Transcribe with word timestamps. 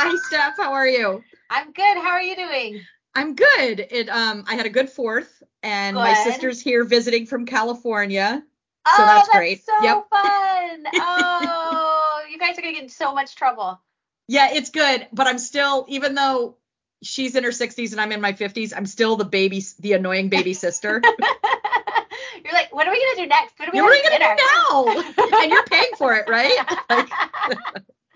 Hi, 0.00 0.14
Steph. 0.14 0.56
How 0.56 0.74
are 0.74 0.86
you? 0.86 1.24
I'm 1.50 1.72
good. 1.72 1.96
How 1.98 2.10
are 2.10 2.22
you 2.22 2.36
doing? 2.36 2.86
I'm 3.16 3.34
good. 3.34 3.84
It 3.90 4.08
um 4.08 4.44
I 4.46 4.54
had 4.54 4.64
a 4.64 4.70
good 4.70 4.88
fourth 4.88 5.42
and 5.64 5.96
my 5.96 6.14
sister's 6.14 6.60
here 6.60 6.84
visiting 6.84 7.26
from 7.26 7.46
California. 7.46 8.44
oh, 8.86 8.94
So 8.96 9.04
that's 9.04 9.26
that's 9.26 9.36
great. 9.36 9.64
so 9.64 9.72
Yep. 9.82 10.06
fun. 10.08 10.86
Oh, 10.94 12.22
you 12.30 12.38
guys 12.38 12.56
are 12.56 12.62
gonna 12.62 12.74
get 12.74 12.84
in 12.84 12.88
so 12.88 13.12
much 13.12 13.34
trouble. 13.34 13.80
Yeah, 14.28 14.50
it's 14.52 14.70
good, 14.70 15.08
but 15.12 15.26
I'm 15.26 15.40
still 15.40 15.84
even 15.88 16.14
though 16.14 16.58
she's 17.02 17.34
in 17.34 17.42
her 17.42 17.50
60s 17.50 17.90
and 17.90 18.00
I'm 18.00 18.12
in 18.12 18.20
my 18.20 18.34
50s, 18.34 18.72
I'm 18.76 18.86
still 18.86 19.16
the 19.16 19.24
baby 19.24 19.64
the 19.80 19.94
annoying 19.94 20.28
baby 20.28 20.54
sister. 20.54 21.02
you're 22.44 22.52
like, 22.54 22.72
what 22.72 22.86
are 22.86 22.92
we 22.92 23.04
gonna 23.04 23.26
do 23.26 23.28
next? 23.28 23.58
What 23.58 23.68
are 23.68 23.72
we 23.72 23.78
Yeah, 23.78 23.82
what 23.82 23.92
are 23.92 23.96
having 24.04 24.20
we 24.20 24.20
gonna 24.20 24.36
do 24.36 25.34
now? 25.34 25.38
and 25.42 25.50
you're 25.50 25.64
paying 25.64 25.90
for 25.96 26.14
it, 26.14 26.28
right? 26.28 26.52
Like, 26.88 27.08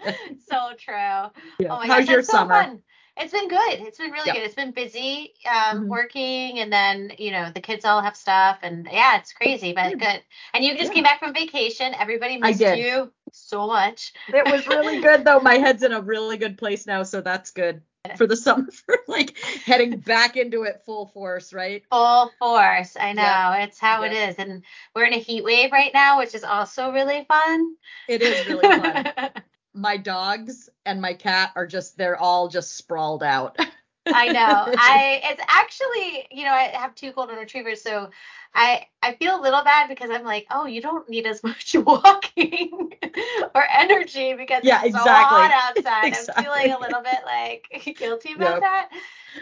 so 0.51 0.71
true. 0.79 0.95
yeah. 0.95 1.31
Oh 1.71 1.79
my 1.79 1.87
How's 1.87 2.05
gosh, 2.07 2.09
your 2.09 2.23
so 2.23 2.33
summer? 2.33 2.79
It's 3.19 3.33
been 3.33 3.49
good. 3.49 3.75
It's 3.81 3.99
been 3.99 4.11
really 4.11 4.29
Yeah. 4.29 4.33
good. 4.35 4.43
It's 4.45 4.55
been 4.55 4.71
busy, 4.73 5.35
um, 5.47 5.85
Mhm. 5.85 5.89
working, 5.89 6.59
and 6.61 6.73
then 6.73 7.13
you 7.19 7.31
know 7.31 7.51
the 7.51 7.61
kids 7.61 7.85
all 7.85 8.01
have 8.01 8.17
stuff, 8.17 8.59
and 8.63 8.89
yeah, 8.91 9.19
it's 9.19 9.33
crazy, 9.33 9.73
but 9.73 9.99
Good. 9.99 10.23
And 10.55 10.65
you 10.65 10.73
just 10.77 10.91
Yeah. 10.91 10.95
came 10.95 11.05
back 11.05 11.19
from 11.19 11.35
vacation. 11.35 11.95
Everybody 11.95 12.39
missed 12.39 12.61
you 12.61 13.13
so 13.33 13.67
much. 13.67 14.13
It 14.33 14.47
was 14.47 14.67
really 14.67 15.01
good 15.01 15.25
though. 15.25 15.41
My 15.41 15.59
head's 15.59 15.83
in 15.83 15.93
a 15.93 16.01
really 16.01 16.39
good 16.39 16.57
place 16.57 16.87
now, 16.87 17.03
so 17.03 17.21
that's 17.21 17.51
good 17.51 17.83
for 18.17 18.27
the 18.27 18.37
summer 18.37 18.67
for 18.87 18.99
like 19.09 19.37
heading 19.65 19.99
back 19.99 20.39
into 20.39 20.63
it 20.63 20.83
full 20.87 21.07
force, 21.09 21.53
right? 21.53 21.85
Full 21.91 22.33
force. 22.39 22.97
I 22.99 23.13
know. 23.13 23.23
Yeah. 23.23 23.65
It's 23.65 23.79
how 23.79 24.03
it 24.05 24.13
is. 24.13 24.37
And 24.37 24.65
we're 24.97 25.05
in 25.05 25.13
a 25.13 25.19
heat 25.19 25.45
wave 25.45 25.71
right 25.71 25.93
now, 25.93 26.19
which 26.19 26.35
is 26.35 26.45
also 26.45 26.93
really 26.93 27.27
fun. 27.29 27.77
It 28.09 28.23
is 28.23 28.47
really 28.47 28.69
fun. 28.69 29.31
My 29.75 29.97
dogs 29.97 30.69
and 30.85 31.01
my 31.01 31.15
cat 31.15 31.53
are 31.57 31.67
just 31.67 31.97
they're 31.97 32.17
all 32.17 32.49
just 32.49 32.77
sprawled 32.77 33.23
out. 33.23 33.59
I 34.11 34.29
know. 34.31 34.69
I 34.77 35.21
it's 35.25 35.43
actually, 35.49 36.27
you 36.31 36.45
know, 36.45 36.53
I 36.53 36.65
have 36.75 36.95
two 36.95 37.13
golden 37.13 37.37
retrievers, 37.37 37.83
so 37.83 38.11
I 38.55 38.87
I 39.03 39.15
feel 39.15 39.39
a 39.39 39.43
little 39.43 39.63
bad 39.65 39.89
because 39.89 40.11
I'm 40.11 40.25
like, 40.25 40.47
oh, 40.51 40.67
you 40.67 40.81
don't 40.81 41.09
need 41.09 41.27
as 41.27 41.43
much 41.45 41.75
walking 41.75 42.93
or 43.55 43.65
energy 43.73 44.35
because 44.35 44.63
Yeah, 44.65 44.81
it's 44.83 44.93
so 44.93 44.99
exactly. 44.99 45.39
hot 45.39 45.51
outside. 45.55 46.09
Exactly. 46.09 46.35
I'm 46.35 46.45
feeling 46.45 46.73
a 46.73 46.81
little 46.81 47.03
bit 47.03 47.19
like 47.25 47.97
guilty 47.99 48.33
about 48.33 48.61
Yep. 48.61 48.61
that. 48.61 48.89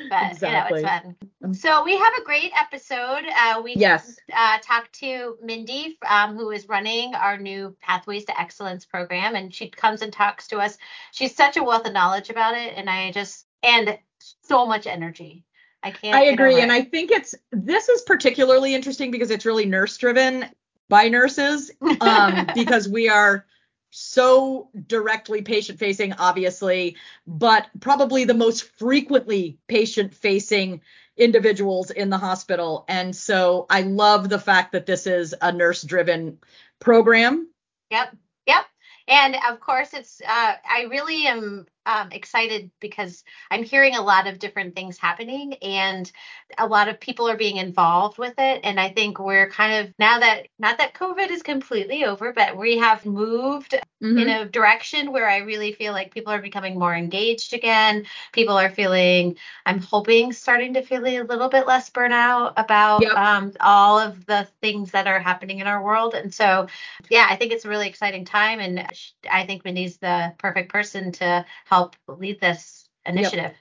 But 0.08 0.32
Exactly. 0.32 0.48
you 0.48 0.54
know, 0.54 0.66
it's 0.68 0.82
fun. 0.82 1.54
So 1.54 1.84
we 1.84 1.96
have 1.96 2.12
a 2.20 2.24
great 2.24 2.52
episode. 2.58 3.24
Uh, 3.38 3.60
we 3.62 3.74
Yes. 3.76 4.18
uh, 4.32 4.58
talked 4.62 4.92
to 5.00 5.36
Mindy, 5.42 5.98
um, 6.08 6.36
who 6.36 6.50
is 6.50 6.68
running 6.68 7.14
our 7.14 7.38
new 7.38 7.76
Pathways 7.80 8.24
to 8.26 8.40
Excellence 8.40 8.84
program, 8.84 9.34
and 9.34 9.52
she 9.54 9.68
comes 9.68 10.02
and 10.02 10.12
talks 10.12 10.48
to 10.48 10.58
us. 10.58 10.78
She's 11.12 11.34
such 11.34 11.56
a 11.56 11.62
wealth 11.64 11.86
of 11.86 11.92
knowledge 11.92 12.30
about 12.30 12.54
it, 12.56 12.74
and 12.76 12.88
I 12.88 13.10
just 13.12 13.46
and 13.62 13.98
so 14.42 14.66
much 14.66 14.86
energy. 14.86 15.44
I 15.82 15.90
can't. 15.90 16.14
I 16.14 16.24
agree 16.24 16.60
and. 16.60 16.70
I 16.70 16.82
think 16.82 17.10
it's 17.10 17.34
this 17.52 17.88
is 17.88 18.02
particularly 18.02 18.74
interesting 18.74 19.10
because 19.10 19.30
it's 19.30 19.46
really 19.46 19.66
nurse 19.66 19.96
driven 19.96 20.46
by 20.88 21.08
nurses 21.08 21.70
um 22.00 22.46
because 22.54 22.88
we 22.88 23.08
are 23.08 23.46
so 23.92 24.68
directly 24.86 25.42
patient 25.42 25.78
facing 25.78 26.12
obviously 26.12 26.96
but 27.26 27.66
probably 27.80 28.24
the 28.24 28.34
most 28.34 28.70
frequently 28.78 29.58
patient 29.68 30.14
facing 30.14 30.80
individuals 31.16 31.90
in 31.90 32.08
the 32.08 32.18
hospital 32.18 32.84
and 32.88 33.16
so 33.16 33.66
I 33.68 33.82
love 33.82 34.28
the 34.28 34.38
fact 34.38 34.72
that 34.72 34.86
this 34.86 35.06
is 35.06 35.34
a 35.40 35.50
nurse 35.50 35.82
driven 35.82 36.38
program 36.78 37.50
Yep. 37.90 38.16
Yep. 38.46 38.64
And 39.08 39.36
of 39.48 39.60
course, 39.60 39.92
it's, 39.92 40.20
uh, 40.26 40.54
I 40.68 40.86
really 40.90 41.26
am 41.26 41.66
um, 41.86 42.12
excited 42.12 42.70
because 42.80 43.24
I'm 43.50 43.62
hearing 43.64 43.96
a 43.96 44.02
lot 44.02 44.26
of 44.26 44.38
different 44.38 44.74
things 44.74 44.98
happening 44.98 45.54
and 45.54 46.10
a 46.58 46.66
lot 46.66 46.88
of 46.88 47.00
people 47.00 47.28
are 47.28 47.36
being 47.36 47.56
involved 47.56 48.18
with 48.18 48.34
it. 48.38 48.60
And 48.64 48.78
I 48.78 48.90
think 48.90 49.18
we're 49.18 49.48
kind 49.50 49.86
of, 49.86 49.94
now 49.98 50.18
that, 50.20 50.48
not 50.58 50.78
that 50.78 50.94
COVID 50.94 51.30
is 51.30 51.42
completely 51.42 52.04
over, 52.04 52.32
but 52.32 52.56
we 52.56 52.78
have 52.78 53.04
moved 53.06 53.78
Mhm. 54.02 54.18
in 54.18 54.28
a 54.30 54.44
direction 54.46 55.12
where 55.12 55.28
I 55.28 55.38
really 55.38 55.72
feel 55.72 55.92
like 55.92 56.14
people 56.14 56.32
are 56.32 56.40
becoming 56.40 56.78
more 56.78 56.94
engaged 56.94 57.52
again. 57.52 58.06
People 58.32 58.58
are 58.58 58.70
feeling, 58.70 59.36
I'm 59.66 59.80
hoping, 59.80 60.32
starting 60.32 60.72
to 60.74 60.82
feel 60.82 61.04
a 61.04 61.20
little 61.22 61.50
bit 61.50 61.66
less 61.66 61.90
burnout 61.90 62.54
about 62.56 63.02
Yep. 63.02 63.12
um, 63.16 63.52
all 63.60 63.98
of 63.98 64.24
the 64.24 64.48
things 64.62 64.92
that 64.92 65.06
are 65.06 65.18
happening 65.20 65.58
in 65.58 65.66
our 65.66 65.82
world. 65.82 66.14
And 66.14 66.32
so, 66.32 66.66
yeah, 67.10 67.26
I 67.28 67.36
think 67.36 67.52
it's 67.52 67.66
a 67.66 67.68
really 67.68 67.88
exciting 67.88 68.24
time, 68.24 68.58
and 68.60 68.90
I 69.30 69.44
think 69.44 69.64
Mindy's 69.64 69.98
the 69.98 70.32
perfect 70.38 70.72
person 70.72 71.12
to 71.12 71.44
help 71.70 71.94
lead 72.08 72.40
this 72.40 72.88
initiative. 73.06 73.52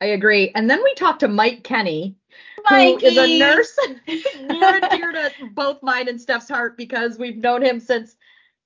I 0.00 0.06
agree. 0.06 0.50
And 0.54 0.68
then 0.68 0.82
we 0.82 0.94
talked 0.94 1.20
to 1.20 1.28
Mike 1.28 1.62
Kenney, 1.62 2.16
who 2.68 2.76
Mikey! 2.76 3.06
is 3.06 3.16
a 3.18 3.38
nurse 3.38 3.78
near 4.08 4.80
and 4.82 4.90
dear 4.90 5.12
to 5.12 5.30
both 5.52 5.82
mine 5.82 6.08
and 6.08 6.20
Steph's 6.20 6.48
heart 6.48 6.76
because 6.76 7.18
we've 7.18 7.36
known 7.36 7.62
him 7.62 7.78
since 7.78 8.16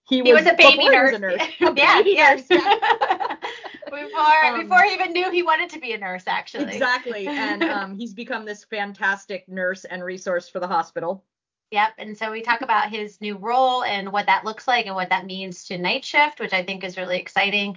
he 0.08 0.22
was, 0.22 0.28
He 0.28 0.34
was 0.34 0.46
a 0.46 0.54
baby 0.54 0.88
nurse. 0.88 1.14
A 1.14 1.18
nurse. 1.18 1.42
A 1.60 1.74
yeah, 1.76 1.96
baby 1.98 2.14
yeah. 2.16 2.34
nurse. 2.34 2.46
yeah. 2.48 3.36
before 3.90 4.44
Um, 4.44 4.62
before 4.62 4.82
he 4.84 4.94
even 4.94 5.12
knew 5.12 5.30
he 5.30 5.42
wanted 5.42 5.68
to 5.70 5.80
be 5.80 5.92
a 5.92 5.98
nurse, 5.98 6.24
actually. 6.26 6.72
Exactly. 6.72 7.26
And 7.26 7.64
um, 7.64 7.98
he's 7.98 8.14
become 8.14 8.44
this 8.44 8.64
fantastic 8.64 9.48
nurse 9.48 9.84
and 9.84 10.02
resource 10.02 10.48
for 10.48 10.60
the 10.60 10.68
hospital. 10.68 11.24
Yep. 11.70 11.90
And 11.98 12.16
so 12.16 12.30
we 12.30 12.42
talk 12.42 12.60
about 12.60 12.90
his 12.90 13.20
new 13.20 13.36
role 13.36 13.82
and 13.82 14.12
what 14.12 14.26
that 14.26 14.44
looks 14.44 14.68
like 14.68 14.86
and 14.86 14.94
what 14.94 15.10
that 15.10 15.26
means 15.26 15.64
to 15.64 15.78
night 15.78 16.04
shift, 16.04 16.38
which 16.38 16.52
I 16.52 16.62
think 16.62 16.84
is 16.84 16.96
really 16.96 17.18
exciting. 17.18 17.76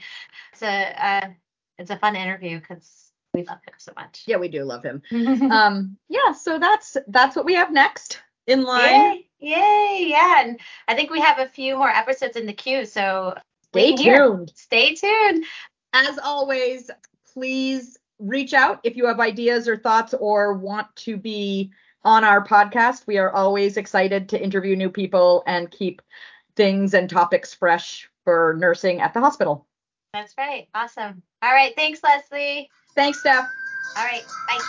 It's 0.54 0.62
a 0.62 1.06
uh, 1.06 1.30
it's 1.78 1.92
a 1.92 1.98
fun 1.98 2.16
interview 2.16 2.60
because 2.60 3.12
we 3.34 3.44
love 3.44 3.60
him 3.66 3.74
so 3.78 3.92
much. 3.96 4.24
Yeah, 4.28 4.38
we 4.38 4.48
do 4.48 4.64
love 4.64 4.84
him. 4.84 5.02
Um, 5.52 5.98
yeah, 6.08 6.34
so 6.34 6.60
that's 6.60 6.98
that's 7.08 7.36
what 7.36 7.46
we 7.46 7.56
have 7.56 7.72
next 7.72 8.22
in 8.46 8.64
line. 8.64 8.94
Yay, 8.94 9.26
yay, 9.40 10.06
yeah. 10.10 10.42
And 10.44 10.60
I 10.88 10.96
think 10.96 11.10
we 11.10 11.20
have 11.22 11.40
a 11.40 11.48
few 11.50 11.76
more 11.76 11.90
episodes 11.90 12.38
in 12.38 12.46
the 12.46 12.54
queue, 12.54 12.86
so 12.86 13.36
Stay 13.72 13.96
tuned. 13.96 14.52
Stay 14.56 14.96
tuned. 14.96 15.46
As 15.94 16.18
always, 16.18 16.90
please 17.34 17.98
reach 18.18 18.54
out 18.54 18.80
if 18.84 18.98
you 18.98 19.06
have 19.06 19.20
ideas 19.20 19.68
or 19.68 19.78
thoughts 19.78 20.14
or 20.14 20.54
want 20.54 20.88
to 20.96 21.18
be 21.18 21.72
on 22.04 22.24
our 22.24 22.46
podcast. 22.46 23.08
We 23.08 23.18
are 23.18 23.32
always 23.32 23.78
excited 23.78 24.30
to 24.30 24.42
interview 24.42 24.76
new 24.76 24.90
people 24.90 25.44
and 25.48 25.70
keep 25.70 26.02
things 26.56 26.94
and 26.94 27.10
topics 27.10 27.54
fresh 27.54 28.10
for 28.24 28.56
nursing 28.58 29.02
at 29.02 29.14
the 29.14 29.20
hospital. 29.20 29.66
That's 30.14 30.34
right. 30.38 30.68
Awesome. 30.74 31.22
All 31.42 31.52
right. 31.52 31.74
Thanks, 31.76 32.02
Leslie. 32.04 32.70
Thanks, 32.96 33.20
Steph. 33.20 33.48
All 33.98 34.06
right. 34.06 34.24
Bye. 34.48 34.60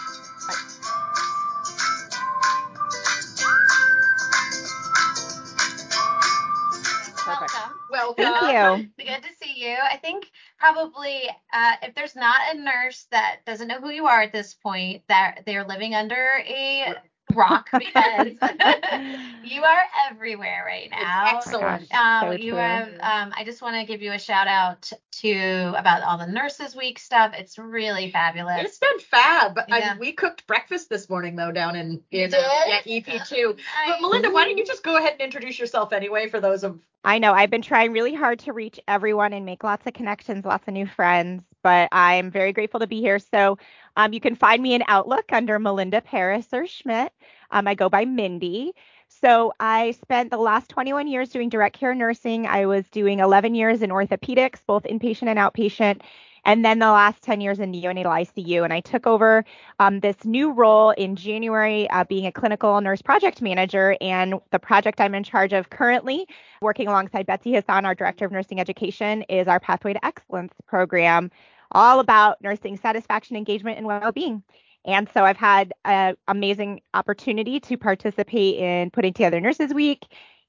Welcome. 7.27 7.77
Welcome. 7.91 8.25
Thank 8.25 8.89
you. 8.99 9.05
Good 9.05 9.23
to 9.23 9.29
see 9.43 9.55
you. 9.57 9.77
I 9.83 9.97
think 9.97 10.31
probably 10.59 11.29
uh, 11.53 11.73
if 11.83 11.95
there's 11.95 12.17
not 12.17 12.37
a 12.53 12.59
nurse 12.59 13.07
that 13.11 13.41
doesn't 13.47 13.69
know 13.69 13.81
who 13.81 13.91
you 13.91 14.07
are 14.07 14.23
at 14.23 14.33
this 14.33 14.55
point, 14.55 15.03
that 15.09 15.43
they're 15.47 15.65
living 15.65 15.95
under 15.95 16.43
a 16.47 16.95
rock 17.35 17.69
because 17.79 18.29
you 19.43 19.63
are 19.63 19.79
everywhere 20.11 20.65
right 20.67 20.91
now. 20.91 21.37
excellent. 21.37 21.93
Um, 21.95 22.21
So 22.29 22.31
you 22.33 22.53
true. 22.53 22.59
have. 22.61 22.89
Um, 23.01 23.33
I 23.37 23.43
just 23.45 23.63
want 23.63 23.77
to 23.77 23.85
give 23.85 24.03
you 24.03 24.13
a 24.13 24.19
shout 24.19 24.47
out 24.47 24.91
to 25.13 25.75
about 25.77 26.03
all 26.03 26.19
the 26.19 26.27
Nurses 26.27 26.75
Week 26.77 26.99
stuff. 26.99 27.33
It's 27.37 27.59
really 27.59 28.11
fabulous. 28.11 28.63
It's 28.65 28.79
been 28.79 28.99
fab. 28.99 29.59
I 29.71 29.79
Yeah. 29.79 29.99
we 29.99 30.13
cooked 30.13 30.47
breakfast 30.47 30.89
this 30.89 31.09
morning 31.09 31.37
though 31.37 31.53
down 31.53 31.77
in, 31.77 32.03
in 32.11 32.33
uh, 32.35 32.39
yeah, 32.67 32.81
EP2. 32.87 33.59
But 33.87 34.01
Melinda, 34.01 34.31
why 34.31 34.45
don't 34.45 34.59
you 34.59 34.65
just 34.67 34.83
go 34.83 34.97
ahead 34.97 35.13
and 35.13 35.21
introduce 35.21 35.59
yourself 35.59 35.93
anyway 35.93 36.29
for 36.29 36.41
those 36.41 36.65
of 36.65 36.79
I 37.03 37.19
know 37.19 37.33
I've 37.33 37.51
been 37.51 37.63
trying 37.63 37.93
really 37.93 38.15
hard 38.15 38.41
to 38.41 38.53
reach 38.53 38.79
everyone 38.87 39.33
and 39.33 39.47
make 39.47 39.65
lots 39.65 39.87
of 39.87 39.95
connections, 39.95 40.45
lots 40.45 40.69
of 40.69 40.75
new 40.75 40.87
friends, 40.87 41.43
but 41.63 41.89
I'm 41.93 42.31
very 42.31 42.53
grateful 42.53 42.81
to 42.81 42.87
be 42.87 43.01
here. 43.01 43.19
So 43.19 43.59
um, 43.97 44.13
you 44.13 44.21
can 44.21 44.35
find 44.35 44.63
me 44.63 44.75
in 44.75 44.83
Outlook 44.89 45.33
under 45.33 45.59
Melinda 45.59 46.01
Pariser-Schmidt. 46.01 47.13
Um, 47.51 47.69
I 47.69 47.75
go 47.75 47.89
by 47.89 48.05
Mindy. 48.05 48.73
So 49.09 49.53
I 49.59 49.93
spent 49.93 50.31
the 50.31 50.39
last 50.39 50.69
21 50.71 51.09
years 51.09 51.31
doing 51.31 51.49
direct 51.49 51.77
care 51.79 51.95
nursing. 51.95 52.47
I 52.47 52.67
was 52.67 52.85
doing 52.91 53.19
11 53.19 53.55
years 53.55 53.83
in 53.83 53.91
orthopedics, 53.91 54.61
both 54.67 54.85
inpatient 54.85 55.29
and 55.29 55.39
outpatient. 55.39 56.03
And 56.45 56.65
then 56.65 56.79
the 56.79 56.91
last 56.91 57.23
10 57.23 57.41
years 57.41 57.61
in 57.61 57.73
neonatal 57.73 58.07
ICU. 58.07 58.65
And 58.65 58.73
I 58.73 58.81
took 58.81 59.07
over 59.07 59.45
um, 59.79 60.01
this 60.01 60.25
new 60.25 60.53
role 60.53 60.91
in 60.91 61.17
January, 61.17 61.89
uh, 61.91 62.05
being 62.05 62.27
a 62.27 62.33
clinical 62.33 62.81
nurse 62.81 63.03
project 63.03 63.43
manager. 63.43 63.97
And 64.01 64.35
the 64.51 64.59
project 64.59 65.01
I'm 65.01 65.15
in 65.15 65.25
charge 65.25 65.53
of 65.53 65.71
currently 65.71 66.27
working 66.63 66.89
alongside 66.89 67.27
Betsy 67.27 67.55
Hassan, 67.55 67.85
our 67.85 67.95
Director 67.95 68.25
of 68.25 68.33
Nursing 68.33 68.61
Education, 68.61 69.23
is 69.23 69.49
our 69.49 69.61
Pathway 69.61 69.93
to 69.93 70.05
Excellence 70.05 70.53
program, 70.67 71.31
all 71.73 72.01
about 72.01 72.41
nursing 72.43 72.77
satisfaction, 72.77 73.37
engagement, 73.37 73.79
and 73.79 73.87
well 73.87 74.13
being. 74.13 74.43
And 74.85 75.09
so 75.13 75.25
I've 75.25 75.37
had 75.37 75.73
an 75.85 76.17
amazing 76.27 76.81
opportunity 76.95 77.61
to 77.61 77.77
participate 77.77 78.57
in 78.57 78.91
putting 78.91 79.13
together 79.13 79.41
Nurses 79.41 79.75
Week 79.75 80.07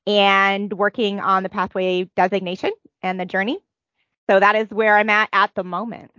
and 0.08 0.72
working 0.74 1.20
on 1.20 1.44
the 1.44 1.50
pathway 1.50 2.06
designation 2.16 2.72
and 3.04 3.20
the 3.20 3.26
journey. 3.26 3.60
So 4.32 4.40
that 4.40 4.56
is 4.56 4.70
where 4.70 4.96
I'm 4.96 5.10
at 5.10 5.28
at 5.34 5.54
the 5.56 5.64
moment. 5.66 6.10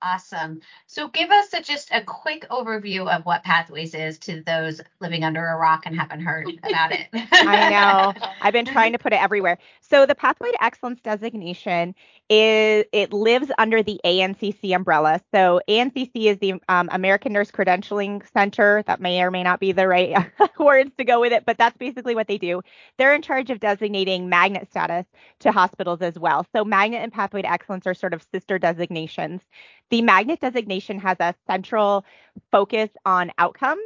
Awesome. 0.00 0.60
So 0.86 1.08
give 1.08 1.30
us 1.30 1.52
a, 1.52 1.60
just 1.60 1.90
a 1.90 2.00
quick 2.00 2.46
overview 2.48 3.08
of 3.08 3.26
what 3.26 3.42
Pathways 3.42 3.92
is 3.92 4.20
to 4.20 4.40
those 4.46 4.80
living 5.00 5.24
under 5.24 5.44
a 5.44 5.56
rock 5.56 5.82
and 5.84 5.96
haven't 5.98 6.20
heard 6.20 6.46
about 6.62 6.92
it. 6.92 7.08
I 7.12 7.68
know. 7.68 8.14
I've 8.40 8.52
been 8.52 8.66
trying 8.66 8.92
to 8.92 8.98
put 9.00 9.12
it 9.12 9.20
everywhere. 9.20 9.58
So 9.80 10.06
the 10.06 10.14
Pathway 10.14 10.52
to 10.52 10.62
Excellence 10.62 11.00
designation 11.00 11.96
is 12.28 12.84
it 12.92 13.12
lives 13.12 13.50
under 13.58 13.82
the 13.82 14.00
ANCC 14.04 14.74
umbrella. 14.74 15.20
So 15.32 15.60
ANCC 15.68 16.10
is 16.14 16.38
the 16.38 16.54
um, 16.68 16.88
American 16.90 17.32
Nurse 17.32 17.50
Credentialing 17.50 18.22
Center. 18.32 18.82
That 18.86 19.00
may 19.00 19.22
or 19.22 19.30
may 19.30 19.42
not 19.42 19.60
be 19.60 19.72
the 19.72 19.86
right 19.86 20.16
words 20.58 20.90
to 20.98 21.04
go 21.04 21.20
with 21.20 21.32
it, 21.32 21.44
but 21.46 21.58
that's 21.58 21.76
basically 21.76 22.14
what 22.14 22.26
they 22.26 22.38
do. 22.38 22.62
They're 22.98 23.14
in 23.14 23.22
charge 23.22 23.50
of 23.50 23.60
designating 23.60 24.28
magnet 24.28 24.68
status 24.70 25.06
to 25.40 25.52
hospitals 25.52 26.02
as 26.02 26.18
well. 26.18 26.46
So 26.54 26.64
magnet 26.64 27.02
and 27.02 27.12
Pathway 27.12 27.42
to 27.42 27.50
Excellence 27.50 27.86
are 27.86 27.94
sort 27.94 28.14
of 28.14 28.26
sister 28.32 28.58
designations. 28.58 29.42
The 29.90 30.02
magnet 30.02 30.40
designation 30.40 30.98
has 30.98 31.18
a 31.20 31.34
central 31.46 32.04
focus 32.50 32.90
on 33.04 33.30
outcomes, 33.38 33.82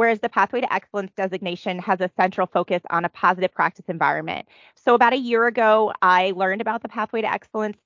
whereas 0.00 0.20
the 0.20 0.30
Pathway 0.30 0.62
to 0.62 0.72
Excellence 0.72 1.12
designation 1.14 1.78
has 1.78 2.00
a 2.00 2.10
central 2.16 2.46
focus 2.46 2.80
on 2.88 3.04
a 3.04 3.10
positive 3.10 3.52
practice 3.52 3.84
environment. 3.86 4.48
So, 4.74 4.94
about 4.94 5.12
a 5.12 5.18
year 5.18 5.46
ago, 5.46 5.92
I 6.00 6.32
learned 6.34 6.62
about 6.62 6.80
the 6.80 6.88
Pathway 6.88 7.20
to 7.20 7.30
Excellence 7.30 7.76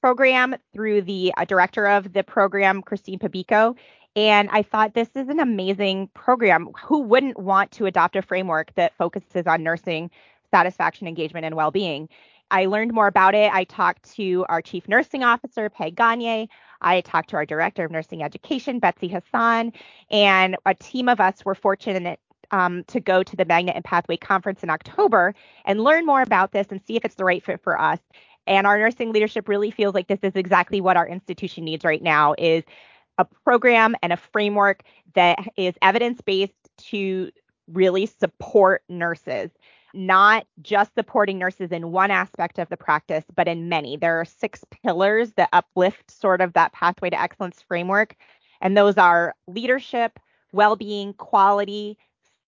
program 0.00 0.56
through 0.74 1.02
the 1.02 1.32
uh, 1.36 1.44
director 1.44 1.86
of 1.86 2.12
the 2.12 2.24
program, 2.24 2.82
Christine 2.82 3.20
Pabico. 3.20 3.76
And 4.16 4.48
I 4.50 4.62
thought 4.64 4.94
this 4.94 5.10
is 5.14 5.28
an 5.28 5.38
amazing 5.38 6.08
program. 6.12 6.70
Who 6.82 7.02
wouldn't 7.02 7.38
want 7.38 7.70
to 7.72 7.86
adopt 7.86 8.16
a 8.16 8.22
framework 8.22 8.74
that 8.74 8.96
focuses 8.98 9.46
on 9.46 9.62
nursing 9.62 10.10
satisfaction, 10.50 11.06
engagement, 11.06 11.46
and 11.46 11.54
well 11.54 11.70
being? 11.70 12.08
I 12.50 12.66
learned 12.66 12.92
more 12.92 13.06
about 13.06 13.34
it. 13.34 13.52
I 13.52 13.64
talked 13.64 14.12
to 14.14 14.44
our 14.48 14.60
chief 14.60 14.88
nursing 14.88 15.22
officer, 15.22 15.68
Peg 15.68 15.96
Gagne. 15.96 16.48
I 16.80 17.00
talked 17.02 17.30
to 17.30 17.36
our 17.36 17.46
director 17.46 17.84
of 17.84 17.90
nursing 17.90 18.22
education, 18.22 18.78
Betsy 18.78 19.08
Hassan, 19.08 19.72
and 20.10 20.56
a 20.66 20.74
team 20.74 21.08
of 21.08 21.20
us 21.20 21.44
were 21.44 21.54
fortunate 21.54 22.18
um, 22.50 22.84
to 22.84 23.00
go 23.00 23.22
to 23.22 23.36
the 23.36 23.44
Magnet 23.44 23.76
and 23.76 23.84
Pathway 23.84 24.16
conference 24.16 24.62
in 24.62 24.70
October 24.70 25.34
and 25.64 25.84
learn 25.84 26.04
more 26.04 26.22
about 26.22 26.52
this 26.52 26.66
and 26.70 26.80
see 26.84 26.96
if 26.96 27.04
it's 27.04 27.14
the 27.14 27.24
right 27.24 27.44
fit 27.44 27.62
for 27.62 27.80
us. 27.80 28.00
And 28.46 28.66
our 28.66 28.78
nursing 28.78 29.12
leadership 29.12 29.48
really 29.48 29.70
feels 29.70 29.94
like 29.94 30.08
this 30.08 30.18
is 30.22 30.34
exactly 30.34 30.80
what 30.80 30.96
our 30.96 31.06
institution 31.06 31.64
needs 31.64 31.84
right 31.84 32.02
now 32.02 32.34
is 32.38 32.64
a 33.18 33.24
program 33.44 33.94
and 34.02 34.12
a 34.12 34.16
framework 34.16 34.82
that 35.14 35.38
is 35.56 35.74
evidence-based 35.82 36.54
to 36.78 37.30
really 37.68 38.06
support 38.06 38.82
nurses 38.88 39.50
not 39.94 40.46
just 40.62 40.94
supporting 40.94 41.38
nurses 41.38 41.72
in 41.72 41.92
one 41.92 42.10
aspect 42.10 42.58
of 42.58 42.68
the 42.68 42.76
practice, 42.76 43.24
but 43.34 43.48
in 43.48 43.68
many. 43.68 43.96
There 43.96 44.20
are 44.20 44.24
six 44.24 44.64
pillars 44.82 45.32
that 45.32 45.48
uplift 45.52 46.10
sort 46.10 46.40
of 46.40 46.52
that 46.54 46.72
pathway 46.72 47.10
to 47.10 47.20
excellence 47.20 47.62
framework. 47.66 48.16
And 48.60 48.76
those 48.76 48.98
are 48.98 49.34
leadership, 49.46 50.18
well 50.52 50.76
being, 50.76 51.14
quality, 51.14 51.98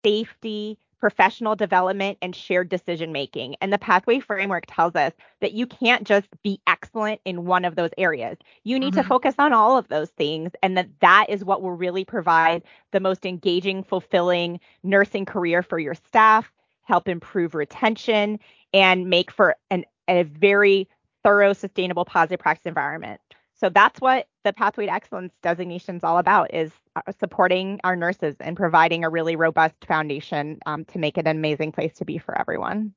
safety, 0.04 0.78
professional 1.02 1.56
development, 1.56 2.16
and 2.22 2.34
shared 2.34 2.68
decision 2.68 3.10
making. 3.10 3.56
And 3.60 3.72
the 3.72 3.78
pathway 3.78 4.20
framework 4.20 4.64
tells 4.68 4.94
us 4.94 5.12
that 5.40 5.52
you 5.52 5.66
can't 5.66 6.06
just 6.06 6.28
be 6.44 6.60
excellent 6.68 7.20
in 7.24 7.44
one 7.44 7.64
of 7.64 7.74
those 7.74 7.90
areas. 7.98 8.38
You 8.62 8.78
need 8.78 8.92
mm-hmm. 8.92 9.02
to 9.02 9.08
focus 9.08 9.34
on 9.36 9.52
all 9.52 9.76
of 9.76 9.88
those 9.88 10.10
things, 10.10 10.52
and 10.62 10.76
that 10.76 10.88
that 11.00 11.26
is 11.28 11.44
what 11.44 11.60
will 11.60 11.72
really 11.72 12.04
provide 12.04 12.62
the 12.92 13.00
most 13.00 13.26
engaging, 13.26 13.82
fulfilling 13.82 14.60
nursing 14.84 15.24
career 15.24 15.64
for 15.64 15.80
your 15.80 15.94
staff 15.94 16.52
help 16.92 17.08
improve 17.08 17.54
retention, 17.54 18.38
and 18.74 19.08
make 19.08 19.30
for 19.30 19.56
an, 19.70 19.82
a 20.08 20.24
very 20.24 20.86
thorough, 21.24 21.54
sustainable, 21.54 22.04
positive 22.04 22.38
practice 22.38 22.66
environment. 22.66 23.18
So 23.54 23.70
that's 23.70 23.98
what 23.98 24.26
the 24.44 24.52
Pathway 24.52 24.84
to 24.86 24.92
Excellence 24.92 25.32
designation 25.42 25.96
is 25.96 26.04
all 26.04 26.18
about: 26.18 26.52
is 26.52 26.70
uh, 26.94 27.00
supporting 27.18 27.80
our 27.82 27.96
nurses 27.96 28.36
and 28.40 28.58
providing 28.58 29.04
a 29.04 29.08
really 29.08 29.36
robust 29.36 29.76
foundation 29.88 30.58
um, 30.66 30.84
to 30.86 30.98
make 30.98 31.16
it 31.16 31.26
an 31.26 31.38
amazing 31.38 31.72
place 31.72 31.94
to 31.94 32.04
be 32.04 32.18
for 32.18 32.38
everyone. 32.38 32.92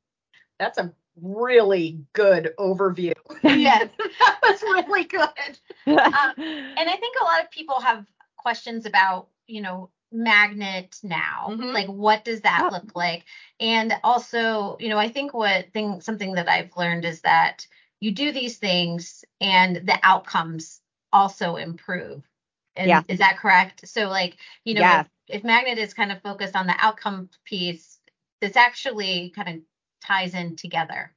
That's 0.60 0.78
a 0.78 0.92
really 1.22 2.04
good 2.12 2.54
overview. 2.60 3.14
yes, 3.44 3.90
that 4.20 4.40
was 4.44 4.62
really 4.62 5.06
good. 5.06 5.60
Um, 5.88 6.34
and 6.38 6.90
I 6.90 6.98
think 7.00 7.16
a 7.22 7.24
lot 7.24 7.44
of 7.44 7.52
people 7.52 7.80
have 7.80 8.06
questions 8.36 8.88
about, 8.88 9.28
you 9.46 9.62
know, 9.62 9.92
magnet 10.16 10.98
now? 11.04 11.48
Mm-hmm. 11.50 11.74
like 11.74 11.88
what 11.88 12.26
does 12.26 12.42
that 12.42 12.72
look 12.72 12.96
like? 12.96 13.26
And 13.60 13.94
also 14.04 14.78
you 14.80 14.90
know 14.90 14.98
i 14.98 15.10
think 15.10 15.34
what 15.34 15.72
thing 15.74 16.02
something 16.02 16.34
that 16.34 16.50
i've 16.50 16.76
learned 16.76 17.06
is 17.06 17.22
that 17.22 17.68
you 18.00 18.12
do 18.12 18.32
these 18.32 18.58
things 18.58 19.24
and 19.40 19.78
the 19.78 19.98
outcomes 20.04 20.82
also 21.14 21.56
improve. 21.56 22.24
And 22.76 22.90
yeah. 22.90 23.04
is 23.08 23.20
that 23.20 23.38
correct? 23.38 23.88
So 23.88 24.10
like 24.10 24.38
you 24.64 24.74
know 24.76 24.82
yeah. 24.82 25.02
if, 25.02 25.08
if 25.38 25.44
magnet 25.44 25.78
is 25.78 25.94
kind 25.94 26.12
of 26.12 26.22
focused 26.22 26.56
on 26.56 26.68
the 26.68 26.76
outcome 26.78 27.30
piece 27.46 28.00
this 28.42 28.56
actually 28.56 29.32
kind 29.36 29.50
of 29.50 29.56
ties 30.04 30.34
in 30.34 30.56
together. 30.56 31.12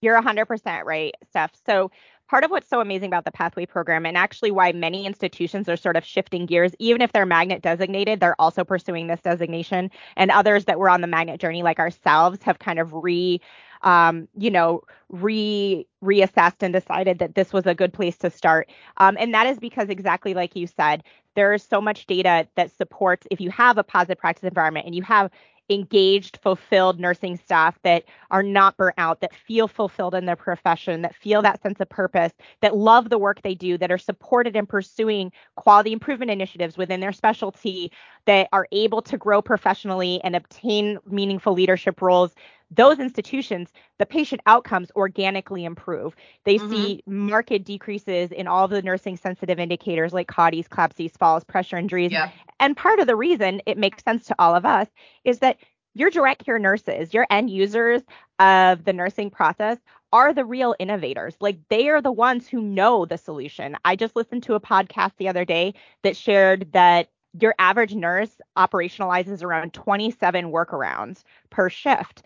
You're 0.00 0.20
100% 0.20 0.84
right 0.84 1.14
steph. 1.30 1.52
So 1.64 1.90
part 2.28 2.44
of 2.44 2.50
what's 2.50 2.68
so 2.68 2.80
amazing 2.80 3.08
about 3.08 3.24
the 3.24 3.30
pathway 3.30 3.66
program 3.66 4.06
and 4.06 4.16
actually 4.16 4.50
why 4.50 4.72
many 4.72 5.06
institutions 5.06 5.68
are 5.68 5.76
sort 5.76 5.96
of 5.96 6.04
shifting 6.04 6.46
gears 6.46 6.72
even 6.78 7.02
if 7.02 7.12
they're 7.12 7.26
magnet 7.26 7.62
designated 7.62 8.20
they're 8.20 8.40
also 8.40 8.64
pursuing 8.64 9.06
this 9.06 9.20
designation. 9.20 9.90
And 10.16 10.30
others 10.30 10.64
that 10.64 10.78
were 10.78 10.88
on 10.88 11.00
the 11.00 11.06
magnet 11.06 11.40
journey 11.40 11.62
like 11.62 11.78
ourselves 11.78 12.42
have 12.42 12.58
kind 12.58 12.78
of 12.78 12.92
re 12.92 13.40
um, 13.82 14.28
you 14.36 14.50
know 14.50 14.82
re 15.10 15.86
reassessed 16.02 16.62
and 16.62 16.72
decided 16.72 17.18
that 17.18 17.34
this 17.34 17.52
was 17.52 17.66
a 17.66 17.74
good 17.74 17.92
place 17.92 18.16
to 18.18 18.30
start. 18.30 18.70
Um, 18.96 19.16
and 19.18 19.34
that 19.34 19.46
is 19.46 19.58
because 19.58 19.88
exactly 19.88 20.34
like 20.34 20.56
you 20.56 20.66
said 20.66 21.02
there 21.34 21.52
is 21.52 21.62
so 21.62 21.80
much 21.80 22.06
data 22.06 22.46
that 22.54 22.70
supports 22.70 23.26
if 23.30 23.40
you 23.40 23.50
have 23.50 23.76
a 23.76 23.84
positive 23.84 24.18
practice 24.18 24.44
environment 24.44 24.86
and 24.86 24.94
you 24.94 25.02
have 25.02 25.30
engaged, 25.70 26.38
fulfilled 26.42 27.00
nursing 27.00 27.36
staff 27.36 27.78
that 27.82 28.04
are 28.30 28.42
not 28.42 28.76
burnt 28.76 28.94
out, 28.98 29.20
that 29.20 29.34
feel 29.34 29.66
fulfilled 29.68 30.14
in 30.14 30.26
their 30.26 30.36
profession, 30.36 31.02
that 31.02 31.14
feel 31.14 31.42
that 31.42 31.62
sense 31.62 31.80
of 31.80 31.88
purpose, 31.88 32.32
that 32.60 32.76
love 32.76 33.08
the 33.08 33.18
work 33.18 33.42
they 33.42 33.54
do, 33.54 33.78
that 33.78 33.90
are 33.90 33.98
supported 33.98 34.56
in 34.56 34.66
pursuing 34.66 35.32
quality 35.56 35.92
improvement 35.92 36.30
initiatives 36.30 36.76
within 36.76 37.00
their 37.00 37.12
specialty, 37.12 37.90
that 38.26 38.48
are 38.52 38.66
able 38.72 39.02
to 39.02 39.16
grow 39.16 39.40
professionally 39.40 40.20
and 40.22 40.36
obtain 40.36 40.98
meaningful 41.06 41.52
leadership 41.52 42.02
roles 42.02 42.34
those 42.70 42.98
institutions, 42.98 43.70
the 43.98 44.06
patient 44.06 44.40
outcomes 44.46 44.90
organically 44.96 45.64
improve. 45.64 46.14
They 46.44 46.56
mm-hmm. 46.56 46.72
see 46.72 47.02
marked 47.06 47.64
decreases 47.64 48.32
in 48.32 48.46
all 48.46 48.68
the 48.68 48.82
nursing 48.82 49.16
sensitive 49.16 49.58
indicators 49.58 50.12
like 50.12 50.28
CAUTIs, 50.28 50.68
CLABSIs, 50.68 51.16
falls, 51.16 51.44
pressure 51.44 51.76
injuries. 51.76 52.12
Yeah. 52.12 52.30
And 52.60 52.76
part 52.76 52.98
of 52.98 53.06
the 53.06 53.16
reason 53.16 53.60
it 53.66 53.78
makes 53.78 54.02
sense 54.02 54.26
to 54.26 54.34
all 54.38 54.54
of 54.54 54.64
us 54.64 54.88
is 55.24 55.38
that 55.40 55.58
your 55.94 56.10
direct 56.10 56.44
care 56.44 56.58
nurses, 56.58 57.14
your 57.14 57.26
end 57.30 57.50
users 57.50 58.02
of 58.38 58.84
the 58.84 58.92
nursing 58.92 59.30
process 59.30 59.78
are 60.12 60.34
the 60.34 60.44
real 60.44 60.74
innovators. 60.78 61.36
Like 61.40 61.58
they 61.68 61.88
are 61.88 62.02
the 62.02 62.12
ones 62.12 62.48
who 62.48 62.60
know 62.60 63.04
the 63.04 63.18
solution. 63.18 63.76
I 63.84 63.96
just 63.96 64.16
listened 64.16 64.42
to 64.44 64.54
a 64.54 64.60
podcast 64.60 65.12
the 65.16 65.28
other 65.28 65.44
day 65.44 65.74
that 66.02 66.16
shared 66.16 66.72
that 66.72 67.08
your 67.40 67.54
average 67.58 67.94
nurse 67.94 68.30
operationalizes 68.56 69.42
around 69.42 69.74
27 69.74 70.52
workarounds 70.52 71.22
per 71.50 71.68
shift 71.68 72.22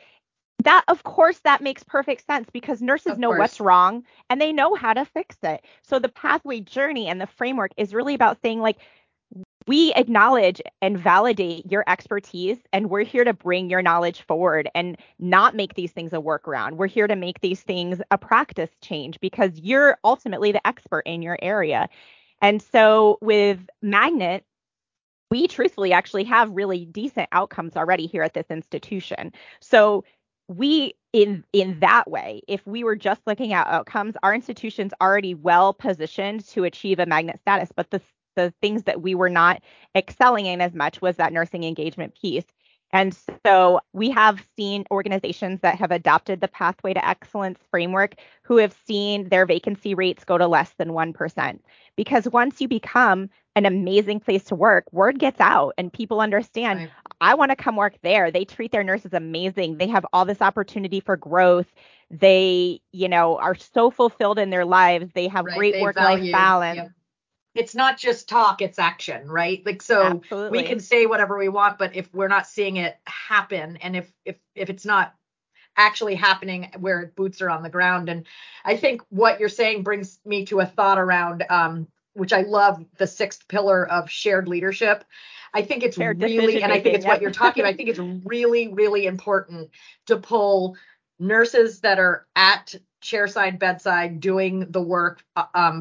that 0.65 0.85
of 0.88 1.03
course 1.05 1.38
that 1.41 1.62
makes 1.62 1.83
perfect 1.85 2.27
sense 2.27 2.49
because 2.53 2.83
nurses 2.83 3.12
of 3.12 3.19
know 3.19 3.29
course. 3.29 3.38
what's 3.38 3.61
wrong 3.61 4.03
and 4.29 4.41
they 4.41 4.53
know 4.53 4.75
how 4.75 4.93
to 4.93 5.05
fix 5.05 5.37
it 5.43 5.65
so 5.83 5.99
the 5.99 6.09
pathway 6.09 6.61
journey 6.61 7.07
and 7.07 7.21
the 7.21 7.27
framework 7.27 7.71
is 7.77 7.95
really 7.95 8.15
about 8.15 8.38
saying 8.43 8.61
like 8.61 8.79
we 9.67 9.93
acknowledge 9.95 10.62
and 10.81 10.99
validate 10.99 11.71
your 11.71 11.85
expertise 11.87 12.57
and 12.73 12.88
we're 12.88 13.05
here 13.05 13.25
to 13.25 13.35
bring 13.35 13.69
your 13.69 13.83
knowledge 13.83 14.23
forward 14.23 14.69
and 14.75 14.97
not 15.19 15.55
make 15.55 15.75
these 15.75 15.93
things 15.93 16.12
a 16.12 16.17
workaround 16.17 16.73
we're 16.73 16.87
here 16.87 17.07
to 17.07 17.17
make 17.17 17.41
these 17.41 17.61
things 17.62 18.00
a 18.11 18.19
practice 18.19 18.71
change 18.83 19.21
because 19.21 19.59
you're 19.61 19.99
ultimately 20.05 20.50
the 20.50 20.67
expert 20.67 21.03
in 21.07 21.23
your 21.23 21.38
area 21.41 21.88
and 22.43 22.62
so 22.62 23.19
with 23.21 23.69
magnet 23.81 24.45
we 25.31 25.47
truthfully 25.47 25.93
actually 25.93 26.25
have 26.25 26.50
really 26.50 26.87
decent 26.87 27.29
outcomes 27.33 27.77
already 27.77 28.07
here 28.07 28.23
at 28.23 28.35
this 28.35 28.47
institution. 28.50 29.33
So 29.61 30.05
we 30.49 30.95
in 31.12 31.45
in 31.52 31.81
that 31.81 32.11
way 32.11 32.43
if 32.49 32.67
we 32.67 32.85
were 32.85 32.97
just 32.97 33.21
looking 33.26 33.52
at 33.52 33.67
outcomes 33.67 34.14
our 34.23 34.35
institution's 34.35 34.93
already 35.00 35.35
well 35.35 35.73
positioned 35.75 36.47
to 36.49 36.64
achieve 36.64 36.99
a 36.99 37.07
magnet 37.07 37.40
status. 37.40 37.71
But 37.75 37.90
the 37.90 38.00
the 38.37 38.52
things 38.62 38.85
that 38.85 39.02
we 39.02 39.14
were 39.14 39.31
not 39.31 39.62
excelling 39.97 40.47
in 40.47 40.61
as 40.61 40.75
much 40.75 41.02
was 41.02 41.17
that 41.17 41.33
nursing 41.33 41.64
engagement 41.64 42.14
piece 42.21 42.45
and 42.92 43.16
so 43.45 43.80
we 43.92 44.11
have 44.11 44.42
seen 44.57 44.85
organizations 44.90 45.61
that 45.61 45.78
have 45.78 45.90
adopted 45.90 46.40
the 46.40 46.49
pathway 46.49 46.95
to 46.95 47.07
excellence 47.07 47.59
framework 47.71 48.14
who 48.42 48.57
have 48.57 48.75
seen 48.87 49.28
their 49.28 49.45
vacancy 49.45 49.95
rates 49.95 50.25
go 50.25 50.38
to 50.38 50.47
less 50.47 50.73
than 50.78 50.90
1%. 50.90 51.61
Because 51.97 52.28
once 52.28 52.61
you 52.61 52.68
become 52.68 53.28
an 53.57 53.66
amazing 53.66 54.21
place 54.21 54.45
to 54.45 54.54
work, 54.54 54.90
word 54.90 55.18
gets 55.18 55.40
out 55.40 55.75
and 55.76 55.92
people 55.92 56.21
understand, 56.21 56.80
right. 56.80 56.90
I 57.21 57.35
want 57.35 57.50
to 57.50 57.57
come 57.57 57.76
work 57.76 57.97
there. 58.02 58.30
They 58.30 58.45
treat 58.45 58.73
their 58.73 58.85
nurses 58.85 59.12
amazing. 59.12 59.76
They 59.76 59.88
have 59.88 60.07
all 60.12 60.25
this 60.25 60.40
opportunity 60.40 61.00
for 61.00 61.16
growth. 61.16 61.66
They, 62.11 62.80
you 62.92 63.09
know, 63.09 63.37
are 63.37 63.57
so 63.57 63.90
fulfilled 63.90 64.38
in 64.38 64.49
their 64.49 64.64
lives. 64.64 65.11
They 65.12 65.28
have 65.28 65.45
right. 65.45 65.59
great 65.59 65.83
work 65.83 65.97
life 65.97 66.33
balance. 66.33 66.76
Yep. 66.76 66.92
It's 67.59 67.75
not 67.75 67.99
just 67.99 68.29
talk, 68.29 68.62
it's 68.62 68.79
action, 68.79 69.29
right? 69.29 69.61
Like 69.67 69.83
so 69.83 70.23
Absolutely. 70.23 70.59
we 70.59 70.65
can 70.65 70.79
say 70.79 71.07
whatever 71.07 71.37
we 71.37 71.49
want, 71.49 71.77
but 71.77 71.97
if 71.97 72.09
we're 72.15 72.29
not 72.29 72.47
seeing 72.47 72.77
it 72.77 72.97
happen 73.05 73.77
and 73.79 73.97
if 73.97 74.12
if 74.25 74.37
if 74.55 74.71
it's 74.71 74.85
not 74.85 75.12
actually 75.77 76.15
happening 76.15 76.71
where 76.79 77.12
boots 77.17 77.43
are 77.43 77.50
on 77.50 77.62
the 77.62 77.69
ground 77.69 78.09
and 78.09 78.27
I 78.65 78.77
think 78.77 79.03
what 79.11 79.41
you're 79.41 79.49
saying 79.49 79.83
brings 79.83 80.19
me 80.25 80.47
to 80.47 80.61
a 80.61 80.67
thought 80.67 80.99
around 80.99 81.45
um 81.50 81.88
which 82.15 82.33
I 82.33 82.43
love 82.43 82.85
the 82.97 83.07
sixth 83.07 83.47
pillar 83.49 83.88
of 83.88 84.11
shared 84.11 84.49
leadership. 84.49 85.05
I 85.55 85.62
think 85.62 85.83
it's 85.83 85.97
Shared 85.97 86.21
really, 86.21 86.62
and 86.62 86.73
I 86.73 86.81
think 86.81 86.97
it's 86.97 87.07
what 87.07 87.23
you're 87.23 87.31
talking 87.31 87.62
about. 87.62 87.75
I 87.75 87.77
think 87.77 87.88
it's 87.88 87.99
really, 88.25 88.69
really 88.69 89.07
important 89.07 89.71
to 90.07 90.17
pull 90.17 90.77
nurses 91.19 91.81
that 91.81 91.99
are 91.99 92.27
at 92.37 92.75
chairside, 93.02 93.59
bedside, 93.59 94.21
doing 94.21 94.71
the 94.71 94.83
work 94.83 95.25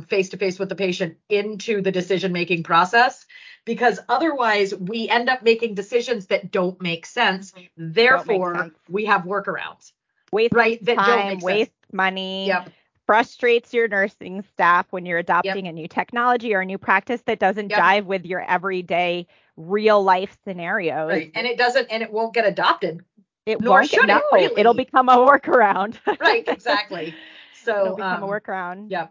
face 0.07 0.29
to 0.29 0.37
face 0.37 0.59
with 0.59 0.69
the 0.69 0.75
patient 0.75 1.17
into 1.29 1.81
the 1.81 1.91
decision 1.91 2.31
making 2.31 2.63
process. 2.63 3.25
Because 3.65 3.99
otherwise, 4.07 4.73
we 4.73 5.09
end 5.09 5.29
up 5.29 5.43
making 5.43 5.73
decisions 5.75 6.27
that 6.27 6.51
don't 6.51 6.81
make 6.81 7.05
sense. 7.05 7.53
Therefore, 7.75 8.55
sense. 8.55 8.73
we 8.89 9.05
have 9.05 9.23
workarounds. 9.23 9.91
waste 10.31 10.53
Right, 10.53 10.83
that 10.85 10.95
don't 10.95 11.05
time, 11.05 11.27
make 11.27 11.31
sense. 11.41 11.43
waste 11.43 11.71
money. 11.91 12.47
Yep. 12.47 12.69
Frustrates 13.05 13.73
your 13.73 13.87
nursing 13.87 14.41
staff 14.53 14.85
when 14.91 15.05
you're 15.05 15.17
adopting 15.17 15.67
a 15.67 15.71
new 15.71 15.87
technology 15.87 16.53
or 16.53 16.61
a 16.61 16.65
new 16.65 16.77
practice 16.77 17.21
that 17.21 17.39
doesn't 17.39 17.69
Yep. 17.69 17.79
jive 17.79 18.05
with 18.05 18.25
your 18.25 18.41
everyday 18.41 19.27
real 19.55 20.03
life 20.03 20.37
scenarios. 20.43 21.09
Right. 21.09 21.31
And 21.33 21.47
it 21.47 21.57
doesn't, 21.57 21.87
and 21.89 22.03
it 22.03 22.11
won't 22.11 22.33
get 22.33 22.45
adopted. 22.45 23.03
It 23.47 23.61
Nor 23.61 23.79
won't 23.79 23.89
should 23.89 24.03
it 24.03 24.07
no, 24.07 24.21
really. 24.33 24.61
It'll 24.61 24.75
become 24.75 25.09
a 25.09 25.17
workaround. 25.17 25.97
Right. 26.19 26.47
Exactly. 26.47 27.15
So, 27.53 27.71
It'll 27.85 27.95
become 27.97 28.23
um, 28.23 28.29
a 28.29 28.31
workaround. 28.33 28.87
yeah. 28.89 29.07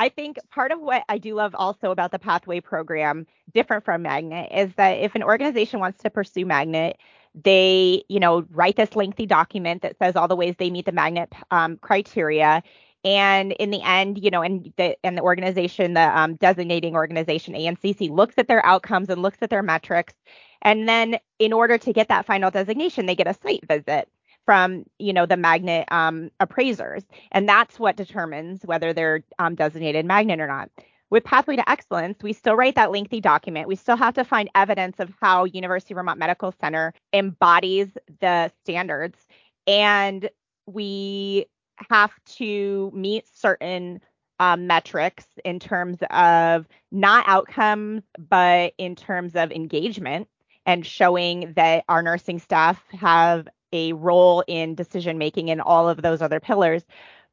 I 0.00 0.08
think 0.08 0.38
part 0.50 0.72
of 0.72 0.80
what 0.80 1.04
I 1.08 1.18
do 1.18 1.34
love 1.34 1.54
also 1.54 1.90
about 1.92 2.10
the 2.10 2.18
Pathway 2.18 2.60
program, 2.60 3.26
different 3.54 3.84
from 3.84 4.02
Magnet, 4.02 4.50
is 4.52 4.74
that 4.76 4.92
if 4.98 5.14
an 5.14 5.22
organization 5.22 5.80
wants 5.80 6.02
to 6.02 6.10
pursue 6.10 6.44
Magnet, 6.44 6.98
they, 7.34 8.04
you 8.08 8.20
know, 8.20 8.44
write 8.50 8.76
this 8.76 8.96
lengthy 8.96 9.26
document 9.26 9.82
that 9.82 9.96
says 9.98 10.16
all 10.16 10.28
the 10.28 10.36
ways 10.36 10.56
they 10.58 10.70
meet 10.70 10.86
the 10.86 10.92
Magnet 10.92 11.32
um, 11.52 11.76
criteria. 11.78 12.62
And 13.04 13.52
in 13.52 13.70
the 13.70 13.82
end, 13.82 14.22
you 14.22 14.30
know, 14.30 14.42
and 14.42 14.72
the 14.76 14.96
and 15.04 15.16
the 15.18 15.22
organization, 15.22 15.94
the 15.94 16.18
um, 16.18 16.36
designating 16.36 16.94
organization 16.94 17.54
ANCC 17.54 18.10
looks 18.10 18.34
at 18.38 18.48
their 18.48 18.64
outcomes 18.66 19.08
and 19.08 19.22
looks 19.22 19.38
at 19.42 19.50
their 19.50 19.62
metrics, 19.62 20.14
and 20.62 20.88
then 20.88 21.18
in 21.38 21.52
order 21.52 21.76
to 21.78 21.92
get 21.92 22.08
that 22.08 22.26
final 22.26 22.50
designation, 22.50 23.06
they 23.06 23.14
get 23.14 23.26
a 23.26 23.34
site 23.34 23.66
visit 23.68 24.08
from 24.44 24.84
you 24.98 25.12
know 25.12 25.26
the 25.26 25.36
magnet 25.36 25.86
um, 25.92 26.30
appraisers. 26.40 27.04
And 27.32 27.48
that's 27.48 27.78
what 27.78 27.96
determines 27.96 28.64
whether 28.64 28.92
they're 28.92 29.22
um, 29.38 29.54
designated 29.54 30.06
magnet 30.06 30.40
or 30.40 30.46
not. 30.46 30.70
With 31.10 31.24
pathway 31.24 31.56
to 31.56 31.70
excellence 31.70 32.22
we 32.22 32.32
still 32.32 32.56
write 32.56 32.76
that 32.76 32.90
lengthy 32.90 33.20
document. 33.20 33.68
We 33.68 33.76
still 33.76 33.96
have 33.96 34.14
to 34.14 34.24
find 34.24 34.48
evidence 34.54 34.98
of 34.98 35.12
how 35.20 35.44
university 35.44 35.92
of 35.94 35.96
vermont 35.96 36.18
medical 36.18 36.54
center 36.60 36.94
embodies 37.12 37.88
the 38.20 38.50
standards. 38.62 39.18
And 39.66 40.30
we 40.66 41.46
have 41.90 42.12
to 42.36 42.90
meet 42.94 43.26
certain 43.34 44.00
um, 44.38 44.66
metrics 44.66 45.26
in 45.44 45.60
terms 45.60 45.98
of 46.10 46.66
not 46.90 47.28
outcomes 47.28 48.02
but 48.18 48.72
in 48.78 48.96
terms 48.96 49.36
of 49.36 49.52
engagement 49.52 50.28
and 50.66 50.86
showing 50.86 51.52
that 51.56 51.84
our 51.88 52.02
nursing 52.02 52.38
staff 52.38 52.82
have 52.92 53.48
a 53.72 53.92
role 53.94 54.44
in 54.46 54.74
decision 54.74 55.18
making 55.18 55.48
in 55.48 55.60
all 55.60 55.88
of 55.88 56.02
those 56.02 56.22
other 56.22 56.40
pillars. 56.40 56.84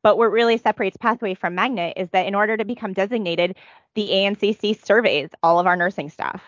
But 0.02 0.18
what 0.18 0.32
really 0.32 0.58
separates 0.58 0.98
Pathway 0.98 1.34
from 1.34 1.56
Magnet 1.56 1.94
is 1.98 2.10
that 2.12 2.26
in 2.26 2.36
order 2.36 2.56
to 2.56 2.66
become 2.66 2.94
designated, 2.94 3.58
the 3.96 4.10
ANCC 4.10 4.84
surveys 4.84 5.30
all 5.44 5.60
of 5.60 5.68
our 5.68 5.76
nursing 5.76 6.10
staff. 6.10 6.42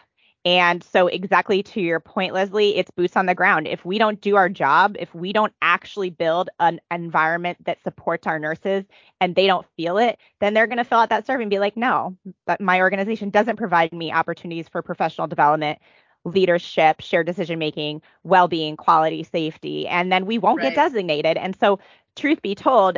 And 0.44 0.84
so, 0.84 1.06
exactly 1.06 1.62
to 1.62 1.82
your 1.82 2.00
point, 2.00 2.34
Leslie, 2.34 2.76
it's 2.76 2.90
boots 2.90 3.16
on 3.16 3.28
the 3.28 3.36
ground. 3.36 3.68
If 3.68 3.86
we 3.86 4.00
don't 4.00 4.20
do 4.22 4.38
our 4.38 4.50
job, 4.50 4.96
if 5.00 5.14
we 5.14 5.34
don't 5.34 5.54
actually 5.62 6.10
build 6.10 6.50
an 6.60 6.82
environment 6.90 7.64
that 7.66 7.84
supports 7.84 8.26
our 8.26 8.40
nurses 8.40 8.86
and 9.20 9.36
they 9.36 9.46
don't 9.46 9.68
feel 9.78 10.00
it, 10.00 10.18
then 10.40 10.56
they're 10.56 10.66
going 10.66 10.80
to 10.80 10.84
fill 10.84 10.98
out 10.98 11.10
that 11.10 11.28
survey 11.28 11.44
and 11.44 11.52
be 11.52 11.60
like, 11.60 11.78
no, 11.78 12.18
but 12.48 12.60
my 12.60 12.80
organization 12.82 13.30
doesn't 13.30 13.58
provide 13.58 13.94
me 13.94 14.12
opportunities 14.12 14.68
for 14.68 14.82
professional 14.82 15.28
development 15.28 15.78
leadership, 16.26 17.02
shared 17.02 17.26
decision 17.26 17.60
making, 17.60 18.02
well 18.24 18.48
being, 18.48 18.78
quality, 18.78 19.24
safety, 19.24 19.88
and 19.88 20.12
then 20.12 20.26
we 20.26 20.38
won't 20.38 20.62
Right. 20.62 20.74
get 20.74 20.76
designated. 20.76 21.38
And 21.38 21.56
so, 21.56 21.80
truth 22.16 22.42
be 22.42 22.56
told, 22.56 22.98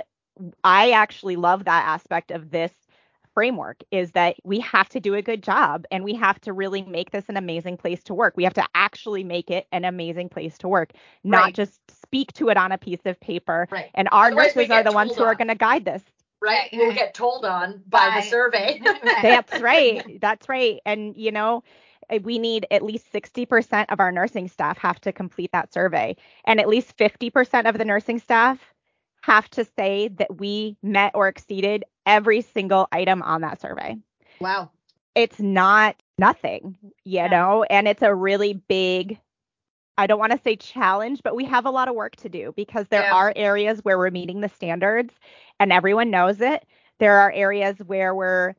I 0.64 0.92
actually 0.92 1.36
love 1.36 1.66
that 1.66 1.86
aspect 1.88 2.32
of 2.32 2.52
this 2.52 2.72
framework 3.34 3.78
is 3.92 4.12
that 4.12 4.36
we 4.44 4.60
have 4.60 4.90
to 4.90 5.00
do 5.00 5.16
a 5.16 5.22
good 5.22 5.42
job 5.42 5.86
and 5.92 6.04
we 6.04 6.14
have 6.16 6.40
to 6.42 6.54
really 6.54 6.84
make 6.84 7.12
this 7.12 7.26
an 7.30 7.38
amazing 7.38 7.78
place 7.78 8.04
to 8.04 8.14
work. 8.14 8.34
We 8.38 8.44
have 8.44 8.54
to 8.56 8.66
actually 8.76 9.24
make 9.24 9.50
it 9.50 9.66
an 9.72 9.86
amazing 9.86 10.30
place 10.30 10.58
to 10.60 10.68
work, 10.68 10.92
not 11.24 11.46
Right. 11.46 11.56
just 11.56 11.80
speak 11.90 12.32
to 12.34 12.50
it 12.50 12.58
on 12.58 12.72
a 12.72 12.78
piece 12.78 13.06
of 13.06 13.20
paper. 13.20 13.68
Right. 13.72 13.90
And 13.96 14.08
our 14.12 14.28
Otherwise, 14.28 14.56
nurses 14.56 14.70
are 14.72 14.84
the 14.84 14.92
ones 14.92 15.10
told 15.10 15.18
who 15.20 15.24
are 15.26 15.36
going 15.36 15.48
to 15.48 15.56
guide 15.56 15.86
this. 15.86 16.04
Right. 16.42 16.70
We'll 16.74 16.94
get 16.94 17.14
told 17.14 17.46
on 17.46 17.82
by 17.88 18.10
By- 18.10 18.22
the 18.22 18.28
survey. 18.28 18.82
That's 19.22 19.60
right. 19.62 20.18
That's 20.22 20.48
right. 20.50 20.80
And 20.86 21.16
you 21.18 21.32
know, 21.32 21.64
Eh, 22.10 22.20
we 22.24 22.38
need 22.40 22.66
at 22.72 22.84
least 22.84 23.12
60% 23.12 23.92
of 23.92 24.00
our 24.00 24.12
nursing 24.12 24.48
staff 24.48 24.78
have 24.78 25.00
to 25.02 25.12
complete 25.12 25.52
that 25.52 25.74
survey. 25.74 26.16
And 26.46 26.60
at 26.60 26.68
least 26.68 26.98
50% 26.98 27.68
of 27.68 27.78
the 27.78 27.86
nursing 27.86 28.20
staff 28.20 28.74
have 29.24 29.50
to 29.52 29.66
say 29.66 30.10
that 30.10 30.38
we 30.38 30.78
met 30.84 31.12
or 31.16 31.28
exceeded 31.28 31.84
every 32.06 32.42
single 32.42 32.88
item 32.92 33.22
on 33.24 33.42
that 33.42 33.60
survey. 33.62 33.98
wow. 34.40 34.72
It's 35.16 35.40
not 35.40 35.96
nothing, 36.18 36.78
you 37.06 37.20
Yeah. 37.22 37.28
know, 37.28 37.64
and 37.64 37.88
it's 37.88 38.02
a 38.02 38.14
really 38.14 38.54
big 38.54 39.20
I 39.98 40.08
don't 40.08 40.20
want 40.20 40.32
to 40.32 40.40
say 40.40 40.56
challenge, 40.56 41.22
but 41.24 41.36
we 41.36 41.46
have 41.46 41.66
a 41.66 41.70
lot 41.72 41.88
of 41.88 41.96
work 41.96 42.16
to 42.18 42.30
do 42.30 42.54
because 42.56 42.88
there 42.88 43.04
Yeah. 43.04 43.14
are 43.14 43.34
areas 43.36 43.82
where 43.84 43.98
we're 43.98 44.10
meeting 44.12 44.42
the 44.42 44.50
standards 44.50 45.14
and 45.60 45.72
everyone 45.72 46.10
knows 46.10 46.42
it. 46.42 46.66
There 47.00 47.18
are 47.18 47.32
areas 47.32 47.78
where 47.86 48.16
we're 48.16 48.56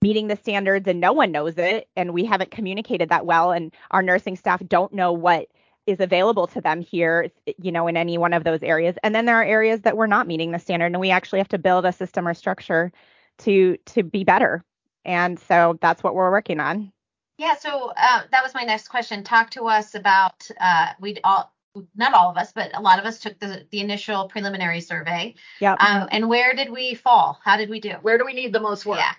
meeting 0.00 0.28
the 0.28 0.36
standards 0.36 0.86
and 0.86 1.00
no 1.00 1.12
one 1.12 1.32
knows 1.32 1.54
it 1.56 1.88
and 1.96 2.14
we 2.14 2.24
haven't 2.24 2.50
communicated 2.50 3.08
that 3.08 3.26
well 3.26 3.50
and 3.50 3.74
our 3.90 4.02
nursing 4.02 4.36
staff 4.36 4.62
don't 4.68 4.92
know 4.92 5.12
what 5.12 5.48
is 5.86 6.00
available 6.00 6.46
to 6.46 6.60
them 6.60 6.80
here 6.80 7.30
you 7.58 7.72
know 7.72 7.86
in 7.88 7.96
any 7.96 8.18
one 8.18 8.32
of 8.32 8.44
those 8.44 8.62
areas 8.62 8.96
and 9.02 9.14
then 9.14 9.24
there 9.24 9.36
are 9.36 9.44
areas 9.44 9.80
that 9.80 9.96
we're 9.96 10.06
not 10.06 10.26
meeting 10.26 10.52
the 10.52 10.58
standard 10.58 10.86
and 10.86 11.00
we 11.00 11.10
actually 11.10 11.38
have 11.38 11.48
to 11.48 11.58
build 11.58 11.84
a 11.84 11.92
system 11.92 12.28
or 12.28 12.34
structure 12.34 12.92
to 13.38 13.76
to 13.86 14.02
be 14.02 14.22
better 14.22 14.64
and 15.04 15.38
so 15.38 15.78
that's 15.80 16.02
what 16.02 16.14
we're 16.14 16.30
working 16.30 16.60
on 16.60 16.92
Yeah, 17.38 17.54
so 17.56 17.92
uh, 17.96 18.22
that 18.30 18.42
was 18.42 18.52
my 18.52 18.64
next 18.64 18.88
question. 18.88 19.22
Talk 19.22 19.50
to 19.50 19.64
us 19.64 19.94
about 19.94 20.48
uh, 20.60 20.88
we 21.00 21.18
all, 21.22 21.54
not 21.96 22.12
all 22.12 22.30
of 22.30 22.36
us, 22.36 22.52
but 22.52 22.76
a 22.76 22.80
lot 22.80 22.98
of 22.98 23.04
us 23.04 23.20
took 23.20 23.38
the 23.38 23.64
the 23.70 23.80
initial 23.80 24.28
preliminary 24.28 24.80
survey. 24.80 25.34
Yeah. 25.60 25.74
Um, 25.74 26.08
and 26.10 26.28
where 26.28 26.54
did 26.54 26.70
we 26.70 26.94
fall? 26.94 27.38
How 27.44 27.56
did 27.56 27.70
we 27.70 27.80
do? 27.80 27.92
Where 28.02 28.18
do 28.18 28.24
we 28.26 28.32
need 28.32 28.52
the 28.52 28.60
most 28.60 28.84
work? 28.84 28.98
Yeah. 28.98 29.12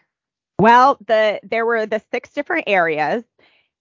Well, 0.59 0.97
the 1.07 1.39
there 1.43 1.65
were 1.65 1.85
the 1.85 2.01
six 2.11 2.29
different 2.29 2.65
areas. 2.67 3.23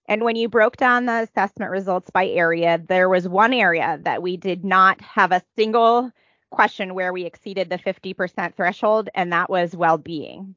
And 0.07 0.23
when 0.23 0.35
you 0.35 0.49
broke 0.49 0.77
down 0.77 1.05
the 1.05 1.27
assessment 1.29 1.69
results 1.69 2.09
by 2.09 2.27
area, 2.27 2.81
there 2.87 3.09
was 3.09 3.27
one 3.27 3.53
area 3.53 3.99
that 4.03 4.23
we 4.23 4.37
did 4.37 4.65
not 4.65 4.99
have 5.01 5.31
a 5.31 5.43
single 5.55 6.11
question 6.49 6.95
where 6.95 7.13
we 7.13 7.25
exceeded 7.25 7.69
the 7.69 7.77
50% 7.77 8.55
threshold, 8.55 9.09
and 9.13 9.31
that 9.31 9.51
was 9.51 9.75
well-being. 9.75 10.55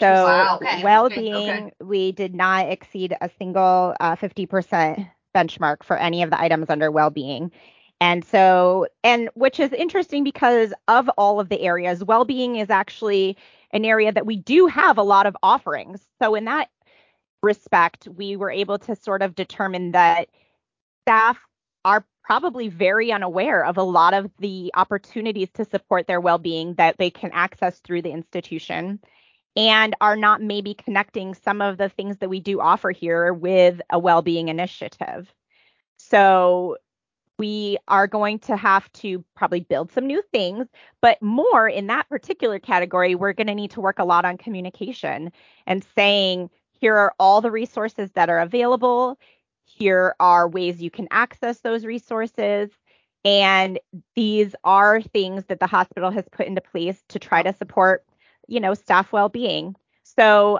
So 0.00 0.12
Wow, 0.12 0.56
okay, 0.56 0.66
okay, 0.66 0.82
well-being, 0.82 1.50
okay. 1.50 1.72
we 1.80 2.10
did 2.10 2.34
not 2.34 2.68
exceed 2.68 3.14
a 3.20 3.30
single 3.38 3.94
uh, 4.00 4.16
50% 4.16 5.08
benchmark 5.32 5.84
for 5.84 5.96
any 5.96 6.24
of 6.24 6.30
the 6.30 6.40
items 6.40 6.70
under 6.70 6.90
well-being. 6.90 7.52
And 8.00 8.24
so, 8.24 8.88
and 9.04 9.30
which 9.34 9.60
is 9.60 9.72
interesting 9.72 10.24
because 10.24 10.74
of 10.88 11.08
all 11.16 11.38
of 11.38 11.48
the 11.48 11.60
areas, 11.60 12.02
well-being 12.02 12.56
is 12.56 12.70
actually 12.70 13.36
an 13.74 13.84
area 13.84 14.12
that 14.12 14.24
we 14.24 14.36
do 14.36 14.66
have 14.66 14.96
a 14.96 15.02
lot 15.02 15.26
of 15.26 15.36
offerings. 15.42 16.00
So 16.22 16.34
in 16.34 16.46
that 16.46 16.70
respect, 17.42 18.08
we 18.08 18.36
were 18.36 18.50
able 18.50 18.78
to 18.78 18.96
sort 18.96 19.20
of 19.20 19.34
determine 19.34 19.92
that 19.92 20.28
staff 21.02 21.38
are 21.84 22.06
probably 22.22 22.68
very 22.68 23.12
unaware 23.12 23.64
of 23.64 23.76
a 23.76 23.82
lot 23.82 24.14
of 24.14 24.30
the 24.38 24.70
opportunities 24.74 25.50
to 25.52 25.64
support 25.66 26.06
their 26.06 26.20
well-being 26.20 26.74
that 26.74 26.96
they 26.96 27.10
can 27.10 27.30
access 27.32 27.80
through 27.80 28.00
the 28.00 28.12
institution 28.12 28.98
and 29.56 29.94
are 30.00 30.16
not 30.16 30.40
maybe 30.40 30.72
connecting 30.74 31.34
some 31.34 31.60
of 31.60 31.76
the 31.76 31.88
things 31.90 32.16
that 32.18 32.30
we 32.30 32.40
do 32.40 32.60
offer 32.60 32.90
here 32.90 33.34
with 33.34 33.80
a 33.90 33.98
well-being 33.98 34.48
initiative. 34.48 35.32
So 35.98 36.78
we 37.38 37.78
are 37.88 38.06
going 38.06 38.38
to 38.40 38.56
have 38.56 38.90
to 38.92 39.24
probably 39.34 39.60
build 39.60 39.92
some 39.92 40.06
new 40.06 40.22
things, 40.32 40.66
but 41.00 41.20
more 41.20 41.68
in 41.68 41.88
that 41.88 42.08
particular 42.08 42.58
category, 42.58 43.14
we're 43.14 43.32
going 43.32 43.48
to 43.48 43.54
need 43.54 43.72
to 43.72 43.80
work 43.80 43.98
a 43.98 44.04
lot 44.04 44.24
on 44.24 44.38
communication 44.38 45.32
and 45.66 45.84
saying, 45.94 46.50
here 46.80 46.96
are 46.96 47.14
all 47.18 47.40
the 47.40 47.50
resources 47.50 48.10
that 48.12 48.30
are 48.30 48.38
available. 48.38 49.18
Here 49.64 50.14
are 50.20 50.48
ways 50.48 50.82
you 50.82 50.90
can 50.90 51.08
access 51.10 51.60
those 51.60 51.84
resources. 51.84 52.70
And 53.24 53.80
these 54.14 54.54
are 54.64 55.00
things 55.00 55.44
that 55.46 55.60
the 55.60 55.66
hospital 55.66 56.10
has 56.10 56.24
put 56.30 56.46
into 56.46 56.60
place 56.60 57.02
to 57.08 57.18
try 57.18 57.42
to 57.42 57.54
support, 57.54 58.04
you 58.46 58.60
know, 58.60 58.74
staff 58.74 59.12
well-being. 59.12 59.74
So 60.02 60.58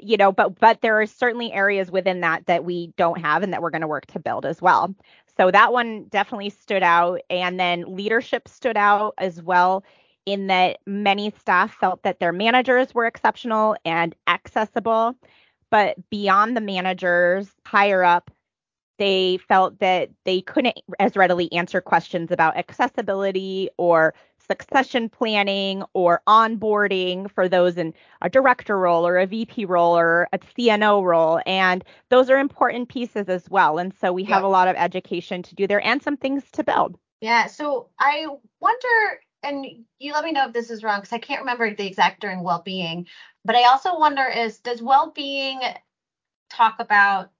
you 0.00 0.16
know, 0.16 0.32
but 0.32 0.58
but 0.58 0.80
there 0.82 1.00
are 1.00 1.06
certainly 1.06 1.52
areas 1.52 1.90
within 1.90 2.20
that 2.20 2.46
that 2.46 2.64
we 2.64 2.92
don't 2.96 3.20
have 3.20 3.42
and 3.42 3.52
that 3.52 3.62
we're 3.62 3.70
going 3.70 3.82
to 3.82 3.88
work 3.88 4.06
to 4.06 4.18
build 4.18 4.44
as 4.44 4.60
well. 4.60 4.94
So 5.38 5.50
that 5.50 5.72
one 5.72 6.04
definitely 6.04 6.50
stood 6.50 6.82
out. 6.82 7.20
And 7.30 7.58
then 7.58 7.84
leadership 7.96 8.48
stood 8.48 8.76
out 8.76 9.14
as 9.18 9.42
well, 9.42 9.84
in 10.26 10.46
that 10.48 10.78
many 10.86 11.32
staff 11.38 11.74
felt 11.74 12.02
that 12.04 12.20
their 12.20 12.32
managers 12.32 12.94
were 12.94 13.06
exceptional 13.06 13.76
and 13.84 14.14
accessible. 14.28 15.14
But 15.70 15.96
beyond 16.10 16.56
the 16.56 16.60
managers, 16.60 17.50
higher 17.66 18.04
up, 18.04 18.30
they 19.02 19.36
felt 19.48 19.80
that 19.80 20.10
they 20.24 20.40
couldn't 20.42 20.78
as 21.00 21.16
readily 21.16 21.52
answer 21.52 21.80
questions 21.80 22.30
about 22.30 22.56
accessibility 22.56 23.68
or 23.76 24.14
succession 24.46 25.08
planning 25.08 25.82
or 25.92 26.22
onboarding 26.28 27.28
for 27.28 27.48
those 27.48 27.76
in 27.76 27.92
a 28.20 28.30
director 28.30 28.78
role 28.78 29.04
or 29.04 29.18
a 29.18 29.26
VP 29.26 29.64
role 29.64 29.98
or 29.98 30.28
a 30.32 30.38
CNO 30.38 31.02
role. 31.02 31.40
And 31.46 31.82
those 32.10 32.30
are 32.30 32.38
important 32.38 32.90
pieces 32.90 33.28
as 33.28 33.50
well. 33.50 33.78
And 33.78 33.92
so 34.00 34.12
we 34.12 34.22
have 34.22 34.44
a 34.44 34.48
lot 34.48 34.68
of 34.68 34.76
education 34.76 35.42
to 35.42 35.54
do 35.56 35.66
there 35.66 35.84
and 35.84 36.00
some 36.00 36.16
things 36.16 36.44
to 36.52 36.62
build. 36.62 36.96
Yeah. 37.20 37.48
So 37.48 37.88
I 37.98 38.28
wonder, 38.60 39.20
and 39.42 39.66
you 39.98 40.12
let 40.12 40.22
me 40.22 40.30
know 40.30 40.46
if 40.46 40.52
this 40.52 40.70
is 40.70 40.84
wrong 40.84 41.00
because 41.00 41.12
I 41.12 41.18
can't 41.18 41.40
remember 41.40 41.74
the 41.74 41.88
exact 41.88 42.20
during 42.20 42.44
well 42.44 42.62
being, 42.64 43.08
but 43.44 43.56
I 43.56 43.64
also 43.64 43.98
wonder 43.98 44.28
is 44.28 44.60
does 44.60 44.80
well 44.80 45.10
being 45.10 45.60
talk 46.50 46.76
about 46.78 47.32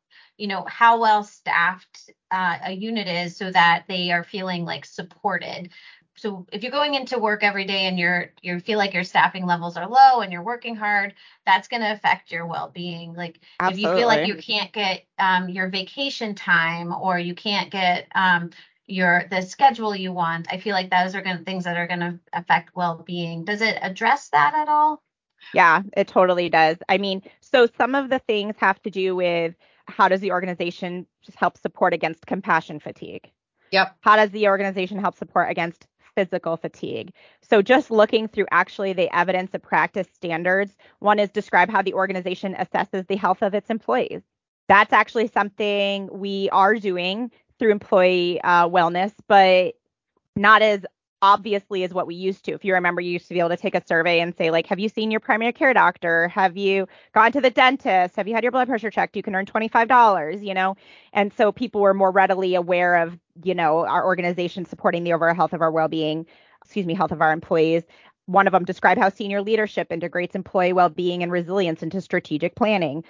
you 0.42 0.48
know 0.48 0.64
how 0.66 1.00
well 1.00 1.22
staffed 1.22 2.10
uh, 2.32 2.58
a 2.64 2.72
unit 2.72 3.06
is 3.06 3.36
so 3.36 3.52
that 3.52 3.84
they 3.86 4.10
are 4.10 4.24
feeling 4.24 4.64
like 4.64 4.84
supported. 4.84 5.70
So 6.16 6.48
if 6.52 6.64
you're 6.64 6.72
going 6.72 6.94
into 6.94 7.20
work 7.20 7.44
every 7.44 7.64
day 7.64 7.86
and 7.86 7.96
you're 7.96 8.32
you 8.42 8.58
feel 8.58 8.76
like 8.76 8.92
your 8.92 9.04
staffing 9.04 9.46
levels 9.46 9.76
are 9.76 9.88
low 9.88 10.20
and 10.20 10.32
you're 10.32 10.42
working 10.42 10.74
hard 10.74 11.14
that's 11.46 11.68
going 11.68 11.82
to 11.82 11.92
affect 11.92 12.32
your 12.32 12.44
well-being. 12.46 13.14
Like 13.14 13.38
Absolutely. 13.60 13.84
if 13.84 13.94
you 13.94 14.00
feel 14.00 14.08
like 14.08 14.26
you 14.26 14.34
can't 14.34 14.72
get 14.72 15.04
um, 15.16 15.48
your 15.48 15.68
vacation 15.68 16.34
time 16.34 16.92
or 16.92 17.20
you 17.20 17.36
can't 17.36 17.70
get 17.70 18.08
um, 18.16 18.50
your 18.88 19.22
the 19.30 19.42
schedule 19.42 19.94
you 19.94 20.12
want 20.12 20.48
i 20.52 20.58
feel 20.58 20.74
like 20.74 20.90
those 20.90 21.14
are 21.14 21.22
going 21.22 21.38
to 21.38 21.44
things 21.44 21.62
that 21.64 21.76
are 21.76 21.86
going 21.86 22.00
to 22.00 22.18
affect 22.32 22.74
well-being. 22.74 23.44
Does 23.44 23.62
it 23.62 23.78
address 23.80 24.28
that 24.30 24.54
at 24.54 24.68
all? 24.68 25.00
Yeah 25.54 25.82
it 25.96 26.08
totally 26.08 26.48
does. 26.48 26.78
I 26.88 26.98
mean 26.98 27.22
so 27.40 27.68
some 27.78 27.94
of 27.94 28.10
the 28.10 28.18
things 28.18 28.56
have 28.58 28.82
to 28.82 28.90
do 28.90 29.14
with 29.14 29.54
how 29.92 30.08
does 30.08 30.20
the 30.20 30.32
organization 30.32 31.06
just 31.22 31.38
help 31.38 31.56
support 31.58 31.92
against 31.94 32.26
compassion 32.26 32.80
fatigue 32.80 33.30
Yep. 33.72 33.96
How 34.02 34.16
does 34.16 34.30
the 34.30 34.48
organization 34.48 34.98
help 34.98 35.16
support 35.16 35.50
against 35.50 35.86
physical 36.14 36.56
fatigue. 36.56 37.12
So, 37.42 37.62
just 37.62 37.90
looking 37.90 38.28
through 38.28 38.46
actually 38.50 38.92
the 38.92 39.14
evidence 39.14 39.54
of 39.54 39.62
practice 39.62 40.08
standards, 40.12 40.76
one 40.98 41.18
is 41.18 41.30
describe 41.30 41.70
how 41.70 41.82
the 41.82 41.94
organization 41.94 42.54
assesses 42.54 43.06
the 43.06 43.16
health 43.16 43.42
of 43.42 43.54
its 43.54 43.70
employees. 43.70 44.22
That's 44.68 44.92
actually 44.92 45.28
something 45.28 46.08
we 46.12 46.48
are 46.50 46.74
doing 46.76 47.30
through 47.58 47.72
employee 47.72 48.40
uh, 48.42 48.68
wellness, 48.68 49.12
but 49.28 49.74
not 50.36 50.62
as 50.62 50.84
obviously 51.22 51.84
is 51.84 51.94
what 51.94 52.06
we 52.06 52.14
used 52.16 52.44
to. 52.44 52.52
If 52.52 52.64
you 52.64 52.74
remember, 52.74 53.00
you 53.00 53.12
used 53.12 53.28
to 53.28 53.34
be 53.34 53.40
able 53.40 53.50
to 53.50 53.56
take 53.56 53.74
a 53.76 53.86
survey 53.86 54.20
and 54.20 54.36
say, 54.36 54.50
like, 54.50 54.66
have 54.66 54.80
you 54.80 54.88
seen 54.88 55.10
your 55.10 55.20
primary 55.20 55.52
care 55.52 55.72
doctor? 55.72 56.28
Have 56.28 56.56
you 56.56 56.86
gone 57.14 57.32
to 57.32 57.40
the 57.40 57.50
dentist? 57.50 58.16
Have 58.16 58.28
you 58.28 58.34
had 58.34 58.42
your 58.42 58.52
blood 58.52 58.68
pressure 58.68 58.90
checked? 58.90 59.16
You 59.16 59.22
can 59.22 59.34
earn 59.36 59.46
$25, 59.46 60.44
you 60.44 60.52
know? 60.52 60.76
And 61.12 61.32
so 61.32 61.52
people 61.52 61.80
were 61.80 61.94
more 61.94 62.10
readily 62.10 62.56
aware 62.56 62.96
of, 62.96 63.18
you 63.44 63.54
know, 63.54 63.86
our 63.86 64.04
organization 64.04 64.64
supporting 64.66 65.04
the 65.04 65.12
overall 65.14 65.34
health 65.34 65.52
of 65.52 65.62
our 65.62 65.70
well 65.70 65.88
being, 65.88 66.26
excuse 66.64 66.86
me, 66.86 66.94
health 66.94 67.12
of 67.12 67.22
our 67.22 67.32
employees. 67.32 67.84
One 68.26 68.46
of 68.48 68.52
them 68.52 68.64
described 68.64 69.00
how 69.00 69.08
senior 69.08 69.42
leadership 69.42 69.92
integrates 69.92 70.34
employee 70.34 70.72
well 70.72 70.88
being 70.90 71.22
and 71.22 71.32
resilience 71.32 71.82
into 71.82 72.00
strategic 72.00 72.56
planning. 72.56 73.04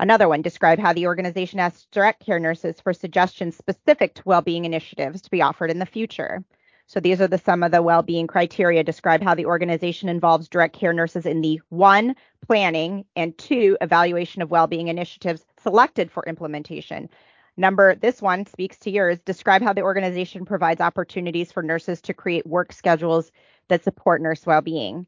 Another 0.00 0.28
one 0.28 0.42
described 0.42 0.80
how 0.80 0.92
the 0.94 1.06
organization 1.06 1.60
asks 1.60 1.86
direct 1.92 2.24
care 2.24 2.38
nurses 2.38 2.80
for 2.80 2.92
suggestions 2.94 3.56
specific 3.56 4.14
to 4.14 4.22
well 4.24 4.42
being 4.42 4.64
initiatives 4.64 5.20
to 5.22 5.30
be 5.30 5.42
offered 5.42 5.70
in 5.70 5.78
the 5.80 5.86
future. 5.86 6.44
So 6.88 7.00
these 7.00 7.20
are 7.20 7.28
the 7.28 7.36
some 7.36 7.62
of 7.62 7.70
the 7.70 7.82
well-being 7.82 8.26
criteria 8.26 8.82
describe 8.82 9.22
how 9.22 9.34
the 9.34 9.44
organization 9.44 10.08
involves 10.08 10.48
direct 10.48 10.74
care 10.74 10.94
nurses 10.94 11.26
in 11.26 11.42
the 11.42 11.60
one 11.68 12.16
planning 12.46 13.04
and 13.14 13.36
two 13.36 13.76
evaluation 13.82 14.40
of 14.40 14.50
well-being 14.50 14.88
initiatives 14.88 15.44
selected 15.62 16.10
for 16.10 16.24
implementation. 16.26 17.10
Number 17.58 17.94
this 17.94 18.22
one 18.22 18.46
speaks 18.46 18.78
to 18.78 18.90
yours. 18.90 19.20
Describe 19.20 19.60
how 19.60 19.74
the 19.74 19.82
organization 19.82 20.46
provides 20.46 20.80
opportunities 20.80 21.52
for 21.52 21.62
nurses 21.62 22.00
to 22.02 22.14
create 22.14 22.46
work 22.46 22.72
schedules 22.72 23.30
that 23.68 23.84
support 23.84 24.22
nurse 24.22 24.46
well-being. 24.46 25.06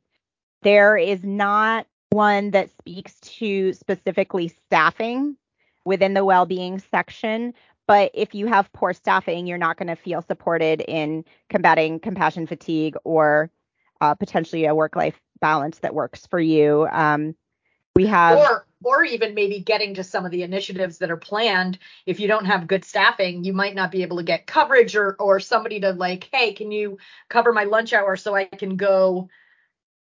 There 0.62 0.98
is 0.98 1.24
not 1.24 1.86
one 2.10 2.50
that 2.50 2.70
speaks 2.76 3.18
to 3.20 3.72
specifically 3.72 4.48
staffing 4.66 5.36
within 5.86 6.12
the 6.12 6.26
well-being 6.26 6.78
section, 6.90 7.54
but 7.90 8.12
if 8.14 8.36
you 8.36 8.46
have 8.46 8.72
poor 8.72 8.92
staffing, 8.92 9.48
you're 9.48 9.58
not 9.58 9.76
going 9.76 9.88
to 9.88 9.96
feel 9.96 10.22
supported 10.22 10.80
in 10.80 11.24
combating 11.48 11.98
compassion 11.98 12.46
fatigue 12.46 12.94
or 13.02 13.50
uh, 14.00 14.14
potentially 14.14 14.66
a 14.66 14.76
work 14.76 14.94
life 14.94 15.20
balance 15.40 15.80
that 15.80 15.92
works 15.92 16.24
for 16.24 16.38
you. 16.38 16.86
Um, 16.92 17.34
we 17.96 18.06
have 18.06 18.38
or 18.38 18.66
or 18.84 19.02
even 19.02 19.34
maybe 19.34 19.58
getting 19.58 19.94
to 19.94 20.04
some 20.04 20.24
of 20.24 20.30
the 20.30 20.44
initiatives 20.44 20.98
that 20.98 21.10
are 21.10 21.16
planned 21.16 21.80
if 22.06 22.20
you 22.20 22.28
don't 22.28 22.44
have 22.44 22.68
good 22.68 22.84
staffing 22.84 23.42
you 23.42 23.52
might 23.52 23.74
not 23.74 23.90
be 23.90 24.02
able 24.02 24.18
to 24.18 24.22
get 24.22 24.46
coverage 24.46 24.94
or 24.94 25.16
or 25.18 25.40
somebody 25.40 25.80
to 25.80 25.90
like 25.90 26.28
hey 26.32 26.52
can 26.52 26.70
you 26.70 26.96
cover 27.28 27.52
my 27.52 27.64
lunch 27.64 27.92
hour 27.92 28.14
so 28.14 28.36
i 28.36 28.44
can 28.44 28.76
go 28.76 29.28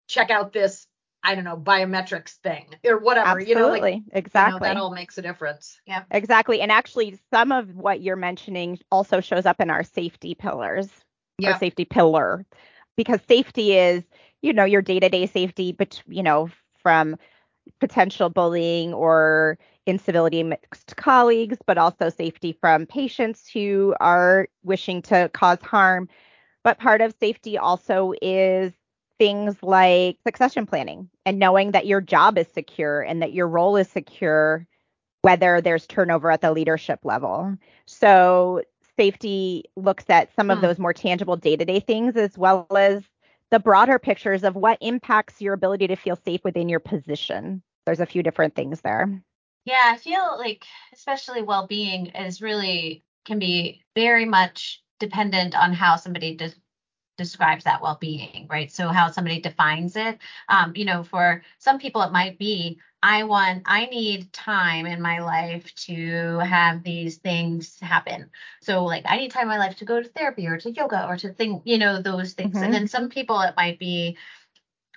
check 0.07 0.29
out 0.29 0.51
this 0.51 0.85
I 1.27 1.35
don't 1.35 1.43
know, 1.43 1.57
biometrics 1.57 2.35
thing 2.35 2.67
or 2.85 2.99
whatever. 2.99 3.41
Absolutely. 3.41 3.51
You 3.51 3.55
know, 3.55 3.69
like 3.69 4.03
exactly. 4.13 4.53
You 4.53 4.59
know, 4.59 4.73
that 4.75 4.81
all 4.81 4.93
makes 4.93 5.17
a 5.17 5.21
difference. 5.21 5.77
Yeah. 5.85 6.03
Exactly. 6.09 6.61
And 6.61 6.71
actually 6.71 7.19
some 7.33 7.51
of 7.51 7.75
what 7.75 8.01
you're 8.01 8.15
mentioning 8.15 8.79
also 8.89 9.19
shows 9.19 9.45
up 9.45 9.59
in 9.59 9.69
our 9.69 9.83
safety 9.83 10.35
pillars. 10.35 10.89
Yeah. 11.37 11.51
Our 11.51 11.59
safety 11.59 11.83
pillar. 11.83 12.45
Because 12.95 13.19
safety 13.27 13.73
is, 13.77 14.03
you 14.41 14.53
know, 14.53 14.63
your 14.63 14.81
day-to-day 14.81 15.27
safety, 15.27 15.73
but 15.73 16.01
you 16.07 16.23
know, 16.23 16.49
from 16.81 17.17
potential 17.81 18.29
bullying 18.29 18.93
or 18.93 19.59
incivility 19.85 20.39
amongst 20.39 20.95
colleagues, 20.95 21.57
but 21.67 21.77
also 21.77 22.09
safety 22.09 22.57
from 22.61 22.85
patients 22.85 23.49
who 23.53 23.93
are 23.99 24.47
wishing 24.63 25.01
to 25.01 25.29
cause 25.33 25.59
harm. 25.61 26.07
But 26.63 26.79
part 26.79 27.01
of 27.01 27.13
safety 27.19 27.57
also 27.57 28.13
is 28.21 28.71
things 29.19 29.55
like 29.61 30.17
succession 30.25 30.65
planning 30.65 31.09
and 31.25 31.39
knowing 31.39 31.71
that 31.71 31.87
your 31.87 32.01
job 32.01 32.37
is 32.37 32.47
secure 32.53 33.01
and 33.01 33.21
that 33.21 33.33
your 33.33 33.47
role 33.47 33.75
is 33.75 33.89
secure, 33.89 34.65
whether 35.21 35.61
there's 35.61 35.87
turnover 35.87 36.31
at 36.31 36.41
the 36.41 36.51
leadership 36.51 36.99
level. 37.03 37.57
So, 37.85 38.61
safety 38.95 39.63
looks 39.75 40.05
at 40.09 40.33
some 40.35 40.49
of 40.49 40.57
hmm. 40.57 40.65
those 40.65 40.79
more 40.79 40.93
tangible 40.93 41.35
day 41.35 41.55
to 41.55 41.65
day 41.65 41.79
things 41.79 42.15
as 42.15 42.35
well 42.37 42.65
as 42.75 43.03
the 43.51 43.59
broader 43.59 43.99
pictures 43.99 44.43
of 44.43 44.55
what 44.55 44.77
impacts 44.81 45.39
your 45.39 45.53
ability 45.53 45.87
to 45.87 45.95
feel 45.95 46.15
safe 46.15 46.43
within 46.43 46.67
your 46.67 46.79
position. 46.79 47.61
There's 47.85 47.99
a 47.99 48.05
few 48.05 48.23
different 48.23 48.55
things 48.55 48.81
there. 48.81 49.21
Yeah, 49.65 49.81
I 49.83 49.97
feel 49.97 50.37
like 50.37 50.65
especially 50.93 51.41
well-being 51.41 52.07
is 52.07 52.41
really 52.41 53.03
can 53.25 53.39
be 53.39 53.83
very 53.95 54.25
much 54.25 54.81
dependent 54.99 55.55
on 55.55 55.73
how 55.73 55.95
somebody 55.95 56.35
does 56.35 56.55
describes 57.17 57.63
that 57.63 57.81
well-being 57.81 58.47
right? 58.49 58.71
So 58.71 58.89
how 58.89 59.11
somebody 59.11 59.41
defines 59.41 59.95
it 59.95 60.19
um, 60.49 60.73
you 60.75 60.85
know 60.85 61.03
for 61.03 61.43
some 61.59 61.79
people 61.79 62.01
it 62.01 62.11
might 62.11 62.37
be 62.37 62.79
i 63.03 63.23
want 63.23 63.63
i 63.65 63.85
need 63.85 64.31
time 64.33 64.85
in 64.85 65.01
my 65.01 65.19
life 65.19 65.73
to 65.75 66.39
have 66.39 66.83
these 66.83 67.17
things 67.17 67.79
happen. 67.79 68.29
So 68.61 68.85
like 68.85 69.03
i 69.07 69.17
need 69.17 69.31
time 69.31 69.43
in 69.43 69.49
my 69.49 69.57
life 69.57 69.77
to 69.77 69.85
go 69.85 70.01
to 70.01 70.09
therapy 70.09 70.47
or 70.47 70.57
to 70.57 70.71
yoga 70.71 71.07
or 71.07 71.17
to 71.17 71.33
think 71.33 71.63
you 71.65 71.77
know 71.77 72.01
those 72.01 72.33
things. 72.33 72.55
Mm-hmm. 72.55 72.63
and 72.63 72.73
then 72.73 72.87
some 72.87 73.09
people 73.09 73.39
it 73.41 73.53
might 73.57 73.79
be 73.79 74.17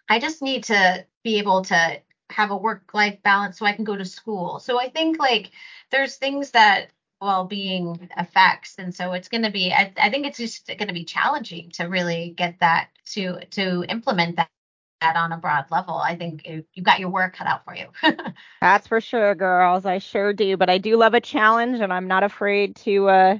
i 0.09 0.18
just 0.18 0.42
need 0.42 0.64
to 0.64 1.06
be 1.22 1.38
able 1.38 1.62
to 1.64 2.00
have 2.30 2.50
a 2.50 2.56
work 2.56 2.94
life 2.94 3.18
balance 3.22 3.59
so 3.59 3.66
i 3.66 3.72
can 3.72 3.85
go 3.85 3.96
to 3.96 4.04
school. 4.04 4.61
So 4.61 4.80
i 4.80 4.88
think 4.88 5.18
like 5.18 5.50
there's 5.90 6.16
things 6.16 6.52
that 6.52 6.90
well-being 7.20 8.09
effects. 8.16 8.76
And 8.78 8.94
so 8.94 9.12
it's 9.12 9.28
going 9.28 9.42
to 9.42 9.50
be 9.50 9.72
I, 9.72 9.92
I, 10.00 10.11
think 10.11 10.26
it's 10.26 10.38
just 10.38 10.66
going 10.66 10.88
to 10.88 10.94
be 10.94 11.04
challenging 11.04 11.70
to 11.72 11.85
really 11.85 12.35
get 12.37 12.61
that 12.61 12.88
to 13.12 13.44
to 13.50 13.85
implement 13.88 14.37
that, 14.37 14.48
that 15.00 15.16
on 15.16 15.33
a 15.33 15.37
broad 15.37 15.66
level. 15.70 15.94
I 15.96 16.16
think 16.16 16.46
you've 16.46 16.85
got 16.85 16.98
your 16.98 17.11
work 17.11 17.37
cut 17.37 17.46
out 17.46 17.64
for 17.64 17.74
you. 17.74 17.87
That's 18.61 18.87
for 18.87 19.00
sure 19.00 19.35
girls. 19.35 19.85
I 19.85 19.98
sure 19.98 20.33
do. 20.33 20.56
But 20.56 20.70
i 20.70 20.78
do 20.78 20.96
love 20.96 21.14
a 21.14 21.20
challenge 21.20 21.80
and 21.80 21.92
i'm 21.92 22.09
not 22.09 22.22
afraid 22.22 22.76
to 22.76 23.09
uh 23.09 23.38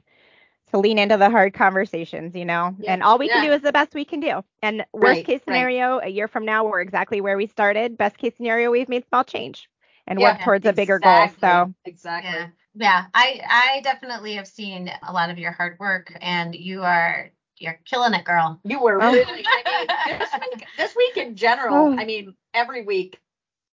to 0.71 0.79
lean 0.79 0.99
into 0.99 1.17
the 1.17 1.31
hard 1.31 1.55
conversations 1.55 2.35
you 2.35 2.45
know? 2.45 2.77
Yeah, 2.79 2.93
and 2.93 3.03
all 3.03 3.19
we 3.19 3.29
yeah. 3.29 3.41
can 3.41 3.47
do 3.47 3.53
is 3.53 3.63
the 3.63 3.73
best 3.73 3.95
we 3.95 4.05
can 4.05 4.21
do. 4.21 4.45
And 4.63 4.85
worst 4.93 5.05
right, 5.05 5.27
case 5.27 5.41
scenario 5.45 5.99
right. 5.99 6.09
a 6.09 6.11
year 6.11 6.29
from 6.29 6.45
now 6.45 6.67
we're 6.67 6.81
exactly 6.81 7.21
where 7.21 7.37
we 7.37 7.47
started. 7.47 7.97
Best 7.97 8.19
case 8.19 8.35
scenario 8.37 8.71
we've 8.71 8.89
made 8.89 9.07
small 9.09 9.25
change 9.25 9.69
and 10.07 10.21
yeah, 10.21 10.33
work 10.33 10.43
towards 10.43 10.67
exactly. 10.67 10.83
a 10.83 10.85
bigger 10.85 10.99
goal. 10.99 11.29
So 11.41 11.75
exactly 11.87 12.53
yeah 12.75 13.07
i 13.15 13.41
i 13.49 13.81
definitely 13.83 14.35
have 14.35 14.47
seen 14.47 14.91
a 15.07 15.13
lot 15.13 15.31
of 15.31 15.39
your 15.39 15.53
hard 15.53 15.79
work 15.79 16.13
and 16.21 16.55
you 16.55 16.83
are 16.83 17.31
you're 17.59 17.79
killing 17.85 18.15
it 18.15 18.25
girl. 18.25 18.59
You 18.65 18.81
were 18.81 19.03
oh. 19.03 19.13
really 19.13 19.45
i 19.47 19.85
mean 20.09 20.19
this 20.19 20.31
week, 20.41 20.67
this 20.79 20.97
week 20.97 21.17
in 21.17 21.37
general 21.37 21.77
oh. 21.77 21.97
i 21.99 22.05
mean 22.05 22.35
every 22.55 22.85
week 22.85 23.19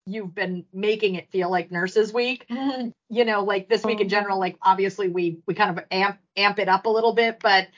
you've 0.06 0.34
been 0.34 0.64
making 0.72 1.14
it 1.14 1.30
feel 1.30 1.48
like 1.48 1.70
nurses 1.70 2.12
week. 2.12 2.46
Mm-hmm. 2.50 2.88
You 3.08 3.24
know 3.24 3.44
like 3.44 3.68
this 3.68 3.84
week 3.84 4.00
in 4.00 4.06
mm-hmm. 4.06 4.10
general 4.10 4.38
like 4.38 4.56
obviously 4.62 5.08
we 5.08 5.38
we 5.46 5.54
kind 5.54 5.76
of 5.76 5.84
amp 5.90 6.18
amp 6.36 6.58
it 6.58 6.68
up 6.68 6.86
a 6.86 6.90
little 6.90 7.12
bit 7.12 7.38
but 7.40 7.68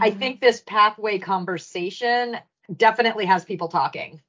i 0.00 0.10
mm-hmm. 0.10 0.18
think 0.18 0.40
this 0.40 0.62
pathway 0.66 1.18
conversation 1.18 2.36
definitely 2.76 3.26
has 3.26 3.44
people 3.44 3.68
talking. 3.68 4.20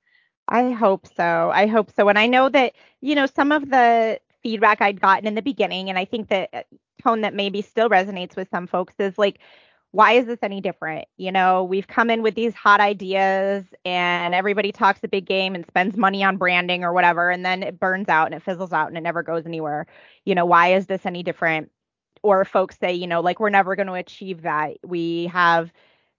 I 0.47 0.71
hope 0.71 1.08
so. 1.15 1.51
I 1.53 1.67
hope 1.67 1.91
so. 1.95 2.10
And 2.10 2.19
I 2.19 2.27
know 2.27 2.49
that, 2.49 2.73
you 3.01 3.15
know, 3.15 3.25
some 3.25 3.51
of 3.51 3.69
the 3.69 4.19
feedback 4.43 4.82
I'd 4.82 5.01
gotten 5.01 5.27
in 5.27 5.36
the 5.36 5.41
beginning, 5.41 5.89
and 5.89 5.97
I 5.97 6.06
think 6.06 6.27
that 6.29 6.49
uh, 6.53 6.62
tone 7.01 7.21
that 7.21 7.34
maybe 7.34 7.62
still 7.62 7.89
resonates 7.89 8.36
with 8.36 8.49
some 8.49 8.67
folks 8.67 8.93
is 8.99 9.17
like, 9.17 9.39
why 9.91 10.13
is 10.13 10.25
this 10.25 10.39
any 10.41 10.60
different? 10.60 11.08
You 11.17 11.32
know, 11.32 11.63
we've 11.63 11.88
come 11.88 12.10
in 12.10 12.23
with 12.23 12.34
these 12.34 12.56
hot 12.56 12.79
ideas 12.79 13.63
and 13.86 14.34
everybody 14.34 14.71
talks 14.71 14.99
a 15.03 15.08
big 15.08 15.25
game 15.25 15.53
and 15.53 15.67
spends 15.67 15.95
money 15.95 16.23
on 16.23 16.38
branding 16.38 16.84
or 16.84 16.93
whatever, 16.93 17.29
and 17.29 17.45
then 17.45 17.62
it 17.62 17.79
burns 17.79 18.10
out 18.10 18.25
and 18.25 18.34
it 18.34 18.41
fizzles 18.41 18.73
out 18.73 18.88
and 18.88 18.97
it 18.97 19.01
never 19.01 19.21
goes 19.21 19.45
anywhere. 19.45 19.86
You 20.25 20.34
know, 20.34 20.45
why 20.45 20.73
is 20.73 20.88
this 20.88 21.06
any 21.06 21.21
different? 21.21 21.69
Or 22.23 22.43
folks 22.43 22.79
say, 22.79 22.93
you 22.93 23.06
know, 23.06 23.21
like 23.21 23.39
we're 23.39 23.49
never 23.49 23.75
going 23.75 23.88
to 23.88 23.93
achieve 23.93 24.41
that. 24.41 24.77
We 24.84 25.27
have 25.27 25.71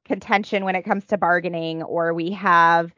contention 0.05 0.65
when 0.65 0.77
it 0.77 0.83
comes 0.83 1.05
to 1.07 1.19
bargaining, 1.19 1.83
or 1.83 2.15
we 2.15 2.31
have 2.31 2.95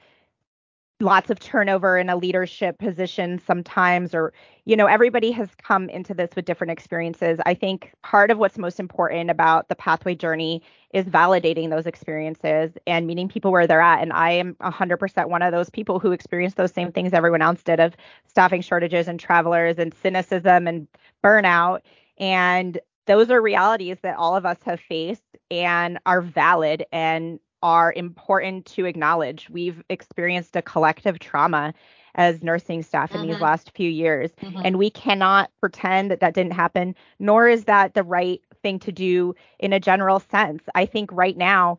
lots 1.00 1.28
of 1.28 1.38
turnover 1.38 1.98
in 1.98 2.08
a 2.08 2.16
leadership 2.16 2.78
position 2.78 3.38
sometimes 3.46 4.14
or 4.14 4.32
you 4.64 4.74
know 4.74 4.86
everybody 4.86 5.30
has 5.30 5.50
come 5.62 5.90
into 5.90 6.14
this 6.14 6.30
with 6.34 6.46
different 6.46 6.70
experiences. 6.70 7.38
I 7.44 7.52
think 7.52 7.92
part 8.02 8.30
of 8.30 8.38
what's 8.38 8.56
most 8.56 8.80
important 8.80 9.30
about 9.30 9.68
the 9.68 9.74
pathway 9.74 10.14
journey 10.14 10.62
is 10.94 11.04
validating 11.04 11.68
those 11.68 11.86
experiences 11.86 12.72
and 12.86 13.06
meeting 13.06 13.28
people 13.28 13.52
where 13.52 13.66
they're 13.66 13.80
at. 13.80 14.00
And 14.00 14.12
i 14.14 14.30
am 14.30 14.54
100% 14.54 15.28
one 15.28 15.42
of 15.42 15.52
those 15.52 15.68
people 15.68 15.98
who 15.98 16.12
experienced 16.12 16.56
those 16.56 16.72
same 16.72 16.90
things 16.90 17.12
everyone 17.12 17.42
else 17.42 17.62
did 17.62 17.78
of 17.78 17.94
staffing 18.26 18.62
shortages 18.62 19.06
and 19.06 19.20
travelers 19.20 19.78
and 19.78 19.92
cynicism 19.92 20.66
and 20.66 20.88
burnout. 21.22 21.80
And 22.18 22.78
those 23.06 23.30
are 23.30 23.40
realities 23.40 23.98
that 24.02 24.16
all 24.16 24.34
of 24.34 24.46
us 24.46 24.58
have 24.64 24.80
faced 24.80 25.22
and 25.50 25.98
are 26.06 26.22
valid 26.22 26.84
and 26.90 27.38
are 27.62 27.92
important 27.92 28.66
to 28.66 28.86
acknowledge. 28.86 29.48
We've 29.50 29.82
experienced 29.88 30.56
a 30.56 30.62
collective 30.62 31.18
trauma 31.18 31.74
as 32.14 32.42
nursing 32.42 32.82
staff 32.82 33.12
in 33.12 33.20
mm-hmm. 33.20 33.32
these 33.32 33.40
last 33.40 33.72
few 33.74 33.90
years, 33.90 34.30
mm-hmm. 34.42 34.60
and 34.64 34.78
we 34.78 34.90
cannot 34.90 35.50
pretend 35.60 36.10
that 36.10 36.20
that 36.20 36.34
didn't 36.34 36.52
happen, 36.52 36.94
nor 37.18 37.48
is 37.48 37.64
that 37.64 37.94
the 37.94 38.02
right 38.02 38.40
thing 38.62 38.78
to 38.80 38.92
do 38.92 39.34
in 39.58 39.72
a 39.72 39.80
general 39.80 40.20
sense. 40.20 40.62
I 40.74 40.86
think 40.86 41.10
right 41.12 41.36
now 41.36 41.78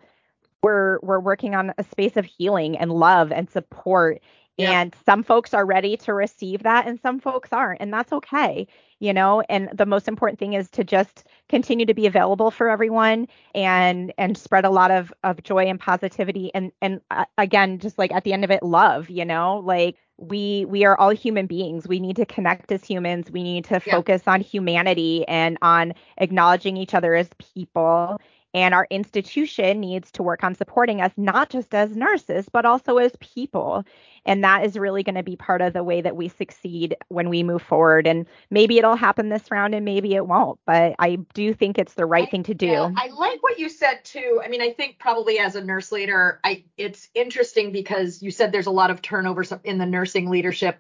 we're 0.62 1.00
we're 1.02 1.20
working 1.20 1.56
on 1.56 1.74
a 1.78 1.84
space 1.84 2.18
of 2.18 2.26
healing 2.26 2.78
and 2.78 2.92
love 2.92 3.32
and 3.32 3.50
support 3.50 4.22
Yep. 4.58 4.70
And 4.70 4.96
some 5.06 5.22
folks 5.22 5.54
are 5.54 5.66
ready 5.66 5.98
to 5.98 6.14
receive 6.14 6.64
that 6.64 6.88
and 6.88 7.00
some 7.00 7.20
folks 7.20 7.54
aren't. 7.54 7.80
And 7.80 7.94
that's 7.94 8.12
okay, 8.12 8.68
you 9.00 9.14
know. 9.14 9.42
And 9.50 9.70
the 9.72 9.86
most 9.86 10.08
important 10.08 10.40
thing 10.40 10.54
is 10.54 10.70
to 10.72 10.84
just 10.84 11.26
continue 11.48 11.86
to 11.86 11.94
be 11.94 12.08
available 12.08 12.50
for 12.50 12.68
everyone 12.70 13.28
and 13.54 14.12
and 14.18 14.36
spread 14.36 14.66
a 14.66 14.72
lot 14.72 14.90
of 14.90 15.14
of 15.24 15.44
joy 15.44 15.66
and 15.66 15.80
positivity 15.80 16.50
and 16.56 16.72
and 16.82 17.02
uh, 17.12 17.26
again 17.38 17.78
just 17.78 18.00
like 18.00 18.12
at 18.12 18.24
the 18.24 18.34
end 18.34 18.44
of 18.44 18.50
it 18.50 18.64
love, 18.64 19.12
you 19.12 19.26
know, 19.26 19.60
like 19.64 19.96
we 20.18 20.66
we 20.66 20.84
are 20.86 21.00
all 21.00 21.12
human 21.12 21.46
beings. 21.46 21.88
We 21.88 22.00
need 22.00 22.16
to 22.16 22.26
connect 22.26 22.72
as 22.72 22.84
humans. 22.84 23.30
We 23.30 23.44
need 23.44 23.66
to 23.66 23.76
yep. 23.76 23.84
focus 23.84 24.24
on 24.26 24.42
humanity 24.42 25.24
and 25.28 25.60
on 25.62 25.94
acknowledging 26.18 26.78
each 26.78 26.96
other 26.96 27.14
as 27.14 27.30
people 27.54 28.20
and 28.58 28.74
our 28.74 28.88
institution 28.90 29.80
needs 29.80 30.10
to 30.14 30.24
work 30.24 30.44
on 30.44 30.56
supporting 30.56 31.00
us, 31.00 31.12
not 31.16 31.52
just 31.52 31.76
as 31.76 31.96
nurses, 31.96 32.50
but 32.52 32.66
also 32.66 32.98
as 32.98 33.12
people. 33.20 33.84
And 34.26 34.44
that 34.44 34.66
is 34.66 34.76
really 34.76 35.04
going 35.04 35.16
to 35.16 35.22
be 35.22 35.36
part 35.36 35.62
of 35.62 35.74
the 35.74 35.84
way 35.84 36.02
that 36.02 36.16
we 36.16 36.28
succeed 36.28 36.98
when 37.08 37.30
we 37.30 37.44
move 37.44 37.62
forward. 37.62 38.08
And 38.08 38.26
maybe 38.50 38.80
it'll 38.80 38.96
happen 38.96 39.30
this 39.30 39.52
round 39.52 39.76
and 39.76 39.86
maybe 39.86 40.16
it 40.16 40.26
won't, 40.26 40.60
but 40.66 40.96
I 40.98 41.18
do 41.36 41.54
think 41.54 41.78
it's 41.78 41.94
the 41.94 42.08
right 42.08 42.28
I, 42.28 42.32
thing 42.32 42.44
to 42.44 42.56
do. 42.56 42.66
Yeah, 42.66 42.90
I 42.98 43.10
like 43.10 43.44
what 43.44 43.60
you 43.60 43.70
said 43.70 44.04
too. 44.04 44.42
I 44.44 44.48
mean, 44.48 44.62
I 44.62 44.72
think 44.72 44.98
probably 44.98 45.38
as 45.38 45.56
a 45.56 45.64
nurse 45.64 45.92
leader, 45.92 46.40
I 46.44 46.64
it's 46.78 47.10
interesting 47.14 47.72
because 47.72 48.24
you 48.24 48.32
said 48.32 48.52
there's 48.52 48.66
a 48.66 48.72
lot 48.72 48.90
of 48.90 49.04
turnover 49.04 49.46
in 49.64 49.78
the 49.78 49.86
nursing 49.86 50.32
leadership 50.32 50.80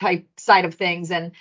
type 0.00 0.28
side 0.36 0.64
of 0.64 0.74
things. 0.74 1.10
And 1.10 1.32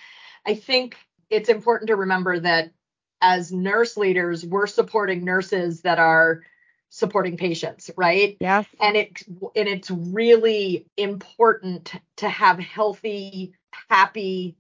I 0.44 0.56
think 0.56 0.98
it's 1.30 1.50
important 1.50 1.90
to 1.90 1.96
remember 1.96 2.40
that 2.40 2.72
as 3.22 3.52
nurse 3.52 3.98
leaders, 3.98 4.46
we're 4.46 4.68
supporting 4.68 5.26
nurses 5.26 5.82
that 5.82 6.00
are 6.00 6.42
supporting 6.90 7.38
patients, 7.38 7.92
right? 7.98 8.38
Yes. 8.40 8.66
And 8.80 8.96
it 8.96 9.24
and 9.28 9.68
it's 9.68 9.92
really 9.92 10.88
important 10.96 11.94
to 12.18 12.30
have 12.30 12.60
healthy, 12.60 13.54
happy, 13.90 14.58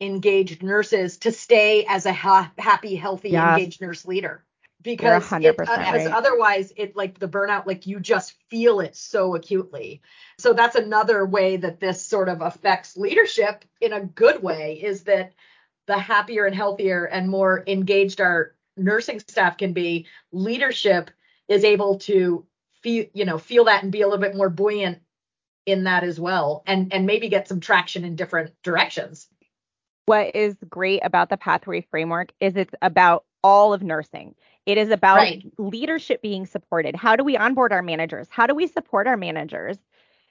engaged 0.00 0.62
nurses 0.62 1.18
to 1.18 1.32
stay 1.32 1.84
as 1.88 2.06
a 2.06 2.12
ha- 2.12 2.52
happy, 2.58 2.96
healthy, 2.96 3.30
yes. 3.30 3.58
engaged 3.58 3.80
nurse 3.80 4.06
leader. 4.06 4.42
Because 4.82 5.32
it, 5.32 5.58
uh, 5.58 5.64
right. 5.66 6.06
otherwise 6.06 6.72
it 6.76 6.94
like 6.94 7.18
the 7.18 7.26
burnout, 7.26 7.66
like 7.66 7.88
you 7.88 7.98
just 7.98 8.34
feel 8.50 8.78
it 8.78 8.94
so 8.94 9.34
acutely. 9.34 10.00
So 10.38 10.52
that's 10.52 10.76
another 10.76 11.26
way 11.26 11.56
that 11.56 11.80
this 11.80 12.00
sort 12.00 12.28
of 12.28 12.40
affects 12.40 12.96
leadership 12.96 13.64
in 13.80 13.92
a 13.92 14.04
good 14.04 14.42
way 14.44 14.80
is 14.80 15.04
that 15.04 15.32
the 15.86 15.98
happier 15.98 16.44
and 16.44 16.54
healthier 16.54 17.04
and 17.04 17.28
more 17.28 17.62
engaged 17.66 18.20
our 18.20 18.54
nursing 18.76 19.20
staff 19.20 19.56
can 19.58 19.72
be, 19.72 20.06
leadership 20.32 21.10
is 21.48 21.64
able 21.64 21.98
to 21.98 22.44
feel, 22.82 23.06
you 23.14 23.24
know, 23.24 23.38
feel 23.38 23.64
that 23.64 23.82
and 23.82 23.92
be 23.92 24.02
a 24.02 24.06
little 24.06 24.20
bit 24.20 24.36
more 24.36 24.50
buoyant 24.50 24.98
in 25.64 25.84
that 25.84 26.04
as 26.04 26.20
well 26.20 26.62
and 26.66 26.92
and 26.92 27.06
maybe 27.06 27.28
get 27.28 27.48
some 27.48 27.60
traction 27.60 28.04
in 28.04 28.16
different 28.16 28.52
directions. 28.62 29.28
What 30.06 30.36
is 30.36 30.54
great 30.68 31.00
about 31.02 31.28
the 31.28 31.36
pathway 31.36 31.80
framework 31.80 32.32
is 32.38 32.56
it's 32.56 32.74
about 32.80 33.24
all 33.42 33.72
of 33.72 33.82
nursing. 33.82 34.36
It 34.64 34.78
is 34.78 34.90
about 34.90 35.16
right. 35.16 35.44
leadership 35.58 36.22
being 36.22 36.46
supported. 36.46 36.94
How 36.94 37.16
do 37.16 37.24
we 37.24 37.36
onboard 37.36 37.72
our 37.72 37.82
managers? 37.82 38.28
How 38.30 38.46
do 38.46 38.54
we 38.54 38.68
support 38.68 39.06
our 39.06 39.16
managers? 39.16 39.78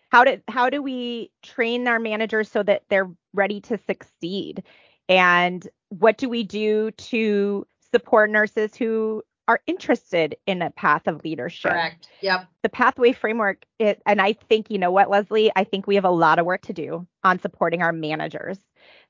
How 0.10 0.24
do 0.24 0.42
how 0.48 0.70
do 0.70 0.82
we 0.82 1.32
train 1.44 1.88
our 1.88 2.00
managers 2.00 2.50
so 2.50 2.64
that 2.64 2.84
they're 2.90 3.10
ready 3.34 3.60
to 3.62 3.78
succeed? 3.86 4.64
And 5.10 5.68
what 5.90 6.18
do 6.18 6.30
we 6.30 6.44
do 6.44 6.92
to 6.92 7.68
support 7.92 8.30
nurses 8.30 8.76
who 8.76 9.24
are 9.48 9.62
interested 9.68 10.36
in 10.48 10.62
a 10.62 10.72
path 10.72 11.08
of 11.08 11.24
leadership? 11.24 11.72
Correct. 11.72 12.10
Yep. 12.22 12.48
The 12.64 12.70
pathway 12.70 13.12
framework, 13.12 13.64
it, 13.78 14.02
and 14.06 14.22
I 14.22 14.34
think, 14.34 14.72
you 14.72 14.80
know 14.80 14.92
what, 14.92 15.10
Leslie, 15.10 15.52
I 15.56 15.64
think 15.64 15.86
we 15.86 15.96
have 15.96 16.06
a 16.06 16.10
lot 16.10 16.40
of 16.40 16.46
work 16.46 16.64
to 16.64 16.74
do 16.74 17.06
on 17.24 17.40
supporting 17.40 17.82
our 17.82 17.92
managers 17.92 18.58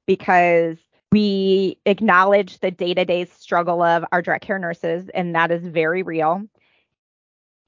because 0.06 0.78
we 1.12 1.78
acknowledge 1.86 2.60
the 2.60 2.72
day 2.72 2.94
to 2.94 3.06
day 3.06 3.26
struggle 3.26 3.82
of 3.82 4.04
our 4.12 4.22
direct 4.22 4.46
care 4.46 4.60
nurses, 4.60 5.10
and 5.14 5.34
that 5.36 5.52
is 5.52 5.66
very 5.66 6.04
real. 6.04 6.44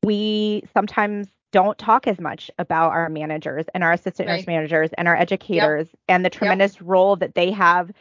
We 0.04 0.64
sometimes 0.74 1.28
don't 1.54 1.78
talk 1.78 2.08
as 2.08 2.20
much 2.20 2.52
about 2.60 2.92
our 2.92 3.08
managers 3.08 3.66
and 3.74 3.84
our 3.84 3.94
assistant 3.94 4.28
right. 4.28 4.38
nurse 4.38 4.48
managers 4.48 4.90
and 4.98 5.08
our 5.08 5.16
educators 5.16 5.88
yep. 5.88 6.00
and 6.10 6.26
the 6.26 6.30
tremendous 6.30 6.76
yep. 6.76 6.84
role 6.86 7.16
that 7.16 7.36
they 7.36 7.52
have 7.52 7.92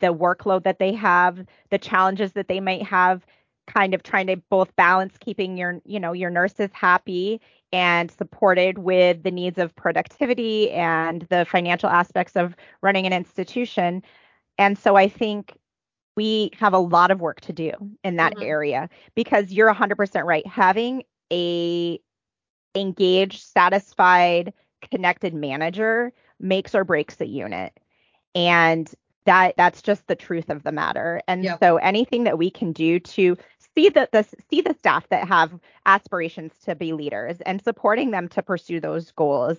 the 0.00 0.14
workload 0.14 0.64
that 0.64 0.78
they 0.78 0.92
have, 0.92 1.44
the 1.70 1.78
challenges 1.78 2.32
that 2.32 2.48
they 2.48 2.60
might 2.60 2.82
have, 2.82 3.24
kind 3.66 3.94
of 3.94 4.02
trying 4.02 4.26
to 4.26 4.36
both 4.50 4.74
balance 4.76 5.16
keeping 5.18 5.56
your, 5.56 5.80
you 5.84 5.98
know, 5.98 6.12
your 6.12 6.30
nurses 6.30 6.70
happy 6.72 7.40
and 7.72 8.10
supported 8.10 8.78
with 8.78 9.22
the 9.22 9.30
needs 9.30 9.58
of 9.58 9.74
productivity 9.74 10.70
and 10.70 11.22
the 11.30 11.44
financial 11.44 11.88
aspects 11.88 12.36
of 12.36 12.54
running 12.82 13.06
an 13.06 13.12
institution. 13.12 14.02
And 14.58 14.78
so 14.78 14.96
I 14.96 15.08
think 15.08 15.56
we 16.16 16.50
have 16.58 16.72
a 16.72 16.78
lot 16.78 17.10
of 17.10 17.20
work 17.20 17.40
to 17.42 17.52
do 17.52 17.72
in 18.04 18.16
that 18.16 18.34
mm-hmm. 18.34 18.44
area 18.44 18.88
because 19.14 19.52
you're 19.52 19.72
100% 19.72 20.24
right. 20.24 20.46
Having 20.46 21.04
a 21.32 21.98
engaged, 22.74 23.42
satisfied, 23.42 24.52
connected 24.90 25.34
manager 25.34 26.12
makes 26.40 26.74
or 26.74 26.84
breaks 26.84 27.20
a 27.20 27.26
unit. 27.26 27.72
And 28.34 28.92
that 29.26 29.54
that's 29.56 29.82
just 29.82 30.06
the 30.06 30.16
truth 30.16 30.50
of 30.50 30.62
the 30.62 30.72
matter. 30.72 31.20
And 31.28 31.44
yep. 31.44 31.58
so 31.60 31.76
anything 31.76 32.24
that 32.24 32.38
we 32.38 32.50
can 32.50 32.72
do 32.72 32.98
to 33.00 33.36
see 33.76 33.88
that 33.90 34.12
the 34.12 34.24
see 34.50 34.60
the 34.60 34.74
staff 34.78 35.08
that 35.08 35.26
have 35.26 35.58
aspirations 35.86 36.52
to 36.64 36.74
be 36.74 36.92
leaders 36.92 37.40
and 37.42 37.62
supporting 37.62 38.10
them 38.10 38.28
to 38.28 38.42
pursue 38.42 38.80
those 38.80 39.10
goals 39.12 39.58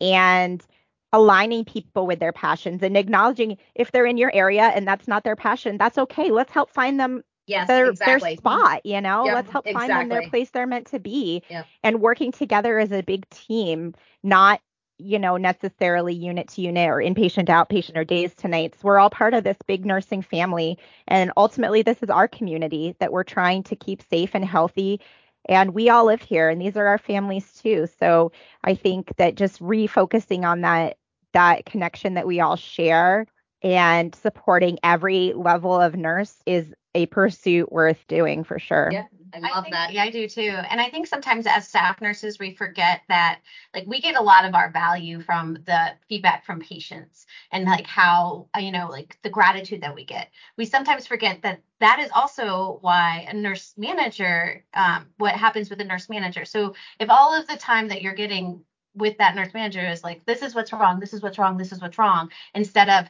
and 0.00 0.64
aligning 1.12 1.64
people 1.64 2.06
with 2.06 2.18
their 2.18 2.32
passions 2.32 2.82
and 2.82 2.96
acknowledging 2.96 3.56
if 3.76 3.92
they're 3.92 4.06
in 4.06 4.16
your 4.16 4.34
area 4.34 4.72
and 4.74 4.86
that's 4.86 5.06
not 5.06 5.22
their 5.22 5.36
passion, 5.36 5.78
that's 5.78 5.96
okay. 5.96 6.30
Let's 6.30 6.52
help 6.52 6.70
find 6.70 6.98
them 6.98 7.22
yes, 7.46 7.68
their, 7.68 7.90
exactly. 7.90 8.30
their 8.30 8.36
spot, 8.36 8.84
you 8.84 9.00
know, 9.00 9.24
yep, 9.24 9.34
let's 9.34 9.50
help 9.50 9.66
exactly. 9.66 9.88
find 9.88 10.00
them 10.00 10.08
their 10.08 10.28
place 10.28 10.50
they're 10.50 10.66
meant 10.66 10.88
to 10.88 10.98
be 10.98 11.42
yep. 11.48 11.66
and 11.84 12.00
working 12.00 12.32
together 12.32 12.80
as 12.80 12.90
a 12.90 13.02
big 13.02 13.28
team, 13.30 13.94
not 14.24 14.60
you 14.98 15.18
know, 15.18 15.36
necessarily 15.36 16.14
unit 16.14 16.48
to 16.48 16.60
unit 16.60 16.88
or 16.88 16.96
inpatient 16.96 17.46
to 17.46 17.52
outpatient 17.52 17.96
or 17.96 18.04
days 18.04 18.34
to 18.36 18.48
nights. 18.48 18.84
We're 18.84 18.98
all 18.98 19.10
part 19.10 19.34
of 19.34 19.44
this 19.44 19.56
big 19.66 19.84
nursing 19.84 20.22
family. 20.22 20.78
And 21.08 21.32
ultimately, 21.36 21.82
this 21.82 22.02
is 22.02 22.10
our 22.10 22.28
community 22.28 22.94
that 23.00 23.12
we're 23.12 23.24
trying 23.24 23.62
to 23.64 23.76
keep 23.76 24.02
safe 24.02 24.30
and 24.34 24.44
healthy. 24.44 25.00
And 25.48 25.74
we 25.74 25.90
all 25.90 26.06
live 26.06 26.22
here, 26.22 26.48
and 26.48 26.60
these 26.60 26.76
are 26.76 26.86
our 26.86 26.98
families 26.98 27.52
too. 27.52 27.86
So 27.98 28.32
I 28.62 28.74
think 28.74 29.14
that 29.16 29.34
just 29.34 29.60
refocusing 29.60 30.44
on 30.44 30.62
that 30.62 30.96
that 31.32 31.66
connection 31.66 32.14
that 32.14 32.26
we 32.26 32.40
all 32.40 32.56
share 32.56 33.26
and 33.62 34.14
supporting 34.14 34.78
every 34.82 35.32
level 35.34 35.74
of 35.74 35.96
nurse 35.96 36.36
is 36.46 36.72
a 36.94 37.06
pursuit 37.06 37.72
worth 37.72 38.06
doing 38.06 38.44
for 38.44 38.58
sure. 38.58 38.90
Yeah, 38.92 39.06
I 39.34 39.40
love 39.40 39.64
think, 39.64 39.74
that. 39.74 39.92
Yeah, 39.92 40.04
I 40.04 40.10
do 40.10 40.28
too. 40.28 40.56
And 40.70 40.80
I 40.80 40.88
think 40.88 41.06
sometimes 41.06 41.46
as 41.46 41.66
staff 41.66 42.00
nurses, 42.00 42.38
we 42.38 42.54
forget 42.54 43.02
that 43.08 43.40
like 43.74 43.84
we 43.86 44.00
get 44.00 44.14
a 44.16 44.22
lot 44.22 44.44
of 44.44 44.54
our 44.54 44.70
value 44.70 45.20
from 45.20 45.54
the 45.66 45.88
feedback 46.08 46.46
from 46.46 46.60
patients 46.60 47.26
and 47.50 47.64
like 47.64 47.86
how, 47.86 48.48
you 48.58 48.70
know, 48.70 48.88
like 48.88 49.18
the 49.22 49.30
gratitude 49.30 49.80
that 49.82 49.94
we 49.94 50.04
get. 50.04 50.30
We 50.56 50.66
sometimes 50.66 51.06
forget 51.06 51.42
that 51.42 51.62
that 51.80 51.98
is 51.98 52.10
also 52.14 52.78
why 52.80 53.26
a 53.28 53.34
nurse 53.34 53.74
manager, 53.76 54.64
um, 54.74 55.06
what 55.18 55.34
happens 55.34 55.70
with 55.70 55.80
a 55.80 55.84
nurse 55.84 56.08
manager. 56.08 56.44
So 56.44 56.74
if 57.00 57.10
all 57.10 57.34
of 57.34 57.48
the 57.48 57.56
time 57.56 57.88
that 57.88 58.02
you're 58.02 58.14
getting 58.14 58.62
with 58.94 59.18
that 59.18 59.34
nurse 59.34 59.52
manager 59.52 59.84
is 59.84 60.04
like, 60.04 60.24
this 60.24 60.42
is 60.42 60.54
what's 60.54 60.72
wrong, 60.72 61.00
this 61.00 61.12
is 61.12 61.20
what's 61.20 61.38
wrong, 61.38 61.56
this 61.56 61.72
is 61.72 61.80
what's 61.80 61.98
wrong, 61.98 62.30
instead 62.54 62.88
of, 62.88 63.06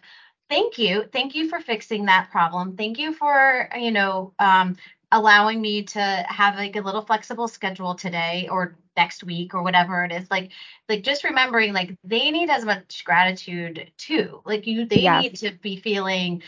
thank 0.48 0.78
you. 0.78 1.04
Thank 1.12 1.34
you 1.34 1.48
for 1.48 1.60
fixing 1.60 2.06
that 2.06 2.30
problem. 2.30 2.76
Thank 2.76 2.98
you 2.98 3.12
for 3.12 3.68
you 3.76 3.90
know 3.90 4.32
um, 4.38 4.76
allowing 5.12 5.60
me 5.60 5.84
to 5.84 6.00
have 6.00 6.56
like 6.56 6.76
a 6.76 6.80
little 6.80 7.02
flexible 7.02 7.48
schedule 7.48 7.94
today 7.94 8.48
or 8.50 8.76
next 8.96 9.24
week 9.24 9.54
or 9.54 9.62
whatever 9.62 10.04
it 10.04 10.12
is. 10.12 10.30
Like 10.30 10.52
like 10.88 11.02
just 11.02 11.24
remembering 11.24 11.72
like 11.72 11.96
they 12.04 12.30
need 12.30 12.50
as 12.50 12.64
much 12.64 13.04
gratitude 13.04 13.90
too. 13.96 14.42
Like 14.44 14.66
you 14.66 14.86
they 14.86 15.08
need 15.08 15.36
to 15.36 15.52
be 15.52 15.76
feeling 15.76 16.42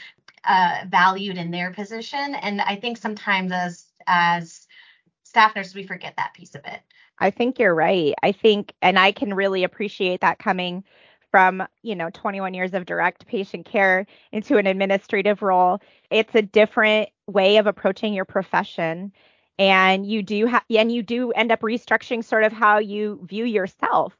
uh 0.44 0.84
valued 0.88 1.38
in 1.38 1.50
their 1.50 1.72
position. 1.72 2.34
And 2.36 2.60
i 2.60 2.76
think 2.76 2.98
sometimes 2.98 3.52
as 3.52 3.86
as 4.06 4.66
staff 5.24 5.56
nurses 5.56 5.74
we 5.74 5.86
forget 5.86 6.14
that 6.16 6.34
piece 6.34 6.54
of 6.54 6.62
it. 6.64 6.80
I 7.18 7.30
think 7.30 7.58
you're 7.58 7.74
right. 7.74 8.14
I 8.22 8.32
think, 8.32 8.74
and 8.82 8.98
I 8.98 9.12
can 9.12 9.32
really 9.34 9.64
appreciate 9.64 10.20
that 10.20 10.38
coming 10.38 10.84
from, 11.30 11.66
you 11.82 11.94
know, 11.94 12.10
21 12.10 12.54
years 12.54 12.74
of 12.74 12.86
direct 12.86 13.26
patient 13.26 13.66
care 13.66 14.06
into 14.32 14.56
an 14.56 14.66
administrative 14.66 15.42
role. 15.42 15.80
It's 16.10 16.34
a 16.34 16.42
different 16.42 17.10
way 17.26 17.56
of 17.56 17.66
approaching 17.66 18.14
your 18.14 18.24
profession. 18.24 19.12
And 19.58 20.06
you 20.06 20.22
do 20.22 20.46
have, 20.46 20.62
and 20.70 20.92
you 20.92 21.02
do 21.02 21.32
end 21.32 21.50
up 21.50 21.60
restructuring 21.60 22.24
sort 22.24 22.44
of 22.44 22.52
how 22.52 22.78
you 22.78 23.20
view 23.24 23.44
yourself 23.44 24.16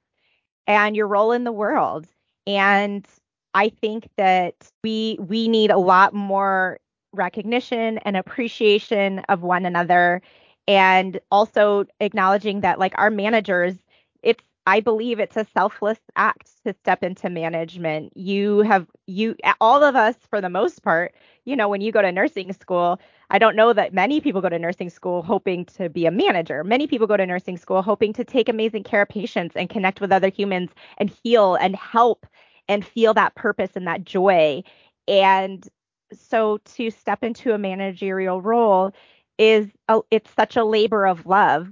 and 0.67 0.97
your 0.97 1.07
role 1.07 1.33
in 1.33 1.45
the 1.45 1.53
world. 1.53 2.07
And 2.47 3.07
I 3.55 3.71
think 3.71 4.09
that 4.17 4.55
we 4.83 5.19
we 5.21 5.49
need 5.49 5.71
a 5.71 5.79
lot 5.79 6.15
more 6.15 6.79
recognition 7.13 7.99
and 7.99 8.17
appreciation 8.17 9.21
of 9.29 9.43
one 9.43 9.65
another 9.65 10.21
and 10.69 11.19
also 11.31 11.87
acknowledging 12.01 12.61
that 12.61 12.79
like 12.79 12.93
our 12.97 13.11
managers 13.11 13.75
it's 14.23 14.45
i 14.67 14.81
believe 14.81 15.19
it's 15.21 15.37
a 15.37 15.47
selfless 15.55 15.99
act 16.17 16.51
to 16.65 16.73
step 16.75 17.03
into 17.03 17.31
management. 17.31 18.17
You 18.17 18.61
have 18.61 18.87
you 19.07 19.37
all 19.61 19.83
of 19.85 19.95
us 19.97 20.17
for 20.29 20.41
the 20.41 20.49
most 20.51 20.83
part 20.83 21.15
you 21.45 21.57
know 21.57 21.69
when 21.69 21.81
you 21.81 21.93
go 21.93 22.03
to 22.03 22.11
nursing 22.13 22.53
school 22.53 23.01
i 23.31 23.39
don't 23.39 23.57
know 23.57 23.73
that 23.73 23.95
many 23.95 24.21
people 24.21 24.41
go 24.41 24.49
to 24.49 24.59
nursing 24.59 24.91
school 24.91 25.23
hoping 25.23 25.65
to 25.65 25.89
be 25.89 26.07
a 26.07 26.11
manager. 26.11 26.65
Many 26.65 26.87
people 26.87 27.07
go 27.07 27.17
to 27.17 27.27
nursing 27.27 27.57
school 27.57 27.83
hoping 27.83 28.13
to 28.15 28.25
take 28.25 28.49
amazing 28.49 28.83
care 28.85 29.03
of 29.03 29.09
patients 29.09 29.57
and 29.57 29.69
connect 29.71 30.01
with 30.01 30.13
other 30.13 30.29
humans 30.29 30.71
and 30.99 31.11
heal 31.23 31.55
and 31.57 31.77
help 31.77 32.27
and 32.69 32.85
feel 32.85 33.15
that 33.15 33.35
purpose 33.35 33.71
and 33.77 33.87
that 33.87 34.05
joy. 34.05 34.63
And 35.09 35.69
so 36.13 36.59
to 36.77 36.91
step 36.91 37.23
into 37.25 37.53
a 37.53 37.59
managerial 37.59 38.41
role 38.43 38.93
is 39.39 39.69
a, 39.89 40.01
it's 40.11 40.31
such 40.35 40.57
a 40.57 40.65
labor 40.65 41.07
of 41.07 41.27
love 41.27 41.69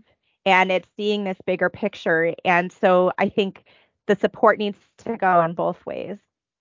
and 0.46 0.70
it's 0.72 0.88
seeing 0.96 1.24
this 1.24 1.38
bigger 1.46 1.68
picture 1.70 2.34
and 2.44 2.72
so 2.72 3.12
i 3.18 3.28
think 3.28 3.64
the 4.06 4.16
support 4.16 4.58
needs 4.58 4.78
to 4.98 5.16
go 5.16 5.42
in 5.42 5.52
both 5.54 5.84
ways 5.86 6.18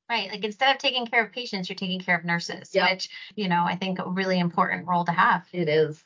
right 0.10 0.30
like 0.32 0.44
instead 0.44 0.76
of 0.76 0.82
taking 0.82 1.06
care 1.06 1.26
of 1.26 1.32
patients 1.32 1.70
you're 1.70 1.76
taking 1.76 2.00
care 2.00 2.18
of 2.18 2.26
nurses 2.26 2.70
Yep. 2.74 2.90
which 2.92 3.10
you 3.36 3.48
know 3.48 3.64
i 3.66 3.76
think 3.76 4.00
a 4.00 4.10
really 4.10 4.40
important 4.40 4.88
role 4.88 5.06
to 5.06 5.12
have 5.12 5.46
It 5.52 5.70
is. 5.70 6.04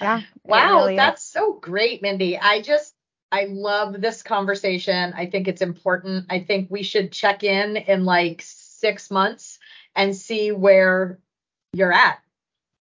yeah 0.00 0.20
Wow, 0.44 0.78
really 0.80 0.94
is. 0.94 0.98
that's 0.98 1.22
so 1.22 1.54
great, 1.54 2.02
Mindy. 2.02 2.38
I 2.38 2.60
just 2.62 2.94
I 3.32 3.46
love 3.48 4.00
this 4.00 4.22
conversation. 4.22 5.12
I 5.16 5.26
think 5.26 5.48
it's 5.48 5.60
important. 5.62 6.26
I 6.30 6.40
think 6.40 6.70
we 6.70 6.84
should 6.84 7.10
check 7.12 7.42
in 7.42 7.76
in 7.76 8.04
like 8.04 8.40
6 8.44 9.10
months 9.10 9.58
and 9.96 10.14
see 10.14 10.52
where 10.52 11.18
you're 11.72 11.92
at. 11.92 12.18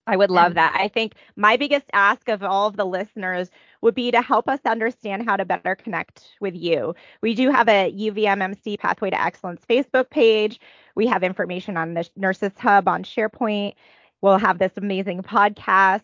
I 0.07 0.17
would 0.17 0.31
love 0.31 0.49
And- 0.49 0.57
that. 0.57 0.77
I 0.79 0.89
think 0.89 1.15
my 1.37 1.57
biggest 1.57 1.87
ask 1.95 2.29
of 2.29 2.43
all 2.43 2.69
of 2.69 2.77
the 2.77 2.85
listeners 2.85 3.51
would 3.85 3.95
be 3.95 4.11
to 4.11 4.23
help 4.23 4.49
us 4.49 4.61
understand 4.65 5.29
how 5.29 5.37
to 5.37 5.45
better 5.45 5.75
connect 5.75 6.25
with 6.41 6.55
you. 6.55 6.95
We 7.21 7.35
do 7.35 7.51
have 7.51 7.69
a 7.69 7.93
UVMMC 7.93 8.79
Pathway 8.79 9.11
to 9.11 9.23
Excellence 9.23 9.61
Facebook 9.69 10.09
page. 10.09 10.59
We 10.97 11.07
have 11.07 11.23
information 11.23 11.77
on 11.77 11.93
the 11.93 12.09
Nurses 12.17 12.53
Hub 12.59 12.89
on 12.89 13.05
SharePoint. 13.05 13.75
We'll 14.23 14.39
have 14.39 14.59
this 14.59 14.73
amazing 14.77 15.23
podcast. 15.23 16.01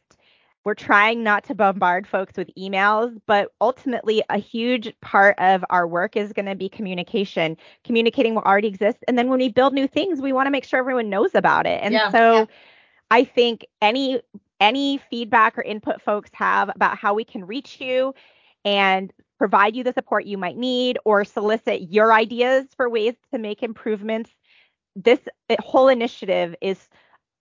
We're 0.62 0.74
trying 0.74 1.22
not 1.24 1.44
to 1.44 1.54
bombard 1.54 2.06
folks 2.06 2.36
with 2.36 2.50
emails, 2.54 3.18
but 3.26 3.50
ultimately, 3.62 4.22
a 4.28 4.36
huge 4.36 4.92
part 5.00 5.38
of 5.38 5.64
our 5.70 5.88
work 5.88 6.18
is 6.18 6.34
going 6.34 6.44
to 6.44 6.54
be 6.54 6.68
communication, 6.68 7.56
communicating 7.82 8.34
what 8.34 8.44
already 8.44 8.68
exists. 8.68 9.02
And 9.08 9.16
then 9.16 9.30
when 9.30 9.38
we 9.38 9.48
build 9.48 9.72
new 9.72 9.88
things, 9.88 10.20
we 10.20 10.34
want 10.34 10.48
to 10.48 10.50
make 10.50 10.64
sure 10.64 10.78
everyone 10.78 11.08
knows 11.08 11.34
about 11.34 11.64
it. 11.64 11.80
And 11.82 11.94
Yeah, 11.94 12.10
so, 12.10 12.32
yeah. 12.40 12.44
I 13.10 13.24
think 13.24 13.66
any 13.80 14.20
any 14.60 15.00
feedback 15.10 15.58
or 15.58 15.62
input 15.62 16.02
folks 16.02 16.30
have 16.34 16.70
about 16.74 16.98
how 16.98 17.14
we 17.14 17.24
can 17.24 17.46
reach 17.46 17.80
you 17.80 18.14
and 18.64 19.12
provide 19.38 19.74
you 19.74 19.82
the 19.82 19.92
support 19.92 20.26
you 20.26 20.36
might 20.36 20.56
need 20.56 20.98
or 21.04 21.24
solicit 21.24 21.90
your 21.90 22.12
ideas 22.12 22.66
for 22.76 22.88
ways 22.88 23.14
to 23.32 23.38
make 23.38 23.62
improvements. 23.62 24.30
This 24.94 25.20
uh, 25.48 25.56
whole 25.60 25.88
initiative 25.88 26.54
is 26.60 26.88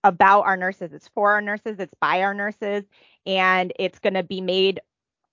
about 0.04 0.44
our 0.44 0.56
nurses. 0.56 0.94
It's 0.94 1.10
for 1.10 1.32
our 1.32 1.42
nurses, 1.42 1.78
it's 1.80 1.94
by 2.00 2.22
our 2.22 2.34
nurses, 2.34 2.86
and 3.26 3.74
it's 3.78 4.00
going 4.00 4.14
to 4.14 4.24
be 4.24 4.42
made 4.42 4.80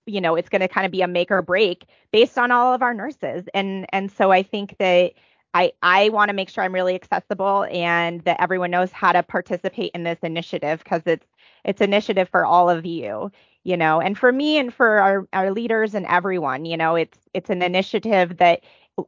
you 0.07 0.21
know, 0.21 0.35
it's 0.35 0.49
going 0.49 0.61
to 0.61 0.69
kind 0.69 0.85
of 0.85 0.91
be 0.91 1.01
a 1.01 1.07
make 1.07 1.29
or 1.29 1.41
break 1.41 1.85
based 2.11 2.37
on 2.37 2.49
all 2.49 2.73
of 2.73 2.81
our 2.81 2.93
nurses. 2.93 3.43
And 3.53 3.85
and 3.91 4.09
so 4.09 4.31
I 4.31 4.41
think 4.41 4.77
that 4.79 5.13
I 5.53 5.73
I 5.81 6.09
want 6.09 6.29
to 6.29 6.33
make 6.33 6.49
sure 6.49 6.63
I'm 6.63 6.73
really 6.73 6.95
accessible 6.95 7.65
and 7.69 8.21
that 8.21 8.41
everyone 8.41 8.71
knows 8.71 8.91
how 8.91 9.11
to 9.11 9.21
participate 9.21 9.91
in 9.93 10.03
this 10.03 10.19
initiative 10.23 10.79
because 10.83 11.01
it's 11.05 11.25
it's 11.67 11.81
an 11.81 11.89
initiative 11.93 12.29
for 12.29 12.45
all 12.45 12.69
of 12.69 12.85
you, 12.85 13.31
you 13.63 13.77
know, 13.77 14.01
and 14.01 14.17
for 14.17 14.31
me 14.33 14.57
and 14.57 14.73
for 14.73 14.99
our 14.99 15.27
our 15.33 15.51
leaders 15.51 15.95
and 15.95 16.05
everyone, 16.07 16.65
you 16.65 16.77
know, 16.77 16.95
it's 16.95 17.19
it's 17.33 17.49
an 17.51 17.63
initiative 17.63 18.37
that 18.37 18.63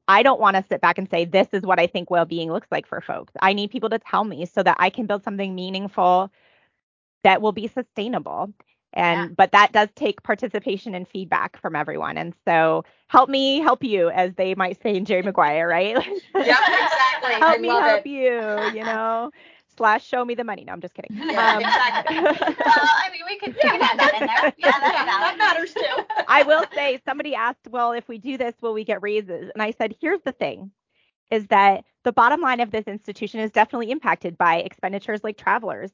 I 0.08 0.24
don't 0.24 0.42
want 0.42 0.58
to 0.58 0.64
sit 0.64 0.82
back 0.82 0.98
and 1.00 1.10
say 1.10 1.26
this 1.26 1.50
is 1.54 1.64
what 1.64 1.80
I 1.80 1.88
think 1.88 2.12
well-being 2.12 2.52
looks 2.52 2.68
like 2.72 2.88
for 2.88 3.02
folks. 3.02 3.34
I 3.42 3.54
need 3.54 3.72
people 3.72 3.90
to 3.92 4.00
tell 4.00 4.26
me 4.26 4.46
so 4.46 4.64
that 4.64 4.78
I 4.80 4.90
can 4.90 5.08
build 5.08 5.24
something 5.24 5.56
meaningful 5.56 6.32
that 7.24 7.42
will 7.42 7.54
be 7.54 7.68
sustainable. 7.68 8.54
And 8.94 9.36
Yeah. 9.36 9.36
but 9.36 9.52
that 9.52 9.72
does 9.74 9.90
take 9.96 10.24
participation 10.24 10.96
and 10.96 11.08
feedback 11.08 11.58
from 11.60 11.76
everyone. 11.76 12.18
And 12.18 12.34
so 12.46 12.84
help 13.08 13.30
me 13.30 13.60
help 13.60 13.84
you, 13.84 14.10
as 14.10 14.34
they 14.36 14.56
might 14.56 14.82
say 14.82 14.96
in 14.96 15.06
Jerry 15.06 15.22
Maguire, 15.24 15.68
right? 15.68 15.98
yeah 16.44 16.58
exactly. 16.82 17.36
help 17.42 17.60
I 17.60 17.60
me 17.60 17.76
help 17.78 18.06
it. 18.06 18.06
you, 18.06 18.66
you 18.66 18.84
know. 18.86 19.32
Slash 19.80 20.06
show 20.06 20.26
me 20.26 20.36
the 20.36 20.44
money. 20.44 20.66
No, 20.66 20.74
I'm 20.74 20.82
just 20.82 20.94
kidding. 20.94 21.18
Yeah, 21.18 21.56
Um, 21.56 21.62
exactly. 21.62 22.18
well, 22.22 22.34
I 22.36 23.10
mean, 23.14 23.22
we 23.26 23.38
could, 23.40 23.56
we 23.56 23.62
could 23.62 23.80
that 23.82 24.14
in 24.20 24.28
there. 24.28 24.54
Yeah, 24.58 24.72
that, 24.78 24.82
that 25.38 25.38
matters 25.38 25.74
too. 25.74 26.04
I 26.28 26.44
will 26.44 26.66
say 26.76 27.00
somebody 27.06 27.34
asked, 27.34 27.68
well, 27.70 27.94
if 27.94 28.08
we 28.10 28.18
do 28.18 28.38
this, 28.38 28.54
will 28.62 28.74
we 28.74 28.84
get 28.84 29.02
raises? 29.02 29.50
And 29.56 29.64
I 29.64 29.72
said, 29.72 29.96
here's 30.02 30.22
the 30.26 30.34
thing 30.34 30.72
is 31.32 31.48
that 31.48 31.86
the 32.04 32.12
bottom 32.12 32.42
line 32.42 32.60
of 32.60 32.72
this 32.72 32.88
institution 32.88 33.40
is 33.40 33.52
definitely 33.52 33.92
impacted 33.92 34.38
by 34.38 34.58
expenditures 34.58 35.24
like 35.24 35.38
travelers. 35.38 35.92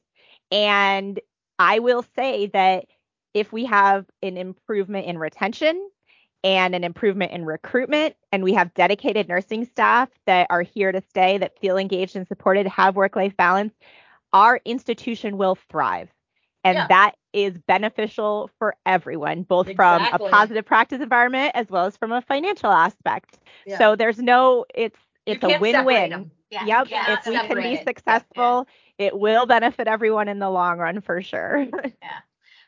And 0.50 1.20
I 1.58 1.78
will 1.78 2.04
say 2.16 2.48
that 2.48 2.86
if 3.34 3.52
we 3.52 3.66
have 3.66 4.06
an 4.22 4.36
improvement 4.36 5.06
in 5.06 5.18
retention 5.18 5.90
and 6.46 6.76
an 6.76 6.84
improvement 6.84 7.32
in 7.32 7.44
recruitment, 7.44 8.14
and 8.30 8.44
we 8.44 8.54
have 8.54 8.72
dedicated 8.74 9.28
nursing 9.28 9.64
staff 9.64 10.08
that 10.26 10.46
are 10.48 10.62
here 10.62 10.92
to 10.92 11.00
stay, 11.00 11.38
that 11.38 11.58
feel 11.58 11.76
engaged 11.76 12.14
and 12.14 12.28
supported, 12.28 12.68
have 12.68 12.94
work 12.94 13.16
life 13.16 13.36
balance, 13.36 13.74
our 14.32 14.60
institution 14.64 15.38
will 15.38 15.56
thrive. 15.68 16.08
And 16.62 16.76
Yeah. 16.76 16.86
that 16.86 17.16
is 17.32 17.58
beneficial 17.66 18.48
for 18.60 18.76
everyone, 18.86 19.42
both 19.42 19.74
from 19.74 20.02
a 20.12 20.18
positive 20.20 20.64
practice 20.64 21.00
environment 21.00 21.50
as 21.56 21.68
well 21.68 21.86
as 21.86 21.96
from 21.96 22.12
a 22.12 22.22
financial 22.22 22.70
aspect. 22.70 23.38
Yeah. 23.66 23.78
So 23.78 23.96
there's 23.96 24.18
no, 24.18 24.66
it's 24.72 24.98
it's 25.26 25.42
a 25.42 25.58
win-win. 25.58 26.30
Yeah. 26.50 26.64
Yep. 26.64 26.86
if 26.92 27.26
we 27.26 27.36
can 27.36 27.56
be 27.56 27.72
it. 27.72 27.84
successful, 27.84 28.68
it 28.98 29.18
will 29.18 29.46
benefit 29.46 29.88
everyone 29.88 30.28
in 30.28 30.38
the 30.38 30.48
long 30.48 30.78
run 30.78 31.00
for 31.00 31.20
sure. 31.22 31.66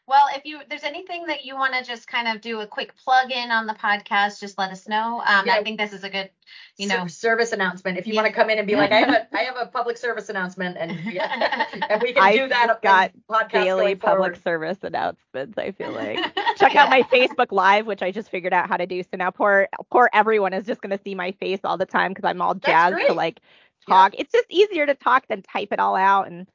Well, 0.08 0.26
if 0.34 0.46
you 0.46 0.60
there's 0.70 0.84
anything 0.84 1.26
that 1.26 1.44
you 1.44 1.54
want 1.54 1.74
to 1.74 1.84
just 1.84 2.08
kind 2.08 2.28
of 2.28 2.40
do 2.40 2.60
a 2.60 2.66
quick 2.66 2.96
plug 2.96 3.30
in 3.30 3.50
on 3.50 3.66
the 3.66 3.74
podcast, 3.74 4.40
just 4.40 4.56
let 4.56 4.70
us 4.70 4.88
know. 4.88 5.22
Um, 5.26 5.46
Yeah. 5.46 5.54
I 5.56 5.62
think 5.62 5.78
this 5.78 5.92
is 5.92 6.02
a 6.02 6.08
good, 6.08 6.30
you 6.78 6.88
Ser- 6.88 6.96
know, 6.98 7.06
service 7.06 7.52
announcement. 7.52 7.98
If 7.98 8.06
you 8.06 8.14
Yeah. 8.14 8.22
want 8.22 8.32
to 8.34 8.40
come 8.40 8.48
in 8.48 8.56
and 8.58 8.66
be 8.66 8.74
like, 8.74 8.90
I 8.90 9.00
have 9.00 9.08
a 9.10 9.36
I 9.36 9.42
have 9.42 9.56
a 9.58 9.66
public 9.66 9.96
service 10.06 10.30
announcement, 10.30 10.78
and 10.78 10.98
yeah, 11.12 11.66
and 11.90 12.02
we 12.02 12.14
can 12.14 12.22
I've 12.22 12.34
do 12.36 12.48
that. 12.48 12.80
got 12.82 13.12
in 13.14 13.22
podcast 13.28 13.50
Daily 13.64 13.94
public 13.96 14.36
service 14.36 14.78
announcements, 14.82 15.58
I 15.58 15.72
feel 15.72 15.92
like. 15.92 16.18
check 16.56 16.74
out 16.74 16.88
my 16.88 17.02
Facebook 17.02 17.52
Live, 17.52 17.86
which 17.86 18.00
I 18.02 18.10
just 18.10 18.30
figured 18.30 18.54
out 18.54 18.66
how 18.68 18.78
to 18.78 18.86
do. 18.86 19.02
So 19.02 19.10
now 19.18 19.30
poor 19.30 19.68
poor 19.90 20.08
everyone 20.14 20.54
is 20.54 20.64
just 20.64 20.80
gonna 20.80 20.98
see 21.04 21.14
my 21.14 21.32
face 21.32 21.60
all 21.64 21.76
the 21.76 21.84
time 21.86 22.12
because 22.12 22.24
I'm 22.24 22.40
all 22.40 22.54
That's 22.54 22.66
jazzed 22.66 23.06
to 23.08 23.12
like 23.12 23.40
talk. 23.86 24.14
It's 24.16 24.32
just 24.32 24.46
easier 24.48 24.86
to 24.86 24.94
talk 24.94 25.26
than 25.28 25.42
type 25.42 25.68
it 25.72 25.78
all 25.80 25.96
out. 25.96 26.28
And 26.28 26.46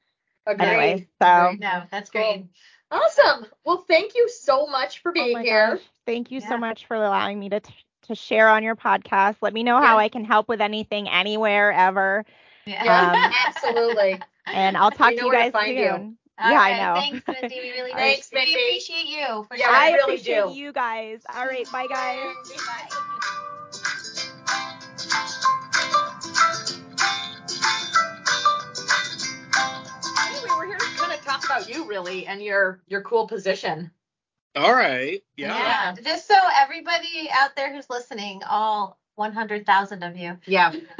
Agreed. 0.46 0.66
anyway, 0.68 1.08
so 1.22 1.46
Agreed. 1.46 1.60
No, 1.62 1.84
that's 1.92 2.10
Cool. 2.10 2.22
great. 2.22 2.46
Awesome. 2.94 3.48
Well, 3.66 3.86
thank 3.88 4.16
you 4.16 4.30
so 4.30 4.68
much 4.68 5.00
for 5.02 5.12
oh 5.18 5.28
being 5.28 5.34
my 5.34 5.44
here. 5.44 5.70
gosh, 5.72 5.82
thank 6.06 6.32
you 6.32 6.40
Yeah. 6.40 6.50
so 6.50 6.58
much 6.58 6.86
for 6.86 6.96
allowing 6.96 7.40
me 7.40 7.50
to 7.50 7.60
t- 7.60 7.74
to 8.04 8.16
share 8.16 8.50
on 8.50 8.64
your 8.64 8.76
podcast. 8.76 9.38
Let 9.42 9.54
me 9.54 9.64
know 9.64 9.80
Yeah. 9.80 9.86
how 9.86 9.98
I 10.00 10.10
can 10.10 10.26
help 10.26 10.48
with 10.48 10.62
anything, 10.62 11.08
anywhere, 11.10 11.72
ever. 11.72 12.26
Yeah. 12.66 12.84
Yeah, 12.84 13.12
Um, 13.14 13.32
absolutely. 13.48 14.20
And 14.52 14.78
I'll 14.78 14.92
talk 14.92 15.10
We 15.10 15.16
know 15.16 15.22
to 15.22 15.26
you 15.26 15.32
where 15.32 15.38
to 15.38 15.44
guys 15.44 15.52
find 15.52 15.78
you. 15.78 15.90
soon. 15.90 16.18
All 16.40 16.46
yeah, 16.50 16.60
right, 16.60 16.74
I 16.74 16.74
know. 16.84 16.94
Thanks, 17.00 17.28
Mindy. 17.28 17.60
We 17.62 17.72
really 17.72 17.92
Thanks, 17.94 18.30
appreciate, 18.32 18.48
we 18.48 18.66
appreciate 18.66 19.06
you 19.08 19.44
for 19.50 19.58
Yeah, 19.58 19.68
sharing. 19.68 19.82
I 19.82 19.88
we 19.88 19.94
really 19.94 20.14
appreciate 20.14 20.46
do. 20.46 20.50
you 20.52 20.72
guys. 20.74 21.24
All 21.34 21.46
right, 21.48 21.70
bye 21.72 21.88
guys. 21.88 22.36
Bye. 22.66 23.40
Talk 31.34 31.46
about 31.46 31.70
you 31.74 31.88
really 31.88 32.26
and 32.28 32.42
your 32.42 32.82
your 32.88 33.02
cool 33.02 33.28
position. 33.28 33.92
All 34.56 34.74
right. 34.74 35.24
Yeah. 35.36 35.58
Yeah. 35.58 35.96
Just 36.04 36.28
so 36.28 36.36
everybody 36.60 37.30
out 37.34 37.56
there 37.56 37.74
who's 37.74 37.90
listening, 37.90 38.42
all 38.48 39.00
100,000 39.16 40.04
of 40.04 40.16
you. 40.16 40.38
Yeah. 40.46 40.74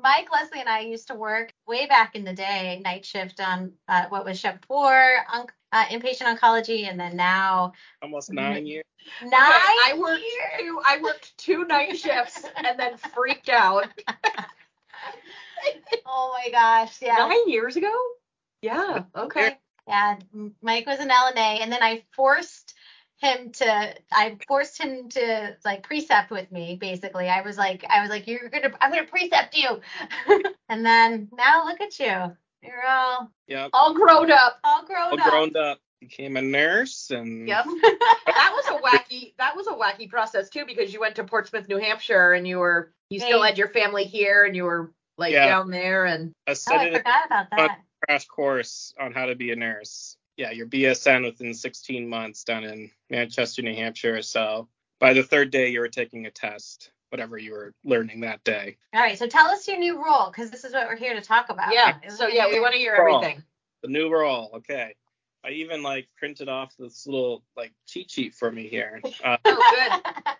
Mike, 0.00 0.28
Leslie, 0.32 0.60
and 0.60 0.68
I 0.68 0.80
used 0.80 1.08
to 1.08 1.14
work 1.14 1.52
way 1.66 1.86
back 1.86 2.14
in 2.14 2.24
the 2.24 2.32
day, 2.32 2.80
night 2.84 3.04
shift 3.04 3.40
on 3.40 3.72
uh, 3.88 4.04
what 4.08 4.24
was 4.24 4.38
shift 4.38 4.64
four, 4.64 5.16
on, 5.30 5.46
uh, 5.72 5.84
inpatient 5.86 6.38
oncology, 6.38 6.88
and 6.88 6.98
then 6.98 7.16
now 7.16 7.72
Almost 8.00 8.32
nine 8.32 8.64
years. 8.64 8.84
nine 9.22 9.32
I 9.42 9.94
worked 9.98 10.22
years. 10.22 10.60
two 10.60 10.80
I 10.86 11.00
worked 11.02 11.36
two 11.36 11.64
night 11.66 11.98
shifts 11.98 12.44
and 12.56 12.78
then 12.78 12.96
freaked 12.96 13.48
out. 13.50 13.88
Oh 16.06 16.34
my 16.38 16.50
gosh, 16.50 17.02
yeah. 17.02 17.16
Nine 17.16 17.48
years 17.48 17.76
ago? 17.76 17.92
Yeah. 18.62 19.04
Okay. 19.14 19.56
Yeah, 19.86 20.16
Mike 20.60 20.86
was 20.86 20.98
an 21.00 21.08
LNA, 21.08 21.62
and 21.62 21.72
then 21.72 21.82
I 21.82 22.04
forced 22.14 22.74
him 23.16 23.52
to. 23.52 23.94
I 24.12 24.36
forced 24.46 24.80
him 24.80 25.08
to 25.10 25.56
like 25.64 25.82
precept 25.82 26.30
with 26.30 26.52
me. 26.52 26.76
Basically, 26.78 27.28
I 27.28 27.40
was 27.40 27.56
like, 27.56 27.84
I 27.88 28.02
was 28.02 28.10
like, 28.10 28.26
you're 28.26 28.48
gonna, 28.50 28.70
I'm 28.80 28.90
gonna 28.90 29.06
precept 29.06 29.56
you. 29.56 29.80
and 30.68 30.84
then 30.84 31.28
now 31.32 31.64
look 31.64 31.80
at 31.80 31.98
you. 31.98 32.36
You're 32.62 32.86
all 32.86 33.30
Yep. 33.46 33.70
All 33.72 33.94
grown 33.94 34.30
up. 34.30 34.58
all 34.64 34.84
grown 34.84 35.12
All 35.12 35.20
up. 35.20 35.30
grown 35.30 35.56
up. 35.56 35.78
Became 36.00 36.36
a 36.36 36.42
nurse 36.42 37.10
and 37.10 37.48
Yep. 37.48 37.64
that 38.26 38.52
was 38.54 38.66
a 38.68 38.80
wacky 38.82 39.34
that 39.38 39.56
was 39.56 39.66
a 39.66 39.72
wacky 39.72 40.08
process 40.08 40.48
too 40.48 40.64
because 40.66 40.92
you 40.92 41.00
went 41.00 41.16
to 41.16 41.24
Portsmouth, 41.24 41.66
New 41.68 41.78
Hampshire 41.78 42.34
and 42.34 42.46
you 42.46 42.58
were 42.58 42.92
you 43.10 43.20
still 43.20 43.42
had 43.42 43.58
your 43.58 43.68
family 43.68 44.04
here 44.04 44.44
and 44.44 44.54
you 44.54 44.64
were 44.64 44.92
like 45.16 45.32
Yeah. 45.32 45.46
down 45.46 45.70
there 45.70 46.04
and 46.04 46.32
I 46.46 46.50
oh, 46.50 46.52
I 46.52 46.54
studied 46.54 46.96
forgot 46.98 47.26
about 47.26 47.50
that. 47.50 47.78
Crash 48.08 48.26
course 48.26 48.94
on 48.98 49.12
how 49.12 49.26
to 49.26 49.34
be 49.34 49.52
a 49.52 49.56
nurse. 49.56 50.16
Yeah, 50.36 50.50
your 50.50 50.66
BSN 50.66 51.24
within 51.24 51.52
16 51.52 52.08
months 52.08 52.42
down 52.44 52.64
in 52.64 52.90
Manchester, 53.10 53.60
New 53.62 53.74
Hampshire. 53.74 54.22
So 54.22 54.68
by 54.98 55.12
the 55.12 55.22
third 55.22 55.50
day, 55.50 55.68
you 55.68 55.80
were 55.80 55.88
taking 55.88 56.24
a 56.26 56.30
test, 56.30 56.90
whatever 57.10 57.36
you 57.36 57.52
were 57.52 57.74
learning 57.84 58.20
that 58.20 58.42
day. 58.44 58.76
All 58.94 59.00
right, 59.00 59.18
so 59.18 59.26
tell 59.26 59.46
us 59.48 59.66
your 59.68 59.78
new 59.78 60.02
role 60.02 60.28
because 60.30 60.50
this 60.50 60.64
is 60.64 60.72
what 60.72 60.86
we're 60.88 60.96
here 60.96 61.12
to 61.14 61.20
talk 61.20 61.50
about. 61.50 61.74
yeah. 61.74 61.96
So 62.08 62.28
yeah, 62.28 62.48
we 62.48 62.60
want 62.60 62.72
to 62.72 62.78
hear 62.78 62.96
Cool. 62.96 63.16
everything. 63.16 63.42
The 63.82 63.88
new 63.88 64.10
role. 64.10 64.50
Okay. 64.54 64.94
I 65.44 65.50
even 65.50 65.82
like 65.82 66.08
printed 66.16 66.48
off 66.48 66.74
this 66.78 67.06
little 67.06 67.42
like 67.56 67.72
cheat 67.86 68.10
sheet 68.10 68.34
for 68.34 68.50
me 68.50 68.68
here. 68.68 69.00
Uh, 69.24 69.36
Oh 69.44 70.00
good. 70.04 70.14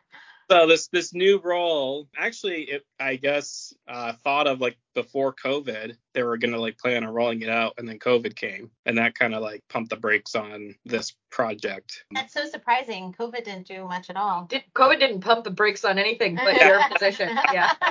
So 0.50 0.66
this 0.66 0.88
this 0.88 1.12
new 1.12 1.40
role, 1.44 2.08
actually, 2.16 2.62
it 2.64 2.86
I 2.98 3.16
guess 3.16 3.74
uh, 3.86 4.14
thought 4.24 4.46
of 4.46 4.60
like 4.60 4.78
before 4.94 5.34
COVID, 5.34 5.94
they 6.14 6.22
were 6.22 6.38
gonna 6.38 6.58
like 6.58 6.78
plan 6.78 7.04
on 7.04 7.12
rolling 7.12 7.42
it 7.42 7.50
out, 7.50 7.74
and 7.76 7.86
then 7.86 7.98
COVID 7.98 8.34
came, 8.34 8.70
and 8.86 8.96
that 8.96 9.14
kind 9.14 9.34
of 9.34 9.42
like 9.42 9.62
pumped 9.68 9.90
the 9.90 9.96
brakes 9.96 10.34
on 10.34 10.74
this 10.86 11.14
project. 11.30 12.04
That's 12.12 12.32
so 12.32 12.46
surprising. 12.46 13.14
COVID 13.18 13.44
didn't 13.44 13.66
do 13.66 13.84
much 13.84 14.08
at 14.08 14.16
all. 14.16 14.44
Did 14.44 14.64
COVID 14.74 14.98
didn't 14.98 15.20
pump 15.20 15.44
the 15.44 15.50
brakes 15.50 15.84
on 15.84 15.98
anything 15.98 16.36
but 16.36 16.56
your 16.60 16.80
position. 16.92 17.36
Yeah. 17.52 17.72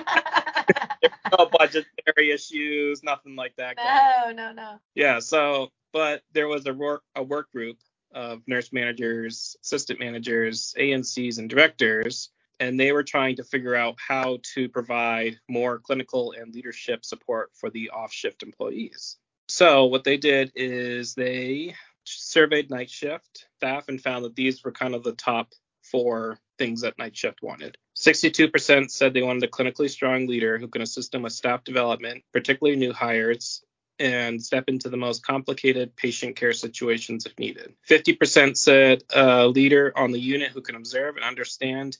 No 1.37 1.49
budgetary 1.59 2.31
issues, 2.31 3.03
nothing 3.03 3.35
like 3.35 3.53
that. 3.57 3.75
going 3.75 4.37
no, 4.37 4.47
no, 4.47 4.53
no. 4.53 4.79
Yeah. 4.95 5.19
So, 5.19 5.71
but 5.91 6.21
there 6.31 6.47
was 6.47 6.65
a 6.67 6.73
work 6.73 7.03
a 7.15 7.23
work 7.23 7.51
group 7.51 7.77
of 8.13 8.41
nurse 8.47 8.71
managers, 8.71 9.57
assistant 9.61 9.99
managers, 9.99 10.73
ANCs, 10.77 11.37
and 11.37 11.49
directors, 11.49 12.29
and 12.59 12.79
they 12.79 12.91
were 12.91 13.03
trying 13.03 13.35
to 13.37 13.43
figure 13.43 13.75
out 13.75 13.95
how 13.99 14.39
to 14.55 14.69
provide 14.69 15.39
more 15.47 15.79
clinical 15.79 16.33
and 16.33 16.53
leadership 16.53 17.05
support 17.05 17.51
for 17.53 17.69
the 17.69 17.89
off 17.89 18.11
shift 18.11 18.43
employees. 18.43 19.17
So, 19.47 19.85
what 19.85 20.03
they 20.03 20.17
did 20.17 20.51
is 20.55 21.13
they 21.13 21.75
surveyed 22.03 22.69
night 22.69 22.89
shift 22.89 23.47
staff 23.57 23.89
and 23.89 24.01
found 24.01 24.25
that 24.25 24.35
these 24.35 24.63
were 24.63 24.71
kind 24.71 24.95
of 24.95 25.03
the 25.03 25.13
top 25.13 25.53
four 25.83 26.39
things 26.57 26.81
that 26.81 26.97
night 26.97 27.15
shift 27.15 27.41
wanted. 27.41 27.77
62% 27.95 28.91
said 28.91 29.13
they 29.13 29.21
wanted 29.21 29.43
a 29.43 29.47
clinically 29.47 29.89
strong 29.89 30.27
leader 30.27 30.57
who 30.57 30.67
can 30.67 30.81
assist 30.81 31.11
them 31.11 31.23
with 31.23 31.33
staff 31.33 31.63
development, 31.63 32.23
particularly 32.33 32.77
new 32.77 32.93
hires, 32.93 33.63
and 33.99 34.43
step 34.43 34.65
into 34.67 34.89
the 34.89 34.97
most 34.97 35.25
complicated 35.25 35.95
patient 35.95 36.35
care 36.35 36.53
situations 36.53 37.25
if 37.25 37.37
needed. 37.39 37.73
50% 37.89 38.57
said 38.57 39.03
a 39.13 39.47
leader 39.47 39.91
on 39.95 40.11
the 40.11 40.19
unit 40.19 40.51
who 40.51 40.61
can 40.61 40.75
observe 40.75 41.15
and 41.15 41.25
understand 41.25 41.97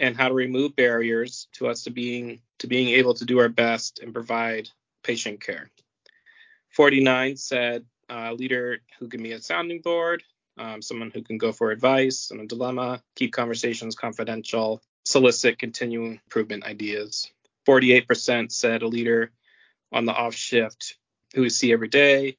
and 0.00 0.16
how 0.16 0.28
to 0.28 0.34
remove 0.34 0.74
barriers 0.74 1.46
to 1.52 1.68
us 1.68 1.84
to 1.84 1.90
being 1.90 2.40
to 2.58 2.66
being 2.66 2.88
able 2.88 3.14
to 3.14 3.24
do 3.24 3.38
our 3.38 3.48
best 3.48 4.00
and 4.00 4.12
provide 4.12 4.68
patient 5.04 5.40
care. 5.40 5.70
49 6.70 7.36
said 7.36 7.84
a 8.08 8.34
leader 8.34 8.78
who 8.98 9.08
can 9.08 9.22
be 9.22 9.32
a 9.32 9.40
sounding 9.40 9.80
board, 9.80 10.22
um, 10.58 10.82
someone 10.82 11.10
who 11.14 11.22
can 11.22 11.38
go 11.38 11.52
for 11.52 11.70
advice 11.70 12.30
and 12.30 12.40
a 12.40 12.46
dilemma, 12.46 13.02
keep 13.14 13.32
conversations 13.32 13.94
confidential, 13.94 14.82
solicit 15.04 15.58
continuing 15.58 16.12
improvement 16.12 16.64
ideas. 16.64 17.30
48% 17.68 18.50
said 18.50 18.82
a 18.82 18.88
leader 18.88 19.30
on 19.92 20.06
the 20.06 20.12
off 20.12 20.34
shift 20.34 20.96
who 21.34 21.42
we 21.42 21.50
see 21.50 21.72
every 21.72 21.88
day 21.88 22.36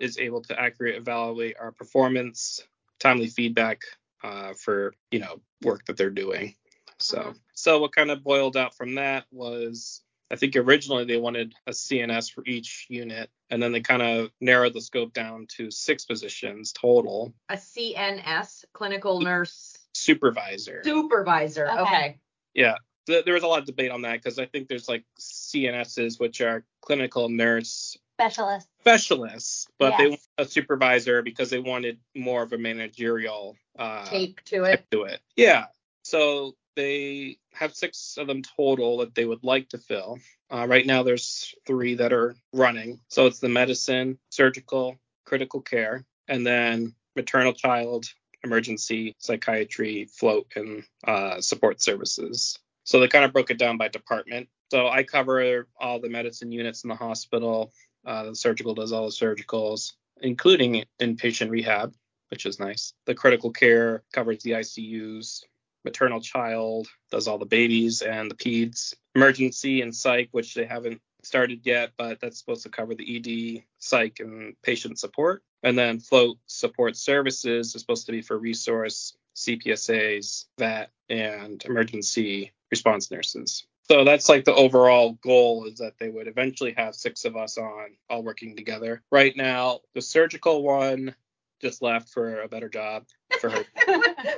is 0.00 0.18
able 0.18 0.42
to 0.42 0.60
accurately 0.60 0.98
evaluate 0.98 1.56
our 1.60 1.72
performance, 1.72 2.60
timely 2.98 3.28
feedback 3.28 3.82
uh, 4.22 4.52
for 4.54 4.94
you 5.10 5.20
know 5.20 5.40
work 5.62 5.84
that 5.86 5.96
they're 5.96 6.10
doing. 6.10 6.54
So 7.00 7.18
Mhm. 7.18 7.38
so 7.54 7.78
what 7.80 7.94
kind 7.94 8.10
of 8.10 8.22
boiled 8.22 8.56
out 8.56 8.74
from 8.76 8.94
that 8.96 9.24
was 9.30 10.02
I 10.30 10.36
think 10.36 10.56
originally 10.56 11.04
they 11.04 11.18
wanted 11.18 11.54
a 11.66 11.70
CNS 11.72 12.30
for 12.32 12.42
each 12.46 12.86
unit, 12.88 13.30
and 13.50 13.62
then 13.62 13.72
they 13.72 13.80
kind 13.82 14.02
of 14.02 14.32
narrowed 14.40 14.72
the 14.72 14.80
scope 14.80 15.12
down 15.12 15.46
to 15.56 15.70
six 15.70 16.06
positions 16.06 16.72
total. 16.72 17.34
A 17.50 17.56
CNS, 17.56 18.64
clinical 18.72 19.20
nurse 19.20 19.76
Supervisor. 19.92 20.82
supervisor. 20.82 21.68
Okay. 21.70 21.80
Okay. 21.82 22.18
Yeah, 22.54 22.76
there 23.06 23.34
was 23.34 23.42
a 23.42 23.46
lot 23.46 23.60
of 23.60 23.66
debate 23.66 23.90
on 23.90 24.02
that 24.02 24.14
because 24.22 24.38
I 24.38 24.46
think 24.46 24.66
there's 24.68 24.88
like 24.88 25.04
CNSs, 25.20 26.18
which 26.18 26.40
are 26.40 26.64
clinical 26.80 27.28
nurse 27.28 27.96
Specialist. 28.18 28.68
specialists, 28.80 29.68
but 29.78 29.96
they 29.98 30.04
Yes. 30.04 30.10
want 30.10 30.20
a 30.38 30.44
supervisor 30.50 31.22
because 31.22 31.50
they 31.50 31.58
wanted 31.58 32.00
more 32.14 32.42
of 32.42 32.52
a 32.52 32.58
managerial 32.58 33.56
uh, 33.78 34.04
Tape 34.06 34.40
to 34.46 34.64
it. 34.64 34.70
type 34.70 34.90
to 34.90 35.02
it. 35.04 35.20
Yeah. 35.36 35.66
So 36.02 36.56
they 36.76 37.38
have 37.52 37.74
six 37.74 38.16
of 38.18 38.26
them 38.26 38.42
total 38.42 38.98
that 38.98 39.14
they 39.14 39.24
would 39.24 39.44
like 39.44 39.68
to 39.70 39.78
fill. 39.78 40.18
Uh, 40.50 40.66
right 40.68 40.86
now, 40.86 41.02
there's 41.02 41.54
three 41.66 41.94
that 41.96 42.12
are 42.12 42.36
running. 42.52 43.00
So 43.08 43.26
it's 43.26 43.40
the 43.40 43.48
medicine, 43.48 44.18
surgical, 44.30 44.96
critical 45.24 45.60
care, 45.60 46.04
and 46.28 46.46
then 46.46 46.94
maternal 47.16 47.52
child, 47.52 48.06
emergency, 48.42 49.14
psychiatry, 49.18 50.06
float, 50.06 50.46
and 50.56 50.84
uh, 51.06 51.40
support 51.40 51.82
services. 51.82 52.58
So 52.84 53.00
they 53.00 53.08
kind 53.08 53.24
of 53.24 53.32
broke 53.32 53.50
it 53.50 53.58
down 53.58 53.78
by 53.78 53.88
department. 53.88 54.48
So 54.70 54.88
I 54.88 55.02
cover 55.02 55.66
all 55.78 56.00
the 56.00 56.08
medicine 56.08 56.52
units 56.52 56.84
in 56.84 56.88
the 56.88 56.94
hospital. 56.94 57.72
Uh, 58.04 58.24
the 58.24 58.36
surgical 58.36 58.74
does 58.74 58.92
all 58.92 59.06
the 59.06 59.12
surgicals, 59.12 59.92
including 60.20 60.84
inpatient 61.00 61.50
rehab, 61.50 61.94
which 62.28 62.46
is 62.46 62.60
nice. 62.60 62.92
The 63.06 63.14
critical 63.14 63.50
care 63.50 64.02
covers 64.12 64.42
the 64.42 64.52
ICUs. 64.52 65.42
Maternal 65.84 66.20
child 66.20 66.88
does 67.10 67.28
all 67.28 67.38
the 67.38 67.46
babies 67.46 68.02
and 68.02 68.30
the 68.30 68.34
peds. 68.34 68.94
Emergency 69.14 69.82
and 69.82 69.94
psych, 69.94 70.28
which 70.32 70.54
they 70.54 70.64
haven't 70.64 71.00
started 71.22 71.60
yet, 71.64 71.92
but 71.96 72.20
that's 72.20 72.38
supposed 72.38 72.62
to 72.64 72.68
cover 72.68 72.94
the 72.94 73.16
ED, 73.16 73.64
psych, 73.78 74.20
and 74.20 74.54
patient 74.62 74.98
support. 74.98 75.42
And 75.62 75.78
then 75.78 76.00
float 76.00 76.38
support 76.46 76.96
services 76.96 77.74
is 77.74 77.80
supposed 77.80 78.06
to 78.06 78.12
be 78.12 78.22
for 78.22 78.38
resource, 78.38 79.16
CPSAs, 79.34 80.46
VAT, 80.58 80.90
and 81.08 81.64
emergency 81.64 82.52
response 82.70 83.10
nurses. 83.10 83.66
So 83.86 84.04
that's 84.04 84.28
like 84.30 84.44
the 84.44 84.54
overall 84.54 85.12
goal 85.22 85.66
is 85.66 85.78
that 85.78 85.98
they 85.98 86.08
would 86.08 86.26
eventually 86.26 86.72
have 86.76 86.94
six 86.94 87.26
of 87.26 87.36
us 87.36 87.58
on 87.58 87.96
all 88.08 88.22
working 88.22 88.56
together. 88.56 89.02
Right 89.12 89.36
now, 89.36 89.80
the 89.94 90.00
surgical 90.00 90.62
one 90.62 91.14
just 91.60 91.82
left 91.82 92.10
for 92.10 92.42
a 92.42 92.48
better 92.48 92.68
job. 92.68 93.04
for 93.40 93.50
her. 93.50 93.64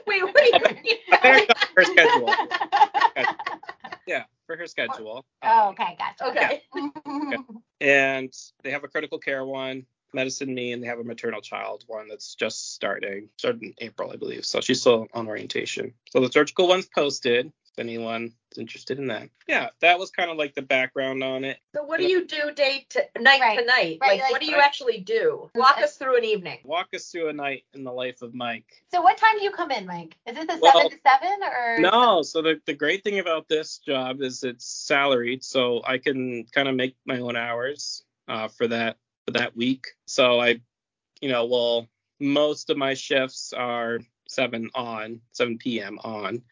Wait, 0.06 0.22
what 0.22 0.34
do 0.34 0.44
you 0.44 0.60
mean? 0.82 0.96
Her, 1.22 1.40
her 1.76 1.84
schedule. 1.84 2.34
Yeah, 4.06 4.22
for 4.46 4.56
her 4.56 4.68
schedule. 4.68 5.24
Oh, 5.42 5.68
Um, 5.68 5.68
okay, 5.74 5.96
gotcha. 5.98 6.28
Okay. 6.30 6.62
And 7.80 8.32
they 8.62 8.70
have 8.70 8.84
a 8.84 8.88
critical 8.88 9.18
care 9.18 9.44
one, 9.44 9.84
medicine 10.14 10.54
me, 10.54 10.70
and 10.72 10.80
they 10.82 10.86
have 10.86 11.00
a 11.00 11.04
maternal 11.04 11.40
child 11.40 11.82
one 11.88 12.06
that's 12.08 12.36
just 12.36 12.72
starting. 12.74 13.28
Started 13.36 13.62
in 13.64 13.74
April, 13.78 14.12
I 14.12 14.16
believe. 14.16 14.44
So 14.46 14.60
she's 14.60 14.80
still 14.80 15.08
on 15.12 15.26
orientation. 15.26 15.92
So 16.10 16.20
the 16.20 16.30
surgical 16.30 16.68
one's 16.68 16.86
posted. 16.94 17.46
If 17.46 17.78
anyone 17.78 18.32
interested 18.58 18.98
in 18.98 19.06
that. 19.08 19.28
Yeah, 19.48 19.68
that 19.80 19.98
was 19.98 20.10
kind 20.10 20.30
of 20.30 20.36
like 20.36 20.54
the 20.54 20.62
background 20.62 21.22
on 21.22 21.44
it. 21.44 21.58
So 21.74 21.82
what 21.82 21.98
do 22.00 22.06
you 22.06 22.26
do 22.26 22.52
day 22.52 22.86
to 22.90 23.06
night 23.20 23.40
Right. 23.40 23.58
to 23.58 23.64
night? 23.64 23.98
Right, 24.00 24.12
Like, 24.12 24.20
like- 24.22 24.32
what 24.32 24.40
do 24.40 24.46
you 24.46 24.56
Right. 24.56 24.64
actually 24.64 25.00
do? 25.00 25.50
Walk 25.54 25.78
us 25.78 25.96
through 25.96 26.16
an 26.16 26.24
evening. 26.24 26.60
Walk 26.64 26.88
us 26.94 27.10
through 27.10 27.28
a 27.28 27.32
night 27.32 27.64
in 27.74 27.84
the 27.84 27.92
life 27.92 28.22
of 28.22 28.34
Mike. 28.34 28.82
So 28.90 29.00
what 29.02 29.16
time 29.16 29.38
do 29.38 29.44
you 29.44 29.50
come 29.50 29.70
in, 29.70 29.86
Mike? 29.86 30.16
Is 30.26 30.36
it 30.36 30.48
the 30.48 30.56
Well, 30.56 30.74
seven 30.74 30.90
to 30.90 30.98
seven 31.06 31.42
or 31.42 31.78
No, 31.80 32.22
so 32.22 32.42
the, 32.42 32.60
the 32.66 32.74
great 32.74 33.04
thing 33.04 33.18
about 33.18 33.48
this 33.48 33.78
job 33.78 34.22
is 34.22 34.42
it's 34.42 34.64
salaried, 34.66 35.44
so 35.44 35.82
I 35.84 35.98
can 35.98 36.44
kind 36.46 36.68
of 36.68 36.74
make 36.74 36.96
my 37.04 37.18
own 37.20 37.36
hours 37.36 38.04
uh, 38.28 38.48
for 38.48 38.66
that 38.68 38.96
for 39.26 39.32
that 39.32 39.56
week. 39.56 39.86
So 40.06 40.40
I, 40.40 40.60
you 41.20 41.28
know, 41.28 41.46
well, 41.46 41.88
most 42.20 42.70
of 42.70 42.76
my 42.76 42.94
shifts 42.94 43.52
are 43.52 43.98
seven 44.28 44.70
on, 44.74 45.20
7 45.32 45.58
p.m. 45.58 45.98
on. 46.02 46.42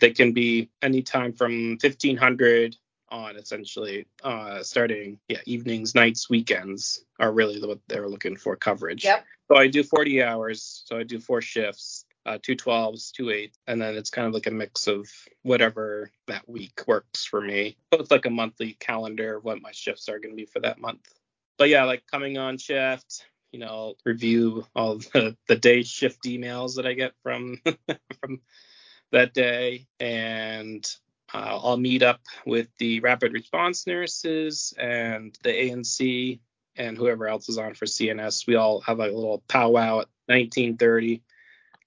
They 0.00 0.10
can 0.10 0.32
be 0.32 0.70
anytime 0.82 1.32
from 1.32 1.78
1500 1.80 2.76
on, 3.10 3.36
essentially, 3.36 4.06
uh, 4.22 4.62
starting 4.62 5.18
yeah 5.28 5.40
evenings, 5.46 5.94
nights, 5.94 6.28
weekends 6.28 7.04
are 7.18 7.32
really 7.32 7.60
what 7.60 7.80
they're 7.88 8.08
looking 8.08 8.36
for 8.36 8.56
coverage. 8.56 9.04
Yep. 9.04 9.24
So 9.50 9.56
I 9.56 9.66
do 9.66 9.82
40 9.82 10.22
hours. 10.22 10.82
So 10.86 10.98
I 10.98 11.02
do 11.04 11.18
four 11.18 11.40
shifts, 11.40 12.04
uh, 12.26 12.38
two 12.42 12.54
12s, 12.54 13.10
two 13.12 13.26
8s, 13.26 13.52
and 13.66 13.80
then 13.80 13.96
it's 13.96 14.10
kind 14.10 14.28
of 14.28 14.34
like 14.34 14.46
a 14.46 14.50
mix 14.50 14.86
of 14.86 15.08
whatever 15.42 16.10
that 16.26 16.48
week 16.48 16.82
works 16.86 17.24
for 17.24 17.40
me. 17.40 17.76
So 17.92 18.00
it's 18.00 18.10
like 18.10 18.26
a 18.26 18.30
monthly 18.30 18.74
calendar 18.74 19.36
of 19.36 19.44
what 19.44 19.62
my 19.62 19.72
shifts 19.72 20.08
are 20.08 20.18
going 20.18 20.32
to 20.32 20.36
be 20.36 20.46
for 20.46 20.60
that 20.60 20.80
month. 20.80 21.08
But 21.56 21.70
yeah, 21.70 21.84
like 21.84 22.04
coming 22.10 22.36
on 22.36 22.58
shift, 22.58 23.24
you 23.52 23.58
know, 23.58 23.94
review 24.04 24.66
all 24.76 24.98
the, 25.12 25.36
the 25.48 25.56
day 25.56 25.82
shift 25.82 26.24
emails 26.24 26.76
that 26.76 26.86
I 26.86 26.92
get 26.92 27.12
from 27.22 27.60
from 28.20 28.40
that 29.12 29.34
day, 29.34 29.86
and 30.00 30.86
uh, 31.32 31.58
I'll 31.62 31.76
meet 31.76 32.02
up 32.02 32.20
with 32.46 32.68
the 32.78 33.00
rapid 33.00 33.32
response 33.32 33.86
nurses 33.86 34.72
and 34.78 35.36
the 35.42 35.50
ANC 35.50 36.40
and 36.76 36.96
whoever 36.96 37.26
else 37.26 37.48
is 37.48 37.58
on 37.58 37.74
for 37.74 37.86
CNS. 37.86 38.46
We 38.46 38.54
all 38.54 38.80
have 38.82 38.98
like 38.98 39.12
a 39.12 39.14
little 39.14 39.42
powwow 39.48 40.00
at 40.00 40.08
1930, 40.26 41.22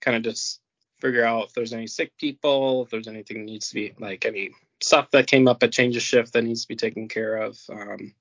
kind 0.01 0.17
of 0.17 0.23
just 0.23 0.59
figure 0.99 1.23
out 1.23 1.47
if 1.47 1.53
there's 1.53 1.73
any 1.73 1.87
sick 1.87 2.11
people, 2.17 2.83
if 2.83 2.89
there's 2.89 3.07
anything 3.07 3.39
that 3.39 3.51
needs 3.51 3.69
to 3.69 3.75
be 3.75 3.93
like 3.99 4.25
any 4.25 4.51
stuff 4.81 5.09
that 5.11 5.27
came 5.27 5.47
up 5.47 5.63
at 5.63 5.71
change 5.71 5.95
of 5.95 6.03
shift 6.03 6.33
that 6.33 6.43
needs 6.43 6.63
to 6.63 6.67
be 6.67 6.75
taken 6.75 7.07
care 7.07 7.37
of. 7.37 7.59
Um, 7.69 8.13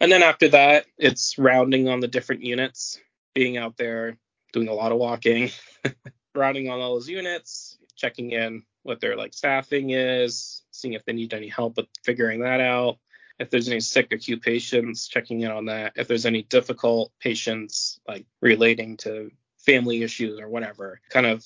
and 0.00 0.10
then 0.10 0.22
after 0.22 0.48
that, 0.48 0.86
it's 0.98 1.38
rounding 1.38 1.88
on 1.88 2.00
the 2.00 2.08
different 2.08 2.42
units, 2.42 2.98
being 3.34 3.56
out 3.56 3.76
there, 3.76 4.16
doing 4.52 4.68
a 4.68 4.74
lot 4.74 4.92
of 4.92 4.98
walking, 4.98 5.50
rounding 6.34 6.70
on 6.70 6.80
all 6.80 6.94
those 6.94 7.08
units, 7.08 7.78
checking 7.96 8.32
in 8.32 8.62
what 8.82 9.00
their 9.00 9.16
like 9.16 9.34
staffing 9.34 9.90
is, 9.90 10.62
seeing 10.70 10.94
if 10.94 11.04
they 11.04 11.12
need 11.12 11.34
any 11.34 11.48
help 11.48 11.76
with 11.76 11.86
figuring 12.04 12.40
that 12.40 12.60
out. 12.60 12.98
If 13.38 13.50
there's 13.50 13.68
any 13.68 13.80
sick 13.80 14.12
acute 14.12 14.42
patients, 14.42 15.08
checking 15.08 15.40
in 15.40 15.50
on 15.50 15.66
that. 15.66 15.92
If 15.96 16.06
there's 16.06 16.26
any 16.26 16.42
difficult 16.42 17.12
patients 17.18 17.98
like 18.06 18.26
relating 18.40 18.96
to 18.98 19.30
family 19.58 20.02
issues 20.02 20.38
or 20.38 20.48
whatever, 20.48 21.00
kind 21.10 21.26
of 21.26 21.44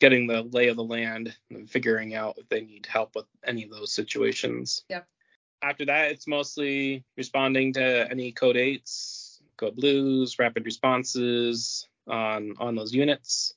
getting 0.00 0.26
the 0.26 0.42
lay 0.42 0.68
of 0.68 0.76
the 0.76 0.84
land 0.84 1.34
and 1.50 1.70
figuring 1.70 2.14
out 2.14 2.36
if 2.38 2.48
they 2.48 2.60
need 2.60 2.86
help 2.86 3.14
with 3.14 3.26
any 3.44 3.64
of 3.64 3.70
those 3.70 3.92
situations. 3.92 4.84
Yep. 4.88 5.06
After 5.62 5.84
that, 5.86 6.10
it's 6.10 6.26
mostly 6.26 7.04
responding 7.16 7.72
to 7.74 8.10
any 8.10 8.32
code 8.32 8.56
eights, 8.56 9.40
code 9.56 9.76
blues, 9.76 10.38
rapid 10.38 10.64
responses 10.64 11.86
on 12.08 12.54
on 12.58 12.74
those 12.74 12.92
units. 12.92 13.54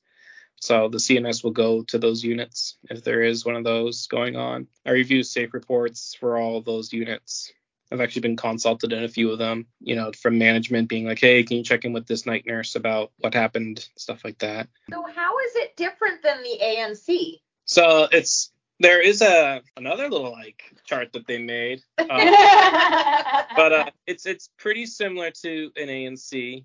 So 0.66 0.88
the 0.88 0.98
CNS 0.98 1.44
will 1.44 1.52
go 1.52 1.84
to 1.84 1.96
those 1.96 2.24
units 2.24 2.76
if 2.90 3.04
there 3.04 3.22
is 3.22 3.44
one 3.44 3.54
of 3.54 3.62
those 3.62 4.08
going 4.08 4.34
on. 4.34 4.66
I 4.84 4.90
review 4.90 5.22
safe 5.22 5.54
reports 5.54 6.16
for 6.18 6.38
all 6.38 6.60
those 6.60 6.92
units. 6.92 7.52
I've 7.92 8.00
actually 8.00 8.22
been 8.22 8.36
consulted 8.36 8.92
in 8.92 9.04
a 9.04 9.08
few 9.08 9.30
of 9.30 9.38
them, 9.38 9.66
you 9.78 9.94
know, 9.94 10.10
from 10.10 10.38
management 10.38 10.88
being 10.88 11.06
like, 11.06 11.20
hey, 11.20 11.44
can 11.44 11.58
you 11.58 11.62
check 11.62 11.84
in 11.84 11.92
with 11.92 12.08
this 12.08 12.26
night 12.26 12.46
nurse 12.46 12.74
about 12.74 13.12
what 13.18 13.32
happened, 13.32 13.88
stuff 13.96 14.24
like 14.24 14.38
that. 14.38 14.66
So 14.90 15.04
how 15.14 15.38
is 15.38 15.54
it 15.54 15.76
different 15.76 16.24
than 16.24 16.42
the 16.42 16.58
ANC? 16.60 17.40
So 17.64 18.08
it's 18.10 18.50
there 18.80 19.00
is 19.00 19.22
a 19.22 19.62
another 19.76 20.10
little 20.10 20.32
like 20.32 20.64
chart 20.84 21.12
that 21.12 21.28
they 21.28 21.38
made, 21.38 21.80
uh, 21.96 22.06
but 23.56 23.72
uh, 23.72 23.90
it's 24.08 24.26
it's 24.26 24.50
pretty 24.58 24.86
similar 24.86 25.30
to 25.42 25.70
an 25.76 25.86
ANC. 25.86 26.64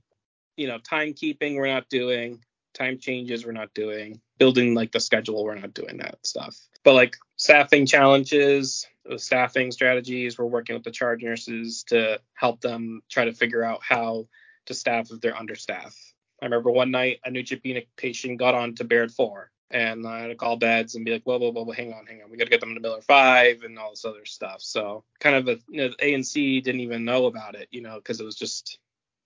You 0.57 0.67
know, 0.67 0.79
timekeeping 0.79 1.55
we're 1.55 1.67
not 1.67 1.87
doing, 1.87 2.39
time 2.73 2.97
changes 2.99 3.45
we're 3.45 3.51
not 3.51 3.73
doing, 3.73 4.21
building 4.37 4.73
like 4.73 4.91
the 4.91 4.99
schedule 4.99 5.43
we're 5.43 5.55
not 5.55 5.73
doing 5.73 5.97
that 5.97 6.17
stuff. 6.25 6.57
But 6.83 6.93
like 6.93 7.17
staffing 7.35 7.85
challenges, 7.85 8.87
staffing 9.17 9.71
strategies, 9.71 10.37
we're 10.37 10.45
working 10.45 10.75
with 10.75 10.83
the 10.83 10.91
charge 10.91 11.23
nurses 11.23 11.83
to 11.89 12.19
help 12.33 12.61
them 12.61 13.01
try 13.09 13.25
to 13.25 13.33
figure 13.33 13.63
out 13.63 13.81
how 13.83 14.27
to 14.65 14.73
staff 14.73 15.11
if 15.11 15.21
they're 15.21 15.37
understaffed. 15.37 15.97
I 16.41 16.45
remember 16.45 16.71
one 16.71 16.91
night 16.91 17.19
a 17.23 17.31
new 17.31 17.43
neutropenic 17.43 17.87
patient 17.97 18.39
got 18.39 18.55
on 18.55 18.75
to 18.75 18.83
Baird 18.83 19.11
4 19.11 19.51
and 19.69 20.05
I 20.05 20.21
had 20.21 20.27
to 20.27 20.35
call 20.35 20.57
beds 20.57 20.95
and 20.95 21.05
be 21.05 21.11
like, 21.11 21.23
whoa, 21.23 21.37
whoa, 21.37 21.51
whoa, 21.51 21.63
whoa, 21.63 21.73
hang 21.73 21.93
on, 21.93 22.05
hang 22.05 22.21
on. 22.21 22.29
We 22.29 22.37
got 22.37 22.45
to 22.45 22.49
get 22.49 22.59
them 22.59 22.73
to 22.73 22.81
Miller 22.81 23.01
5 23.01 23.63
and 23.63 23.79
all 23.79 23.91
this 23.91 24.05
other 24.05 24.25
stuff. 24.25 24.61
So 24.61 25.03
kind 25.19 25.35
of 25.35 25.47
a, 25.47 25.59
you 25.69 25.81
know, 25.81 25.89
the 25.89 25.95
ANC 26.05 26.63
didn't 26.63 26.81
even 26.81 27.05
know 27.05 27.25
about 27.25 27.55
it, 27.55 27.67
you 27.71 27.81
know, 27.81 27.95
because 27.95 28.19
it 28.19 28.25
was 28.25 28.35
just 28.35 28.79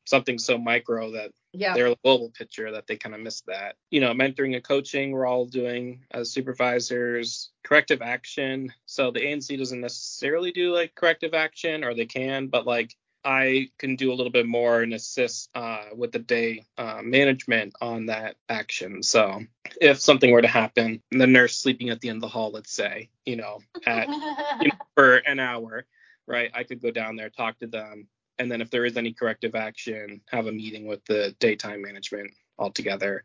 something 0.06 0.38
so 0.40 0.58
micro 0.58 1.12
that 1.12 1.32
Yeah. 1.54 1.74
they're 1.74 1.88
a 1.88 1.96
global 2.04 2.30
picture 2.32 2.72
that 2.72 2.88
they 2.88 2.98
kind 2.98 3.16
of 3.16 3.22
miss 3.22 3.42
that. 3.48 3.76
You 3.90 4.02
know, 4.02 4.14
mentoring 4.14 4.56
and 4.56 4.64
coaching, 4.64 5.12
we're 5.12 5.26
all 5.26 5.46
doing 5.46 6.06
as 6.12 6.32
supervisors. 6.32 7.52
Corrective 7.64 8.02
action. 8.02 8.74
So 8.86 9.12
the 9.12 9.22
ANC 9.22 9.58
doesn't 9.58 9.82
necessarily 9.82 10.52
do 10.52 10.74
like 10.74 10.96
corrective 10.96 11.34
action, 11.34 11.84
or 11.84 11.94
they 11.94 12.06
can, 12.06 12.48
but 12.48 12.66
like 12.66 12.96
I 13.24 13.70
can 13.80 13.96
do 13.96 14.12
a 14.12 14.16
little 14.16 14.32
bit 14.32 14.46
more 14.46 14.82
and 14.82 14.94
assist 14.94 15.50
uh, 15.56 15.86
with 15.96 16.12
the 16.12 16.20
day 16.20 16.66
uh, 16.78 17.02
management 17.04 17.74
on 17.82 18.06
that 18.06 18.36
action. 18.50 19.02
So 19.02 19.42
if 19.82 20.00
something 20.00 20.30
were 20.32 20.44
to 20.44 20.48
happen, 20.48 21.02
the 21.10 21.26
nurse 21.26 21.58
sleeping 21.58 21.90
at 21.90 22.02
the 22.02 22.10
end 22.10 22.18
of 22.18 22.22
the 22.22 22.28
hall, 22.28 22.52
let's 22.52 22.72
say, 22.72 23.10
you 23.26 23.36
know, 23.36 23.62
at 23.88 24.08
you 24.62 24.68
know, 24.68 24.76
for 24.94 25.16
an 25.16 25.40
hour, 25.40 25.86
right? 26.28 26.52
I 26.54 26.64
could 26.66 26.82
go 26.84 26.92
down 26.92 27.16
there, 27.16 27.32
talk 27.32 27.58
to 27.60 27.68
them, 27.68 28.08
and 28.40 28.52
then 28.52 28.62
if 28.62 28.70
there 28.70 28.86
is 28.86 28.98
any 28.98 29.14
corrective 29.14 29.56
action, 29.56 30.22
have 30.30 30.48
a 30.48 30.52
meeting 30.52 30.86
with 30.86 31.04
the 31.06 31.36
daytime 31.40 31.82
management 31.82 32.32
all 32.58 32.72
together 32.72 33.24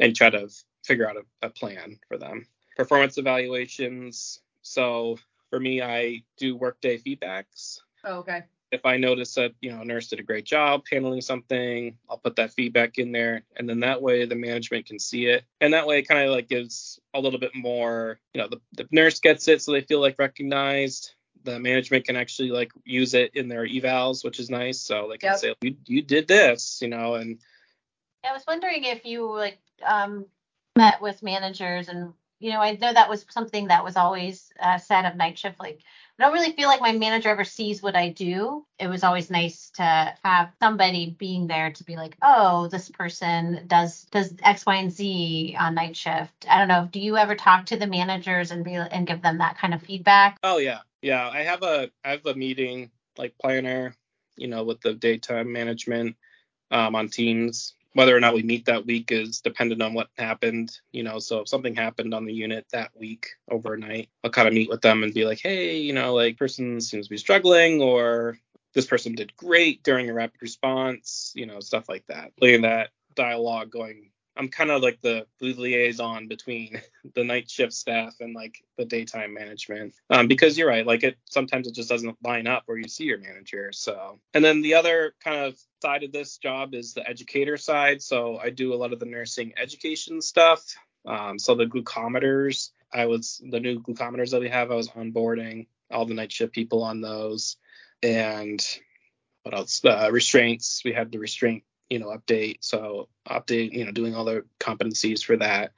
and 0.00 0.14
try 0.14 0.30
to 0.30 0.48
figure 0.84 1.08
out 1.08 1.16
a, 1.16 1.46
a 1.46 1.50
plan 1.50 1.98
for 2.08 2.18
them. 2.18 2.46
Performance 2.76 3.18
evaluations. 3.18 4.40
So 4.62 5.18
for 5.50 5.58
me, 5.58 5.82
I 5.82 6.22
do 6.36 6.56
workday 6.56 6.98
feedbacks. 6.98 7.80
Oh, 8.04 8.18
okay. 8.18 8.44
If 8.70 8.84
I 8.84 8.98
notice 8.98 9.34
that 9.34 9.52
you 9.62 9.72
know 9.72 9.80
a 9.80 9.84
nurse 9.84 10.08
did 10.08 10.20
a 10.20 10.22
great 10.22 10.44
job 10.44 10.82
handling 10.90 11.22
something, 11.22 11.96
I'll 12.08 12.18
put 12.18 12.36
that 12.36 12.52
feedback 12.52 12.98
in 12.98 13.12
there, 13.12 13.44
and 13.56 13.66
then 13.66 13.80
that 13.80 14.02
way 14.02 14.26
the 14.26 14.34
management 14.34 14.84
can 14.84 14.98
see 14.98 15.24
it, 15.24 15.44
and 15.62 15.72
that 15.72 15.86
way 15.86 16.00
it 16.00 16.08
kind 16.08 16.28
of 16.28 16.34
like 16.34 16.48
gives 16.50 17.00
a 17.14 17.20
little 17.20 17.40
bit 17.40 17.54
more. 17.54 18.20
You 18.34 18.42
know, 18.42 18.48
the, 18.48 18.60
the 18.76 18.86
nurse 18.92 19.20
gets 19.20 19.48
it, 19.48 19.62
so 19.62 19.72
they 19.72 19.80
feel 19.80 20.00
like 20.00 20.16
recognized 20.18 21.14
the 21.44 21.58
management 21.58 22.04
can 22.06 22.16
actually 22.16 22.50
like 22.50 22.72
use 22.84 23.14
it 23.14 23.34
in 23.34 23.48
their 23.48 23.66
evals, 23.66 24.24
which 24.24 24.40
is 24.40 24.50
nice. 24.50 24.80
So 24.80 25.08
they 25.10 25.18
can 25.18 25.30
Yep. 25.30 25.38
say, 25.38 25.54
you, 25.60 25.76
you 25.86 26.02
did 26.02 26.28
this, 26.28 26.80
you 26.82 26.88
know, 26.88 27.14
and 27.14 27.38
I 28.28 28.32
was 28.32 28.44
wondering 28.46 28.84
if 28.84 29.04
you 29.04 29.30
like 29.30 29.58
um 29.86 30.26
met 30.76 31.00
with 31.00 31.22
managers 31.22 31.88
and 31.88 32.12
you 32.40 32.50
know 32.52 32.60
I 32.60 32.72
know 32.72 32.92
that 32.92 33.08
was 33.08 33.24
something 33.30 33.68
that 33.68 33.84
was 33.84 33.96
always 33.96 34.52
uh, 34.60 34.78
said 34.78 35.04
of 35.04 35.16
night 35.16 35.38
shift 35.38 35.58
like 35.58 35.80
I 36.18 36.24
don't 36.24 36.32
really 36.32 36.52
feel 36.52 36.68
like 36.68 36.80
my 36.80 36.92
manager 36.92 37.28
ever 37.28 37.44
sees 37.44 37.80
what 37.80 37.94
I 37.94 38.08
do. 38.08 38.66
It 38.80 38.88
was 38.88 39.04
always 39.04 39.30
nice 39.30 39.70
to 39.76 40.14
have 40.24 40.50
somebody 40.58 41.14
being 41.16 41.46
there 41.46 41.70
to 41.70 41.84
be 41.84 41.94
like, 41.94 42.16
oh, 42.22 42.66
this 42.66 42.88
person 42.88 43.64
does 43.68 44.04
does 44.10 44.34
X, 44.42 44.66
Y, 44.66 44.74
and 44.74 44.90
Z 44.92 45.56
on 45.58 45.76
night 45.76 45.96
shift. 45.96 46.46
I 46.50 46.58
don't 46.58 46.66
know. 46.66 46.88
Do 46.90 46.98
you 46.98 47.16
ever 47.16 47.36
talk 47.36 47.66
to 47.66 47.76
the 47.76 47.86
managers 47.86 48.50
and 48.50 48.64
be 48.64 48.74
and 48.74 49.06
give 49.06 49.22
them 49.22 49.38
that 49.38 49.58
kind 49.58 49.74
of 49.74 49.82
feedback? 49.82 50.38
oh 50.42 50.58
yeah, 50.58 50.80
yeah. 51.02 51.28
I 51.28 51.42
have 51.42 51.62
a 51.62 51.90
I 52.04 52.10
have 52.10 52.26
a 52.26 52.34
meeting 52.34 52.90
like 53.16 53.36
planner, 53.38 53.94
you 54.36 54.48
know, 54.48 54.64
with 54.64 54.80
the 54.80 54.94
daytime 54.94 55.52
management 55.52 56.16
um, 56.70 56.94
on 56.94 57.08
Teams. 57.08 57.74
Whether 57.94 58.16
or 58.16 58.20
not 58.20 58.34
we 58.34 58.42
meet 58.42 58.66
that 58.66 58.86
week 58.86 59.10
is 59.10 59.40
dependent 59.40 59.82
on 59.82 59.94
what 59.94 60.10
happened, 60.16 60.78
you 60.92 61.02
know. 61.02 61.18
So 61.18 61.40
if 61.40 61.48
something 61.48 61.74
happened 61.74 62.14
on 62.14 62.26
the 62.26 62.32
unit 62.32 62.66
that 62.70 62.90
week 62.94 63.26
overnight, 63.50 64.08
I'll 64.22 64.30
kind 64.30 64.46
of 64.46 64.54
meet 64.54 64.68
with 64.68 64.82
them 64.82 65.02
and 65.02 65.14
be 65.14 65.24
like, 65.24 65.40
hey, 65.40 65.78
you 65.78 65.92
know, 65.92 66.14
like 66.14 66.38
person 66.38 66.80
seems 66.80 67.06
to 67.06 67.10
be 67.10 67.16
struggling, 67.16 67.80
or 67.80 68.38
this 68.74 68.86
person 68.86 69.14
did 69.14 69.36
great 69.36 69.82
during 69.82 70.08
a 70.08 70.14
rapid 70.14 70.40
response, 70.42 71.32
you 71.34 71.46
know, 71.46 71.60
stuff 71.60 71.88
like 71.88 72.06
that. 72.08 72.32
Letting 72.40 72.62
that 72.62 72.90
dialogue 73.14 73.70
going 73.70 74.10
I'm 74.38 74.48
kind 74.48 74.70
of 74.70 74.82
like 74.82 75.00
the, 75.00 75.26
the 75.40 75.52
liaison 75.54 76.28
between 76.28 76.80
the 77.14 77.24
night 77.24 77.50
shift 77.50 77.72
staff 77.72 78.14
and 78.20 78.34
like 78.34 78.62
the 78.76 78.84
daytime 78.84 79.34
management. 79.34 79.94
Um, 80.10 80.28
because 80.28 80.56
you're 80.56 80.68
right, 80.68 80.86
like 80.86 81.02
it 81.02 81.18
sometimes 81.28 81.66
it 81.66 81.74
just 81.74 81.88
doesn't 81.88 82.16
line 82.22 82.46
up 82.46 82.62
where 82.66 82.78
you 82.78 82.88
see 82.88 83.04
your 83.04 83.18
manager. 83.18 83.72
So, 83.72 84.20
and 84.34 84.44
then 84.44 84.62
the 84.62 84.74
other 84.74 85.14
kind 85.22 85.44
of 85.44 85.58
side 85.82 86.04
of 86.04 86.12
this 86.12 86.38
job 86.38 86.74
is 86.74 86.94
the 86.94 87.08
educator 87.08 87.56
side. 87.56 88.00
So 88.00 88.38
I 88.38 88.50
do 88.50 88.72
a 88.72 88.76
lot 88.76 88.92
of 88.92 89.00
the 89.00 89.06
nursing 89.06 89.52
education 89.56 90.22
stuff. 90.22 90.64
Um, 91.06 91.38
so 91.38 91.54
the 91.54 91.66
glucometers, 91.66 92.70
I 92.92 93.06
was 93.06 93.42
the 93.50 93.60
new 93.60 93.80
glucometers 93.80 94.30
that 94.30 94.40
we 94.40 94.48
have, 94.48 94.70
I 94.70 94.74
was 94.74 94.88
onboarding 94.88 95.66
all 95.90 96.06
the 96.06 96.14
night 96.14 96.30
shift 96.30 96.52
people 96.52 96.82
on 96.82 97.00
those, 97.00 97.56
and 98.02 98.64
what 99.42 99.54
else? 99.54 99.82
Uh, 99.84 100.10
restraints. 100.12 100.82
We 100.84 100.92
had 100.92 101.10
the 101.10 101.18
restraint 101.18 101.62
you 101.90 101.98
know 101.98 102.08
update 102.08 102.58
so 102.60 103.08
update 103.28 103.72
you 103.72 103.84
know 103.84 103.92
doing 103.92 104.14
all 104.14 104.24
the 104.24 104.44
competencies 104.60 105.22
for 105.24 105.36
that 105.36 105.72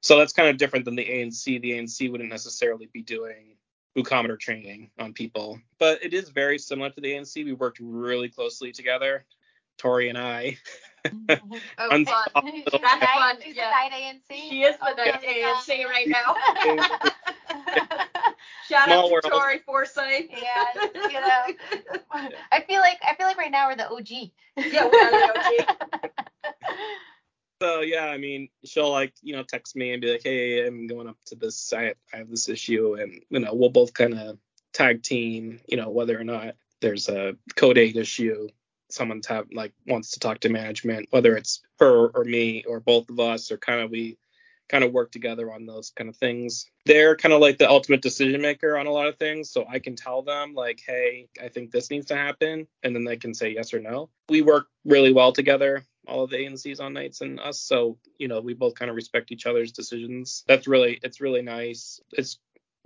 so 0.00 0.16
that's 0.18 0.32
kind 0.32 0.48
of 0.48 0.56
different 0.56 0.84
than 0.84 0.96
the 0.96 1.04
anc 1.04 1.44
the 1.44 1.72
anc 1.72 2.10
wouldn't 2.10 2.30
necessarily 2.30 2.88
be 2.92 3.02
doing 3.02 3.56
glucometer 3.96 4.38
training 4.38 4.90
on 4.98 5.12
people 5.12 5.60
but 5.78 6.04
it 6.04 6.14
is 6.14 6.28
very 6.28 6.58
similar 6.58 6.90
to 6.90 7.00
the 7.00 7.12
anc 7.12 7.34
we 7.44 7.52
worked 7.52 7.78
really 7.80 8.28
closely 8.28 8.72
together 8.72 9.24
tori 9.78 10.08
and 10.08 10.18
i 10.18 10.56
Oh, 11.02 11.38
fun. 11.38 12.04
That's 12.08 12.26
fun, 12.74 13.36
She's 13.42 13.56
yeah. 13.56 13.70
the 13.70 13.88
night 13.88 13.92
ANC. 14.30 14.36
She 14.50 14.62
is 14.64 14.76
the 14.76 14.84
Oh, 14.86 14.94
night 14.96 15.20
yeah. 15.36 15.54
ANC 15.54 15.84
right 15.86 16.06
now. 16.06 18.04
Shout 18.70 18.86
Small 18.86 19.06
out 19.06 19.10
world. 19.10 19.24
to 19.24 19.30
Tori 19.30 19.58
Forsyth. 19.58 20.30
Yeah, 20.30 20.64
you 20.94 21.20
know. 21.20 22.28
I 22.52 22.60
feel 22.60 22.80
like 22.80 22.98
I 23.02 23.16
feel 23.16 23.26
like 23.26 23.36
right 23.36 23.50
now 23.50 23.68
we're 23.68 23.76
the 23.76 23.90
OG. 23.90 24.10
Yeah, 24.72 24.88
we 24.88 24.98
are 24.98 25.10
the 25.10 25.66
OG. 25.66 26.54
so 27.62 27.80
yeah 27.80 28.06
i 28.06 28.16
mean 28.16 28.48
she'll 28.64 28.90
like 28.90 29.12
you 29.22 29.36
know 29.36 29.42
text 29.42 29.76
me 29.76 29.92
and 29.92 30.00
be 30.00 30.12
like 30.12 30.22
hey 30.24 30.66
i'm 30.66 30.86
going 30.86 31.06
up 31.06 31.16
to 31.26 31.34
this 31.34 31.72
i, 31.74 31.92
I 32.12 32.16
have 32.16 32.30
this 32.30 32.48
issue 32.48 32.94
and 32.98 33.20
you 33.28 33.40
know 33.40 33.52
we'll 33.52 33.68
both 33.68 33.92
kind 33.92 34.18
of 34.18 34.38
tag 34.72 35.02
team 35.02 35.60
you 35.68 35.76
know 35.76 35.90
whether 35.90 36.18
or 36.18 36.24
not 36.24 36.54
there's 36.80 37.08
a 37.10 37.36
code 37.56 37.76
8 37.76 37.96
issue 37.96 38.48
someone's 38.88 39.26
have 39.26 39.46
like 39.52 39.72
wants 39.86 40.12
to 40.12 40.20
talk 40.20 40.40
to 40.40 40.48
management 40.48 41.08
whether 41.10 41.36
it's 41.36 41.60
her 41.78 42.08
or 42.08 42.24
me 42.24 42.64
or 42.66 42.80
both 42.80 43.10
of 43.10 43.20
us 43.20 43.50
or 43.52 43.58
kind 43.58 43.80
of 43.80 43.90
we 43.90 44.16
kind 44.70 44.84
of 44.84 44.92
work 44.92 45.10
together 45.10 45.52
on 45.52 45.66
those 45.66 45.90
kind 45.96 46.08
of 46.08 46.16
things 46.16 46.66
they're 46.86 47.16
kind 47.16 47.32
of 47.32 47.40
like 47.40 47.58
the 47.58 47.68
ultimate 47.68 48.02
decision 48.02 48.40
maker 48.40 48.78
on 48.78 48.86
a 48.86 48.92
lot 48.92 49.06
of 49.06 49.16
things 49.16 49.50
so 49.50 49.64
i 49.68 49.78
can 49.78 49.96
tell 49.96 50.22
them 50.22 50.54
like 50.54 50.80
hey 50.86 51.28
i 51.42 51.48
think 51.48 51.70
this 51.70 51.90
needs 51.90 52.06
to 52.06 52.16
happen 52.16 52.66
and 52.82 52.94
then 52.94 53.04
they 53.04 53.16
can 53.16 53.34
say 53.34 53.50
yes 53.50 53.74
or 53.74 53.80
no 53.80 54.08
we 54.28 54.42
work 54.42 54.66
really 54.84 55.12
well 55.12 55.32
together 55.32 55.84
all 56.06 56.24
of 56.24 56.30
the 56.30 56.36
ANCs 56.36 56.80
on 56.80 56.92
nights 56.92 57.20
and 57.20 57.40
us. 57.40 57.60
So, 57.60 57.98
you 58.18 58.28
know, 58.28 58.40
we 58.40 58.54
both 58.54 58.74
kind 58.74 58.90
of 58.90 58.96
respect 58.96 59.30
each 59.30 59.46
other's 59.46 59.72
decisions. 59.72 60.44
That's 60.46 60.66
really, 60.66 60.98
it's 61.02 61.20
really 61.20 61.42
nice. 61.42 62.00
It's 62.12 62.38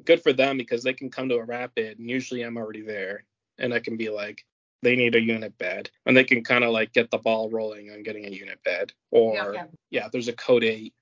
good 0.05 0.23
for 0.23 0.33
them 0.33 0.59
because 0.59 0.83
they 0.83 0.93
can 0.93 1.11
come 1.11 1.29
to 1.29 1.37
a 1.37 1.45
rapid 1.45 1.99
and 1.99 2.11
usually 2.11 2.43
I'm 2.43 2.57
already 2.57 2.83
there 2.83 3.25
and 3.59 3.73
I 3.73 3.81
can 3.81 3.97
be 3.97 4.11
like, 4.11 4.45
they 4.83 4.97
need 4.97 5.15
a 5.15 5.21
unit 5.21 5.57
bed 5.57 5.91
and 6.05 6.17
they 6.17 6.25
can 6.25 6.45
kind 6.45 6.63
of 6.63 6.71
like 6.71 6.93
get 6.93 7.11
the 7.11 7.19
ball 7.19 7.49
rolling 7.51 7.91
on 7.91 8.03
getting 8.03 8.27
a 8.27 8.31
unit 8.31 8.63
bed 8.65 8.93
or 9.11 9.35
Yeah, 9.35 9.53
yeah, 9.53 9.65
yeah. 9.91 10.09
there's 10.13 10.29
a 10.29 10.35
code 10.35 10.65
eight, 10.65 10.93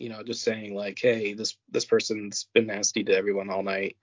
you 0.00 0.08
know, 0.08 0.22
just 0.22 0.42
saying 0.42 0.74
like, 0.74 0.98
hey, 1.00 1.34
this 1.34 1.56
this 1.70 1.84
person's 1.84 2.48
been 2.54 2.66
nasty 2.66 3.04
to 3.04 3.16
everyone 3.16 3.50
all 3.50 3.62
night, 3.62 3.96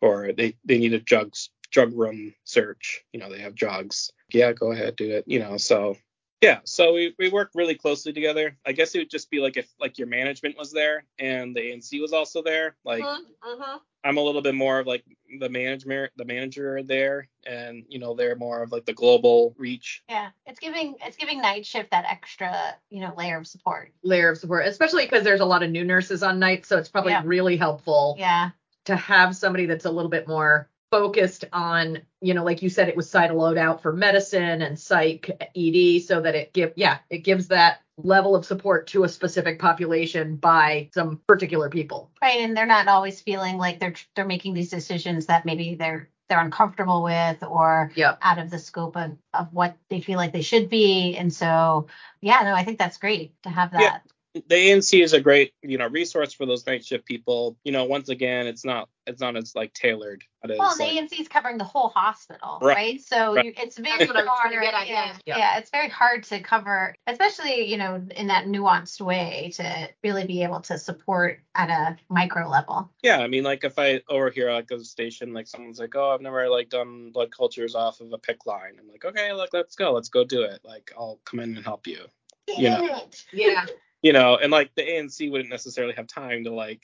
or 0.00 0.32
they 0.32 0.56
they 0.64 0.78
need 0.78 0.94
a 0.94 1.00
drugs 1.00 1.50
drug 1.70 1.92
room 1.94 2.34
search, 2.44 3.04
you 3.12 3.20
know, 3.20 3.30
they 3.30 3.40
have 3.40 3.54
drugs. 3.54 4.10
Yeah, 4.32 4.52
go 4.52 4.72
ahead, 4.72 4.96
do 4.96 5.10
it, 5.10 5.24
you 5.26 5.38
know. 5.38 5.56
So 5.56 5.96
yeah, 6.40 6.60
so 6.64 6.94
we, 6.94 7.14
we 7.18 7.28
work 7.28 7.50
really 7.54 7.74
closely 7.74 8.12
together. 8.12 8.56
I 8.66 8.72
guess 8.72 8.94
it 8.94 8.98
would 8.98 9.10
just 9.10 9.30
be 9.30 9.40
like 9.40 9.56
if 9.56 9.68
like 9.78 9.98
your 9.98 10.06
management 10.08 10.56
was 10.56 10.72
there 10.72 11.04
and 11.18 11.54
the 11.54 11.60
ANC 11.60 12.00
was 12.00 12.12
also 12.12 12.42
there. 12.42 12.76
Like 12.84 13.04
Mm-hmm. 13.04 13.78
I'm 14.02 14.16
a 14.16 14.22
little 14.22 14.40
bit 14.40 14.54
more 14.54 14.78
of 14.78 14.86
like 14.86 15.04
the 15.38 15.50
management, 15.50 16.12
the 16.16 16.24
manager 16.24 16.82
there, 16.82 17.28
and 17.46 17.84
you 17.88 17.98
know 17.98 18.14
they're 18.14 18.34
more 18.36 18.62
of 18.62 18.72
like 18.72 18.86
the 18.86 18.94
global 18.94 19.54
reach. 19.58 20.02
Yeah, 20.08 20.30
it's 20.46 20.58
giving 20.58 20.96
it's 21.04 21.18
giving 21.18 21.42
night 21.42 21.66
shift 21.66 21.90
that 21.90 22.06
extra 22.06 22.76
you 22.88 23.00
know 23.00 23.12
layer 23.16 23.36
of 23.36 23.46
support. 23.46 23.92
Layer 24.02 24.30
of 24.30 24.38
support, 24.38 24.66
especially 24.66 25.04
because 25.04 25.22
there's 25.24 25.40
a 25.40 25.44
lot 25.44 25.62
of 25.62 25.70
new 25.70 25.84
nurses 25.84 26.22
on 26.22 26.38
night, 26.38 26.64
so 26.64 26.78
it's 26.78 26.88
probably 26.88 27.12
Yeah. 27.12 27.22
really 27.26 27.58
helpful 27.58 28.16
Yeah, 28.18 28.50
to 28.86 28.96
have 28.96 29.36
somebody 29.36 29.66
that's 29.66 29.84
a 29.84 29.90
little 29.90 30.10
bit 30.10 30.26
more 30.26 30.69
focused 30.90 31.44
on, 31.52 31.98
you 32.20 32.34
know, 32.34 32.44
like 32.44 32.62
you 32.62 32.68
said, 32.68 32.88
it 32.88 32.96
was 32.96 33.08
side 33.10 33.30
loadout 33.30 33.80
for 33.82 33.92
medicine 33.92 34.62
and 34.62 34.78
psych 34.78 35.30
ED, 35.56 36.02
so 36.02 36.20
that 36.20 36.34
it 36.34 36.52
give, 36.52 36.72
yeah, 36.76 36.98
it 37.10 37.18
gives 37.18 37.48
that 37.48 37.80
level 37.96 38.34
of 38.34 38.44
support 38.46 38.86
to 38.88 39.04
a 39.04 39.08
specific 39.08 39.58
population 39.58 40.36
by 40.36 40.88
some 40.94 41.20
particular 41.26 41.68
people. 41.68 42.10
right. 42.22 42.40
And 42.40 42.56
they're 42.56 42.66
not 42.66 42.88
always 42.88 43.20
feeling 43.20 43.58
like 43.58 43.78
they're 43.78 43.94
they're 44.16 44.24
making 44.24 44.54
these 44.54 44.70
decisions 44.70 45.26
that 45.26 45.44
maybe 45.44 45.74
they're 45.74 46.08
they're 46.28 46.40
uncomfortable 46.40 47.02
with 47.02 47.42
or 47.42 47.90
Yep. 47.96 48.18
out 48.22 48.38
of 48.38 48.50
the 48.50 48.58
scope 48.58 48.96
of, 48.96 49.16
of 49.34 49.52
what 49.52 49.76
they 49.88 50.00
feel 50.00 50.16
like 50.16 50.32
they 50.32 50.42
should 50.42 50.70
be. 50.70 51.16
And 51.16 51.32
so 51.32 51.88
yeah, 52.20 52.40
no, 52.44 52.54
I 52.54 52.64
think 52.64 52.78
that's 52.78 52.98
great 52.98 53.34
to 53.42 53.50
have 53.50 53.72
that. 53.72 53.80
Yeah. 53.80 53.98
The 54.32 54.42
ANC 54.54 55.02
is 55.02 55.12
a 55.12 55.20
great 55.20 55.54
you 55.60 55.76
know 55.76 55.88
resource 55.88 56.32
for 56.32 56.46
those 56.46 56.64
night 56.64 56.84
shift 56.84 57.04
people. 57.04 57.56
You 57.64 57.72
know, 57.72 57.84
once 57.84 58.08
again, 58.10 58.46
it's 58.46 58.64
not 58.64 58.88
it's 59.04 59.20
not 59.20 59.36
as 59.36 59.56
like 59.56 59.72
tailored. 59.74 60.22
It 60.44 60.52
is, 60.52 60.58
Well, 60.60 60.76
the 60.76 60.84
like- 60.84 60.92
ANC 60.92 61.18
is 61.20 61.26
covering 61.26 61.58
the 61.58 61.64
whole 61.64 61.88
hospital, 61.88 62.58
Right. 62.62 62.76
right? 62.76 63.00
So 63.00 63.34
Right. 63.34 63.46
You, 63.46 63.52
it's 63.56 63.76
very 63.76 63.98
That's 63.98 64.08
what 64.08 64.16
I 64.16 64.22
was 64.22 64.38
trying 64.40 64.52
to 64.52 64.58
hard. 64.60 64.86
get 64.86 64.88
yeah, 64.88 65.04
yeah. 65.06 65.16
Yeah. 65.26 65.38
yeah, 65.38 65.58
it's 65.58 65.70
very 65.70 65.88
hard 65.88 66.22
to 66.24 66.38
cover, 66.40 66.94
especially 67.08 67.64
you 67.64 67.76
know 67.76 67.96
in 68.14 68.28
that 68.28 68.44
nuanced 68.44 69.00
way 69.00 69.50
to 69.56 69.88
really 70.04 70.26
be 70.26 70.44
able 70.44 70.60
to 70.60 70.78
support 70.78 71.40
at 71.56 71.68
a 71.68 71.96
micro 72.08 72.48
level. 72.48 72.88
Yeah, 73.02 73.18
I 73.18 73.26
mean, 73.26 73.42
like 73.42 73.64
if 73.64 73.80
I 73.80 74.00
overhear 74.08 74.52
like 74.54 74.70
a 74.70 74.78
station, 74.84 75.32
like 75.32 75.48
someone's 75.48 75.80
like, 75.80 75.96
"Oh, 75.96 76.10
I've 76.14 76.20
never 76.20 76.48
like 76.48 76.68
done 76.68 77.10
blood 77.10 77.32
cultures 77.36 77.74
off 77.74 78.00
of 78.00 78.12
a 78.12 78.18
PICC 78.18 78.46
line." 78.46 78.76
I'm 78.78 78.86
like, 78.88 79.04
"Okay, 79.04 79.32
look, 79.32 79.50
let's 79.52 79.74
go, 79.74 79.90
let's 79.92 80.08
go 80.08 80.22
do 80.22 80.42
it." 80.42 80.60
Like 80.62 80.92
I'll 80.96 81.18
come 81.24 81.40
in 81.40 81.56
and 81.56 81.64
help 81.64 81.88
you, 81.88 82.04
You 82.46 82.70
know. 82.70 83.00
Yeah. 83.32 83.66
You 84.02 84.12
know. 84.12 84.36
And 84.36 84.50
like 84.50 84.70
the 84.74 84.82
ANC 84.82 85.30
wouldn't 85.30 85.50
necessarily 85.50 85.94
have 85.94 86.06
time 86.06 86.44
to 86.44 86.52
like 86.52 86.82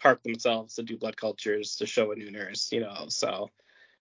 park 0.00 0.22
themselves 0.22 0.74
to 0.74 0.82
do 0.82 0.98
blood 0.98 1.16
cultures 1.16 1.76
to 1.76 1.86
show 1.86 2.12
a 2.12 2.16
new 2.16 2.30
nurse, 2.30 2.70
you 2.72 2.80
know. 2.80 3.06
So 3.08 3.50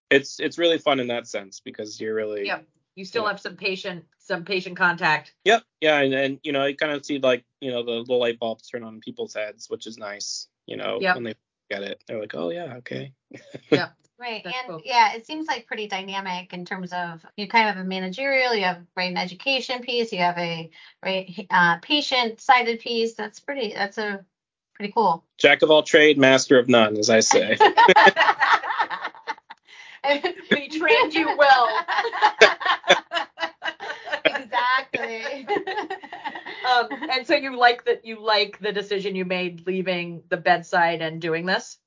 it's 0.09 0.39
it's 0.39 0.57
really 0.57 0.77
fun 0.77 0.99
in 0.99 1.07
that 1.07 1.27
sense 1.27 1.59
because 1.59 1.99
you're 1.99 2.15
really 2.15 2.45
Yep. 2.45 2.67
You 2.95 3.05
still 3.05 3.23
Yeah. 3.23 3.29
have 3.29 3.39
some 3.39 3.55
patient, 3.55 4.05
some 4.19 4.45
patient 4.45 4.77
contact. 4.77 5.33
Yep. 5.45 5.63
Yeah, 5.81 5.99
and 6.01 6.13
and 6.13 6.39
you 6.43 6.51
know, 6.51 6.65
you 6.65 6.75
kind 6.75 6.91
of 6.91 7.05
see 7.05 7.19
like 7.19 7.43
you 7.59 7.71
know 7.71 7.83
the 7.83 7.91
little 7.91 8.19
light 8.19 8.39
bulbs 8.39 8.67
turn 8.67 8.83
on 8.83 8.95
in 8.95 8.99
people's 8.99 9.33
heads, 9.33 9.69
which 9.69 9.87
is 9.87 9.97
nice. 9.97 10.47
You 10.67 10.77
know, 10.77 10.99
Yep. 11.01 11.15
when 11.15 11.23
they 11.23 11.35
get 11.71 11.83
it, 11.83 12.03
they're 12.07 12.19
like, 12.19 12.35
"Oh 12.35 12.49
yeah, 12.51 12.75
okay." 12.77 13.13
Right. 14.23 14.41
That's 14.41 14.55
and 14.63 14.69
cool. 14.69 14.81
yeah, 14.85 15.15
it 15.15 15.25
seems 15.27 15.47
like 15.47 15.67
pretty 15.67 15.89
dynamic 15.89 16.53
in 16.53 16.63
terms 16.63 16.93
of 16.93 17.25
you 17.35 17.45
kind 17.45 17.67
of 17.67 17.75
have 17.75 17.85
a 17.85 17.87
managerial, 17.87 18.55
you 18.55 18.63
have 18.63 18.81
right 18.95 19.11
an 19.11 19.17
education 19.17 19.81
piece, 19.81 20.13
you 20.13 20.19
have 20.19 20.37
a 20.37 20.71
right 21.03 21.45
uh, 21.49 21.79
patient 21.81 22.39
sided 22.39 22.79
piece. 22.79 23.15
That's 23.15 23.41
pretty. 23.41 23.73
That's 23.73 23.97
a 23.97 24.23
pretty 24.75 24.93
cool. 24.93 25.25
Jack 25.37 25.61
of 25.61 25.71
all 25.71 25.83
trade, 25.83 26.17
master 26.17 26.57
of 26.57 26.69
none, 26.69 26.95
as 26.97 27.09
I 27.09 27.19
say. 27.19 27.57
We 30.51 30.67
trained 30.67 31.13
you 31.13 31.37
well. 31.37 31.69
exactly. 34.25 35.47
Um, 36.63 36.87
and 37.11 37.27
so 37.27 37.35
you 37.35 37.57
like 37.57 37.83
that 37.85 38.05
you 38.05 38.23
like 38.23 38.57
the 38.59 38.71
decision 38.71 39.15
you 39.15 39.25
made 39.25 39.67
leaving 39.67 40.23
the 40.29 40.37
bedside 40.37 41.01
and 41.01 41.21
doing 41.21 41.45
this? 41.45 41.77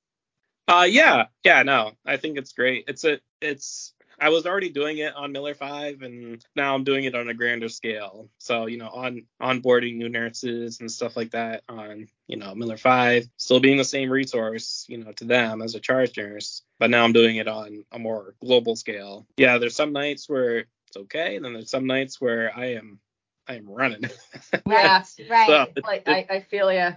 Uh, 0.68 0.86
yeah, 0.88 1.26
yeah, 1.44 1.62
no, 1.62 1.92
I 2.04 2.16
think 2.16 2.38
it's 2.38 2.52
great. 2.52 2.84
It's 2.88 3.04
a, 3.04 3.20
it's. 3.40 3.92
I 4.18 4.30
was 4.30 4.46
already 4.46 4.70
doing 4.70 4.96
it 4.96 5.14
on 5.14 5.30
Miller 5.30 5.54
Five, 5.54 6.00
and 6.00 6.42
now 6.56 6.74
I'm 6.74 6.84
doing 6.84 7.04
it 7.04 7.14
on 7.14 7.28
a 7.28 7.34
grander 7.34 7.68
scale. 7.68 8.30
So 8.38 8.66
you 8.66 8.78
know, 8.78 8.88
on 8.88 9.26
onboarding 9.40 9.96
new 9.96 10.08
nurses 10.08 10.80
and 10.80 10.90
stuff 10.90 11.16
like 11.16 11.32
that 11.32 11.62
on 11.68 12.08
you 12.26 12.36
know 12.36 12.54
Miller 12.54 12.78
Five, 12.78 13.28
still 13.36 13.60
being 13.60 13.76
the 13.76 13.84
same 13.84 14.10
resource, 14.10 14.86
you 14.88 14.98
know, 14.98 15.12
to 15.12 15.24
them 15.24 15.60
as 15.62 15.74
a 15.74 15.80
charge 15.80 16.16
nurse, 16.16 16.62
but 16.78 16.90
now 16.90 17.04
I'm 17.04 17.12
doing 17.12 17.36
it 17.36 17.46
on 17.46 17.84
a 17.92 17.98
more 17.98 18.34
global 18.40 18.74
scale. 18.74 19.26
Yeah, 19.36 19.58
there's 19.58 19.76
some 19.76 19.92
nights 19.92 20.28
where 20.28 20.64
it's 20.88 20.96
okay, 20.96 21.36
and 21.36 21.44
then 21.44 21.52
there's 21.52 21.70
some 21.70 21.86
nights 21.86 22.20
where 22.20 22.50
I 22.56 22.72
am, 22.72 22.98
I 23.46 23.54
am 23.56 23.68
running. 23.68 24.02
Yeah. 24.66 25.04
right. 25.30 25.46
So, 25.46 25.82
Like 25.84 26.08
I, 26.08 26.26
I 26.28 26.40
feel 26.40 26.72
you. 26.72 26.94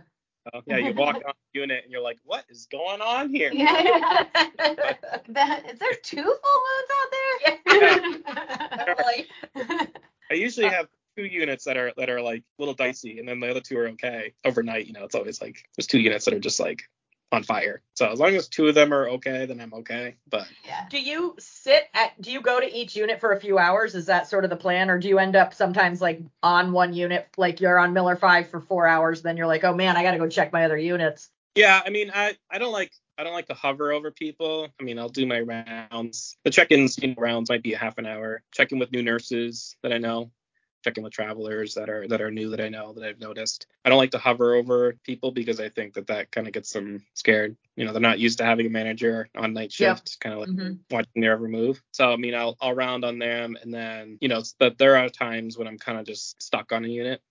So, 0.53 0.61
yeah, 0.67 0.77
you 0.77 0.93
walk 0.93 1.15
on 1.15 1.33
the 1.53 1.59
unit 1.59 1.83
and 1.83 1.91
you're 1.91 2.01
like, 2.01 2.17
what 2.23 2.45
is 2.49 2.67
going 2.71 3.01
on 3.01 3.29
here? 3.29 3.51
Yeah. 3.53 4.25
That- 5.29 5.71
is 5.71 5.79
there 5.79 5.93
two 6.03 6.23
full 6.23 6.61
moons 6.65 6.89
out 6.97 7.09
there? 7.11 7.27
I 10.31 10.33
usually 10.33 10.67
have 10.67 10.87
two 11.15 11.25
units 11.25 11.65
that 11.65 11.77
are 11.77 11.93
that 11.97 12.09
are 12.09 12.21
like 12.21 12.39
a 12.39 12.61
little 12.61 12.73
dicey, 12.73 13.19
and 13.19 13.27
then 13.27 13.39
the 13.39 13.49
other 13.49 13.61
two 13.61 13.77
are 13.77 13.87
okay. 13.89 14.33
Overnight, 14.45 14.87
you 14.87 14.93
know, 14.93 15.03
it's 15.03 15.15
always 15.15 15.41
like 15.41 15.63
there's 15.77 15.87
two 15.87 15.99
units 15.99 16.25
that 16.25 16.33
are 16.33 16.39
just 16.39 16.59
like 16.59 16.81
on 17.31 17.43
fire. 17.43 17.81
So 17.93 18.09
as 18.09 18.19
long 18.19 18.35
as 18.35 18.47
two 18.47 18.67
of 18.67 18.75
them 18.75 18.93
are 18.93 19.07
okay, 19.09 19.45
then 19.45 19.61
I'm 19.61 19.73
okay. 19.75 20.15
But 20.29 20.47
yeah. 20.65 20.87
Do 20.89 20.99
you 20.99 21.35
sit 21.39 21.83
at 21.93 22.19
do 22.21 22.31
you 22.31 22.41
go 22.41 22.59
to 22.59 22.75
each 22.75 22.95
unit 22.95 23.19
for 23.19 23.33
a 23.33 23.39
few 23.39 23.57
hours? 23.57 23.95
Is 23.95 24.07
that 24.07 24.27
sort 24.27 24.43
of 24.43 24.49
the 24.49 24.55
plan? 24.55 24.89
Or 24.89 24.97
do 24.97 25.07
you 25.07 25.19
end 25.19 25.35
up 25.35 25.53
sometimes 25.53 26.01
like 26.01 26.21
on 26.41 26.71
one 26.71 26.93
unit, 26.93 27.27
like 27.37 27.61
you're 27.61 27.77
on 27.77 27.93
Miller 27.93 28.15
five 28.15 28.49
for 28.49 28.59
four 28.59 28.87
hours, 28.87 29.21
then 29.21 29.37
you're 29.37 29.47
like, 29.47 29.63
oh 29.63 29.73
man, 29.73 29.95
I 29.95 30.03
gotta 30.03 30.17
go 30.17 30.27
check 30.27 30.51
my 30.51 30.65
other 30.65 30.77
units. 30.77 31.29
yeah, 31.55 31.81
I 31.85 31.89
mean, 31.89 32.11
I 32.13 32.35
I 32.49 32.57
don't 32.57 32.71
like 32.73 32.91
I 33.17 33.23
don't 33.23 33.33
like 33.33 33.47
to 33.47 33.53
hover 33.53 33.91
over 33.91 34.11
people. 34.11 34.69
I 34.79 34.83
mean, 34.83 34.97
I'll 34.97 35.09
do 35.09 35.25
my 35.25 35.41
rounds. 35.41 36.37
The 36.45 36.51
check-ins 36.51 36.97
you 36.97 37.09
know, 37.09 37.15
rounds 37.17 37.49
might 37.49 37.61
be 37.63 37.73
a 37.73 37.77
half 37.77 37.97
an 37.97 38.05
hour. 38.05 38.41
Check 38.53 38.71
in 38.71 38.79
with 38.79 38.91
new 38.91 39.03
nurses 39.03 39.75
that 39.83 39.91
I 39.91 39.97
know. 39.97 40.31
Check 40.83 40.97
in 40.97 41.03
with 41.03 41.13
travelers 41.13 41.73
that 41.75 41.89
are 41.89 42.07
that 42.07 42.21
are 42.21 42.31
new 42.31 42.49
that 42.51 42.61
I 42.61 42.69
know 42.69 42.93
that 42.93 43.03
I've 43.03 43.19
noticed. 43.19 43.67
I 43.85 43.89
don't 43.89 43.97
like 43.97 44.11
to 44.11 44.17
hover 44.17 44.55
over 44.55 44.93
people 45.03 45.31
because 45.31 45.59
I 45.59 45.69
think 45.69 45.93
that 45.95 46.07
that 46.07 46.31
kind 46.31 46.47
of 46.47 46.53
gets 46.53 46.71
them 46.71 47.05
scared. 47.15 47.57
You 47.75 47.85
know, 47.85 47.91
they're 47.91 48.01
not 48.01 48.19
used 48.19 48.37
to 48.39 48.45
having 48.45 48.65
a 48.65 48.69
manager 48.69 49.29
on 49.35 49.53
night 49.53 49.71
shift, 49.73 50.17
kind 50.21 50.33
of 50.33 50.39
like 50.41 50.49
Mhm. 50.49 50.79
watching 50.89 51.21
their 51.21 51.33
every 51.33 51.49
move. 51.49 51.81
So 51.91 52.11
I 52.13 52.15
mean, 52.17 52.33
I'll 52.33 52.55
I'll 52.61 52.75
round 52.75 53.03
on 53.05 53.19
them, 53.19 53.57
and 53.61 53.73
then 53.73 54.17
you 54.21 54.29
know, 54.29 54.41
but 54.57 54.77
there 54.77 54.95
are 54.97 55.09
times 55.09 55.57
when 55.57 55.67
I'm 55.67 55.77
kind 55.77 55.99
of 55.99 56.05
just 56.05 56.41
stuck 56.41 56.71
on 56.71 56.85
a 56.85 56.87
unit, 56.87 57.21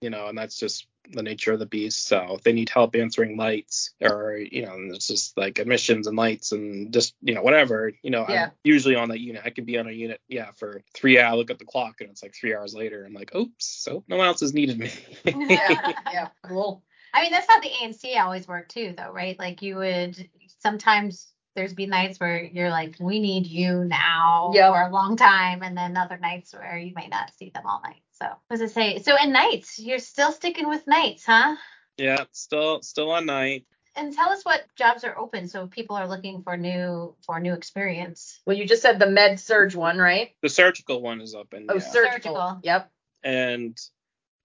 you 0.00 0.10
know, 0.10 0.28
and 0.28 0.36
that's 0.38 0.58
just 0.58 0.86
the 1.12 1.22
nature 1.22 1.52
of 1.52 1.58
the 1.58 1.66
beast. 1.66 2.06
So 2.06 2.34
if 2.36 2.42
they 2.42 2.52
need 2.52 2.68
help 2.70 2.94
answering 2.94 3.36
lights, 3.36 3.90
or 4.00 4.36
you 4.36 4.64
know, 4.66 4.74
and 4.74 4.94
it's 4.94 5.06
just 5.06 5.36
like 5.36 5.58
admissions 5.58 6.06
and 6.06 6.16
lights 6.16 6.52
and 6.52 6.92
just 6.92 7.14
you 7.22 7.34
know 7.34 7.42
whatever, 7.42 7.92
you 8.02 8.10
know, 8.10 8.24
Yeah. 8.28 8.46
I'm 8.46 8.50
usually 8.64 8.94
on 8.96 9.08
that 9.10 9.20
unit. 9.20 9.42
I 9.44 9.50
could 9.50 9.66
be 9.66 9.78
on 9.78 9.88
a 9.88 9.92
unit, 9.92 10.20
yeah, 10.28 10.50
for 10.56 10.82
three 10.94 11.18
hours. 11.18 11.36
Look 11.38 11.50
at 11.50 11.58
the 11.58 11.64
clock, 11.64 12.00
and 12.00 12.10
it's 12.10 12.22
like 12.22 12.34
three 12.34 12.54
hours 12.54 12.74
later. 12.74 13.04
I'm 13.04 13.14
like, 13.14 13.34
oops, 13.34 13.66
so 13.66 14.04
no 14.08 14.16
one 14.16 14.26
else 14.26 14.40
has 14.40 14.54
needed 14.54 14.78
me. 14.78 14.90
Yeah, 15.24 15.92
yeah, 16.12 16.28
cool. 16.44 16.82
I 17.12 17.22
mean, 17.22 17.32
that's 17.32 17.46
how 17.48 17.60
the 17.60 17.68
ANC 17.68 18.16
always 18.20 18.46
worked 18.46 18.70
too, 18.72 18.94
though, 18.96 19.10
right? 19.10 19.38
Like 19.38 19.62
you 19.62 19.76
would 19.76 20.28
sometimes 20.60 21.32
there's 21.56 21.74
be 21.74 21.86
nights 21.86 22.20
where 22.20 22.42
you're 22.44 22.70
like, 22.70 22.94
we 23.00 23.18
need 23.18 23.46
you 23.46 23.84
now 23.84 24.52
Yep. 24.54 24.72
for 24.72 24.82
a 24.82 24.90
long 24.92 25.16
time, 25.16 25.62
and 25.62 25.76
then 25.76 25.96
other 25.96 26.18
nights 26.18 26.54
where 26.54 26.78
you 26.78 26.92
might 26.94 27.10
not 27.10 27.32
see 27.36 27.50
them 27.52 27.64
all 27.66 27.80
night. 27.82 28.02
So, 28.22 28.28
what 28.28 28.58
does 28.58 28.60
it 28.60 28.72
say? 28.74 28.98
So, 29.02 29.16
in 29.22 29.32
nights, 29.32 29.78
you're 29.78 29.98
still 29.98 30.32
sticking 30.32 30.68
with 30.68 30.86
nights, 30.86 31.24
huh? 31.24 31.56
yeah, 31.96 32.24
still 32.32 32.82
still 32.82 33.10
on 33.10 33.26
night. 33.26 33.66
And 33.96 34.12
tell 34.14 34.30
us 34.30 34.44
what 34.44 34.64
jobs 34.76 35.04
are 35.04 35.18
open, 35.18 35.48
so 35.48 35.66
people 35.66 35.96
are 35.96 36.08
looking 36.08 36.42
for 36.42 36.56
new 36.56 37.14
for 37.26 37.40
new 37.40 37.54
experience. 37.54 38.40
Well, 38.46 38.56
you 38.56 38.66
just 38.66 38.82
said 38.82 38.98
the 38.98 39.06
med 39.10 39.40
surg 39.40 39.74
one, 39.74 39.98
right? 39.98 40.30
The 40.42 40.48
surgical 40.48 41.02
one 41.02 41.20
is 41.20 41.34
open. 41.34 41.66
Oh, 41.68 41.74
yeah. 41.74 41.80
surgical. 41.80 42.34
Surgical. 42.34 42.60
Yep. 42.62 42.90
and 43.24 43.78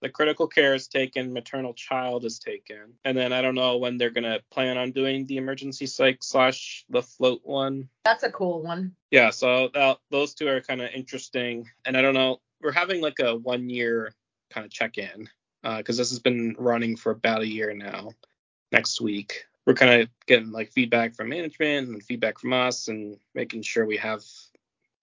the 0.02 0.10
critical 0.10 0.46
care 0.46 0.74
is 0.74 0.88
taken, 0.88 1.32
maternal 1.32 1.72
child 1.72 2.24
is 2.26 2.38
taken, 2.38 2.94
and 3.04 3.16
then 3.16 3.32
I 3.32 3.40
don't 3.40 3.54
know 3.54 3.78
when 3.78 3.96
they're 3.96 4.10
gonna 4.10 4.40
plan 4.50 4.76
on 4.76 4.92
doing 4.92 5.26
the 5.26 5.38
emergency 5.38 5.86
psych 5.86 6.22
slash 6.22 6.84
the 6.90 7.02
float 7.02 7.40
one. 7.44 7.88
That's 8.04 8.22
a 8.22 8.30
cool 8.30 8.62
one. 8.62 8.94
Yeah, 9.10 9.30
so 9.30 9.70
that, 9.72 9.98
those 10.10 10.34
two 10.34 10.48
are 10.48 10.60
kind 10.60 10.82
of 10.82 10.90
interesting, 10.94 11.68
and 11.84 11.96
I 11.96 12.02
don't 12.02 12.14
know. 12.14 12.40
We're 12.60 12.72
having 12.72 13.00
like 13.00 13.18
a 13.20 13.36
one 13.36 13.68
year 13.68 14.12
kind 14.50 14.64
of 14.64 14.70
check 14.72 14.98
in 14.98 15.28
because 15.62 15.98
uh, 15.98 16.02
this 16.02 16.10
has 16.10 16.18
been 16.18 16.54
running 16.58 16.96
for 16.96 17.12
about 17.12 17.42
a 17.42 17.48
year 17.48 17.74
now. 17.74 18.10
Next 18.72 19.00
week, 19.00 19.44
we're 19.66 19.74
kind 19.74 20.02
of 20.02 20.08
getting 20.26 20.50
like 20.50 20.72
feedback 20.72 21.14
from 21.14 21.28
management 21.28 21.88
and 21.88 22.02
feedback 22.02 22.38
from 22.38 22.52
us, 22.52 22.88
and 22.88 23.18
making 23.34 23.62
sure 23.62 23.86
we 23.86 23.96
have 23.96 24.22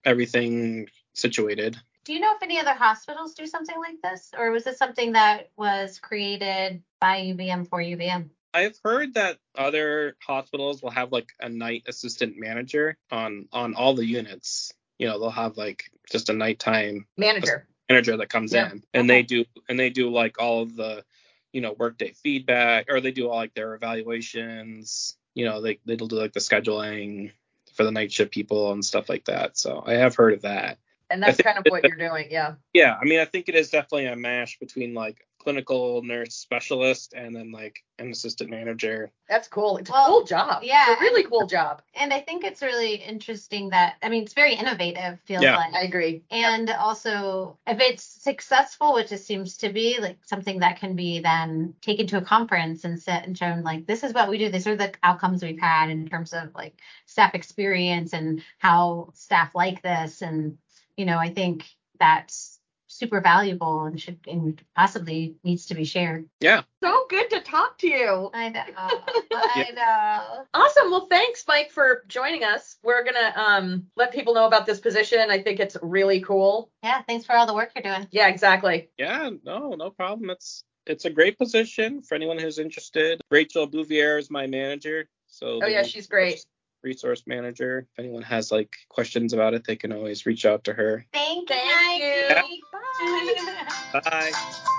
everything 0.04 0.88
situated. 1.14 1.76
Do 2.04 2.12
you 2.12 2.20
know 2.20 2.34
if 2.34 2.42
any 2.42 2.58
other 2.58 2.74
hospitals 2.74 3.34
do 3.34 3.46
something 3.46 3.76
like 3.78 4.02
this, 4.02 4.30
or 4.36 4.50
was 4.50 4.64
this 4.64 4.76
something 4.76 5.12
that 5.12 5.50
was 5.56 5.98
created 5.98 6.82
by 7.00 7.20
UVM 7.20 7.68
for 7.68 7.78
UVM? 7.78 8.28
I've 8.52 8.78
heard 8.84 9.14
that 9.14 9.38
other 9.56 10.16
hospitals 10.20 10.82
will 10.82 10.90
have 10.90 11.10
like 11.10 11.28
a 11.40 11.48
night 11.48 11.84
assistant 11.88 12.34
manager 12.38 12.96
on 13.10 13.48
on 13.52 13.74
all 13.74 13.94
the 13.94 14.06
units. 14.06 14.72
You 14.98 15.08
know, 15.08 15.18
they'll 15.18 15.30
have 15.30 15.56
like 15.56 15.90
just 16.10 16.28
a 16.28 16.32
nighttime 16.32 17.06
Manager. 17.16 17.66
manager 17.88 18.16
that 18.16 18.28
comes 18.28 18.52
Yeah. 18.52 18.70
in 18.70 18.84
and 18.94 19.08
they 19.10 19.22
do 19.22 19.44
and 19.68 19.78
they 19.78 19.90
do 19.90 20.10
like 20.10 20.40
all 20.40 20.62
of 20.62 20.76
the 20.76 21.04
you 21.52 21.60
know 21.60 21.72
workday 21.72 22.12
feedback 22.12 22.86
or 22.90 23.00
they 23.00 23.10
do 23.12 23.28
all 23.28 23.36
like 23.36 23.54
their 23.54 23.74
evaluations. 23.74 25.16
You 25.34 25.46
know, 25.46 25.60
they 25.60 25.78
they'll 25.84 26.06
do 26.06 26.16
like 26.16 26.32
the 26.32 26.40
scheduling 26.40 27.32
for 27.74 27.84
the 27.84 27.90
night 27.90 28.12
shift 28.12 28.32
people 28.32 28.72
and 28.72 28.84
stuff 28.84 29.08
like 29.08 29.24
that. 29.24 29.58
So 29.58 29.82
I 29.84 29.94
have 29.94 30.14
heard 30.14 30.34
of 30.34 30.42
that. 30.42 30.78
And 31.10 31.22
that's 31.22 31.40
kind 31.40 31.58
of 31.58 31.64
what 31.68 31.82
you're 31.84 31.96
doing. 31.96 32.28
Yeah. 32.30 32.54
Yeah, 32.72 32.96
I 33.00 33.04
mean, 33.04 33.20
I 33.20 33.24
think 33.24 33.48
it 33.48 33.54
is 33.54 33.70
definitely 33.70 34.06
a 34.06 34.16
mash 34.16 34.58
between 34.58 34.94
like 34.94 35.26
clinical 35.44 36.02
nurse 36.02 36.34
specialist 36.34 37.12
and 37.14 37.36
then 37.36 37.52
like 37.52 37.84
an 37.98 38.10
assistant 38.10 38.50
manager. 38.50 39.12
That's 39.28 39.46
cool. 39.46 39.76
It's 39.76 39.88
a 39.90 39.92
cool 39.92 40.24
job. 40.24 40.62
yeah. 40.64 40.84
It's 40.88 41.00
a 41.00 41.04
really 41.04 41.22
cool 41.24 41.46
job. 41.46 41.80
And 41.94 42.12
I 42.12 42.20
think 42.20 42.42
it's 42.44 42.60
really 42.62 42.94
interesting 42.96 43.68
that 43.70 43.94
I 44.02 44.08
mean 44.08 44.24
it's 44.24 44.32
very 44.34 44.54
innovative, 44.54 45.20
feels 45.26 45.42
Yeah. 45.44 45.56
like. 45.56 45.74
I 45.74 45.82
agree. 45.82 46.24
And 46.30 46.68
also, 46.70 47.58
if 47.66 47.78
it's 47.80 48.02
successful, 48.02 48.94
which 48.94 49.12
it 49.12 49.18
seems 49.20 49.58
to 49.58 49.68
be, 49.72 49.98
like 50.00 50.18
something 50.24 50.58
that 50.60 50.80
can 50.80 50.96
be 50.96 51.20
then 51.20 51.74
taken 51.82 52.06
to 52.08 52.18
a 52.18 52.22
conference 52.22 52.84
and 52.84 53.00
set 53.00 53.26
and 53.26 53.36
shown, 53.38 53.62
like 53.62 53.86
this 53.86 54.02
is 54.02 54.12
what 54.12 54.28
we 54.28 54.38
do. 54.38 54.48
These 54.50 54.66
are 54.66 54.76
the 54.76 54.92
outcomes 55.02 55.42
we've 55.42 55.60
had 55.60 55.90
in 55.90 56.08
terms 56.08 56.32
of 56.32 56.54
like 56.54 56.80
staff 57.06 57.34
experience 57.34 58.12
and 58.12 58.42
how 58.58 59.10
staff 59.14 59.54
like 59.54 59.82
this. 59.82 60.22
And 60.22 60.58
you 60.96 61.04
know, 61.06 61.18
I 61.18 61.28
think 61.32 61.64
that's 62.00 62.53
super 62.94 63.20
valuable 63.20 63.84
and 63.84 64.00
should 64.00 64.18
and 64.28 64.62
possibly 64.76 65.34
needs 65.42 65.66
to 65.66 65.74
be 65.74 65.84
shared. 65.84 66.28
Yeah. 66.40 66.62
So 66.82 67.06
good 67.10 67.28
to 67.30 67.40
talk 67.40 67.76
to 67.78 67.88
you. 67.88 68.30
I 68.32 68.48
know. 68.50 68.62
I 68.76 69.70
know. 69.74 70.44
Awesome. 70.54 70.90
Well, 70.90 71.06
thanks, 71.10 71.44
Mike, 71.48 71.70
for 71.72 72.04
joining 72.08 72.44
us. 72.44 72.76
We're 72.82 73.04
gonna 73.04 73.32
um 73.36 73.86
let 73.96 74.12
people 74.12 74.34
know 74.34 74.46
about 74.46 74.64
this 74.66 74.80
position. 74.80 75.30
I 75.30 75.42
think 75.42 75.58
it's 75.60 75.76
really 75.82 76.20
cool. 76.20 76.70
Yeah. 76.82 77.02
Thanks 77.02 77.26
for 77.26 77.34
all 77.34 77.46
the 77.46 77.54
work 77.54 77.72
you're 77.74 77.82
doing. 77.82 78.06
Yeah, 78.12 78.28
exactly. 78.28 78.88
Yeah, 78.96 79.30
no, 79.44 79.70
no 79.70 79.90
problem. 79.90 80.30
It's 80.30 80.64
it's 80.86 81.04
a 81.06 81.10
great 81.10 81.36
position 81.38 82.02
for 82.02 82.14
anyone 82.14 82.38
who's 82.38 82.58
interested. 82.58 83.20
Rachel 83.30 83.66
Bouvier 83.66 84.18
is 84.18 84.30
my 84.30 84.46
manager. 84.46 85.08
So 85.26 85.60
Oh 85.62 85.66
yeah, 85.66 85.82
she's 85.82 86.06
great. 86.06 86.44
resource 86.82 87.24
manager. 87.26 87.88
If 87.92 87.98
anyone 87.98 88.22
has 88.22 88.52
like 88.52 88.76
questions 88.88 89.32
about 89.32 89.54
it, 89.54 89.64
they 89.66 89.76
can 89.76 89.92
always 89.92 90.26
reach 90.26 90.44
out 90.44 90.64
to 90.64 90.74
her. 90.74 91.06
Thank 91.12 91.50
you. 91.50 91.56
Thank 91.56 92.02
Maggie. 92.02 92.04
you. 92.04 92.34
Bye. 92.72 92.73
Bye. 92.98 94.32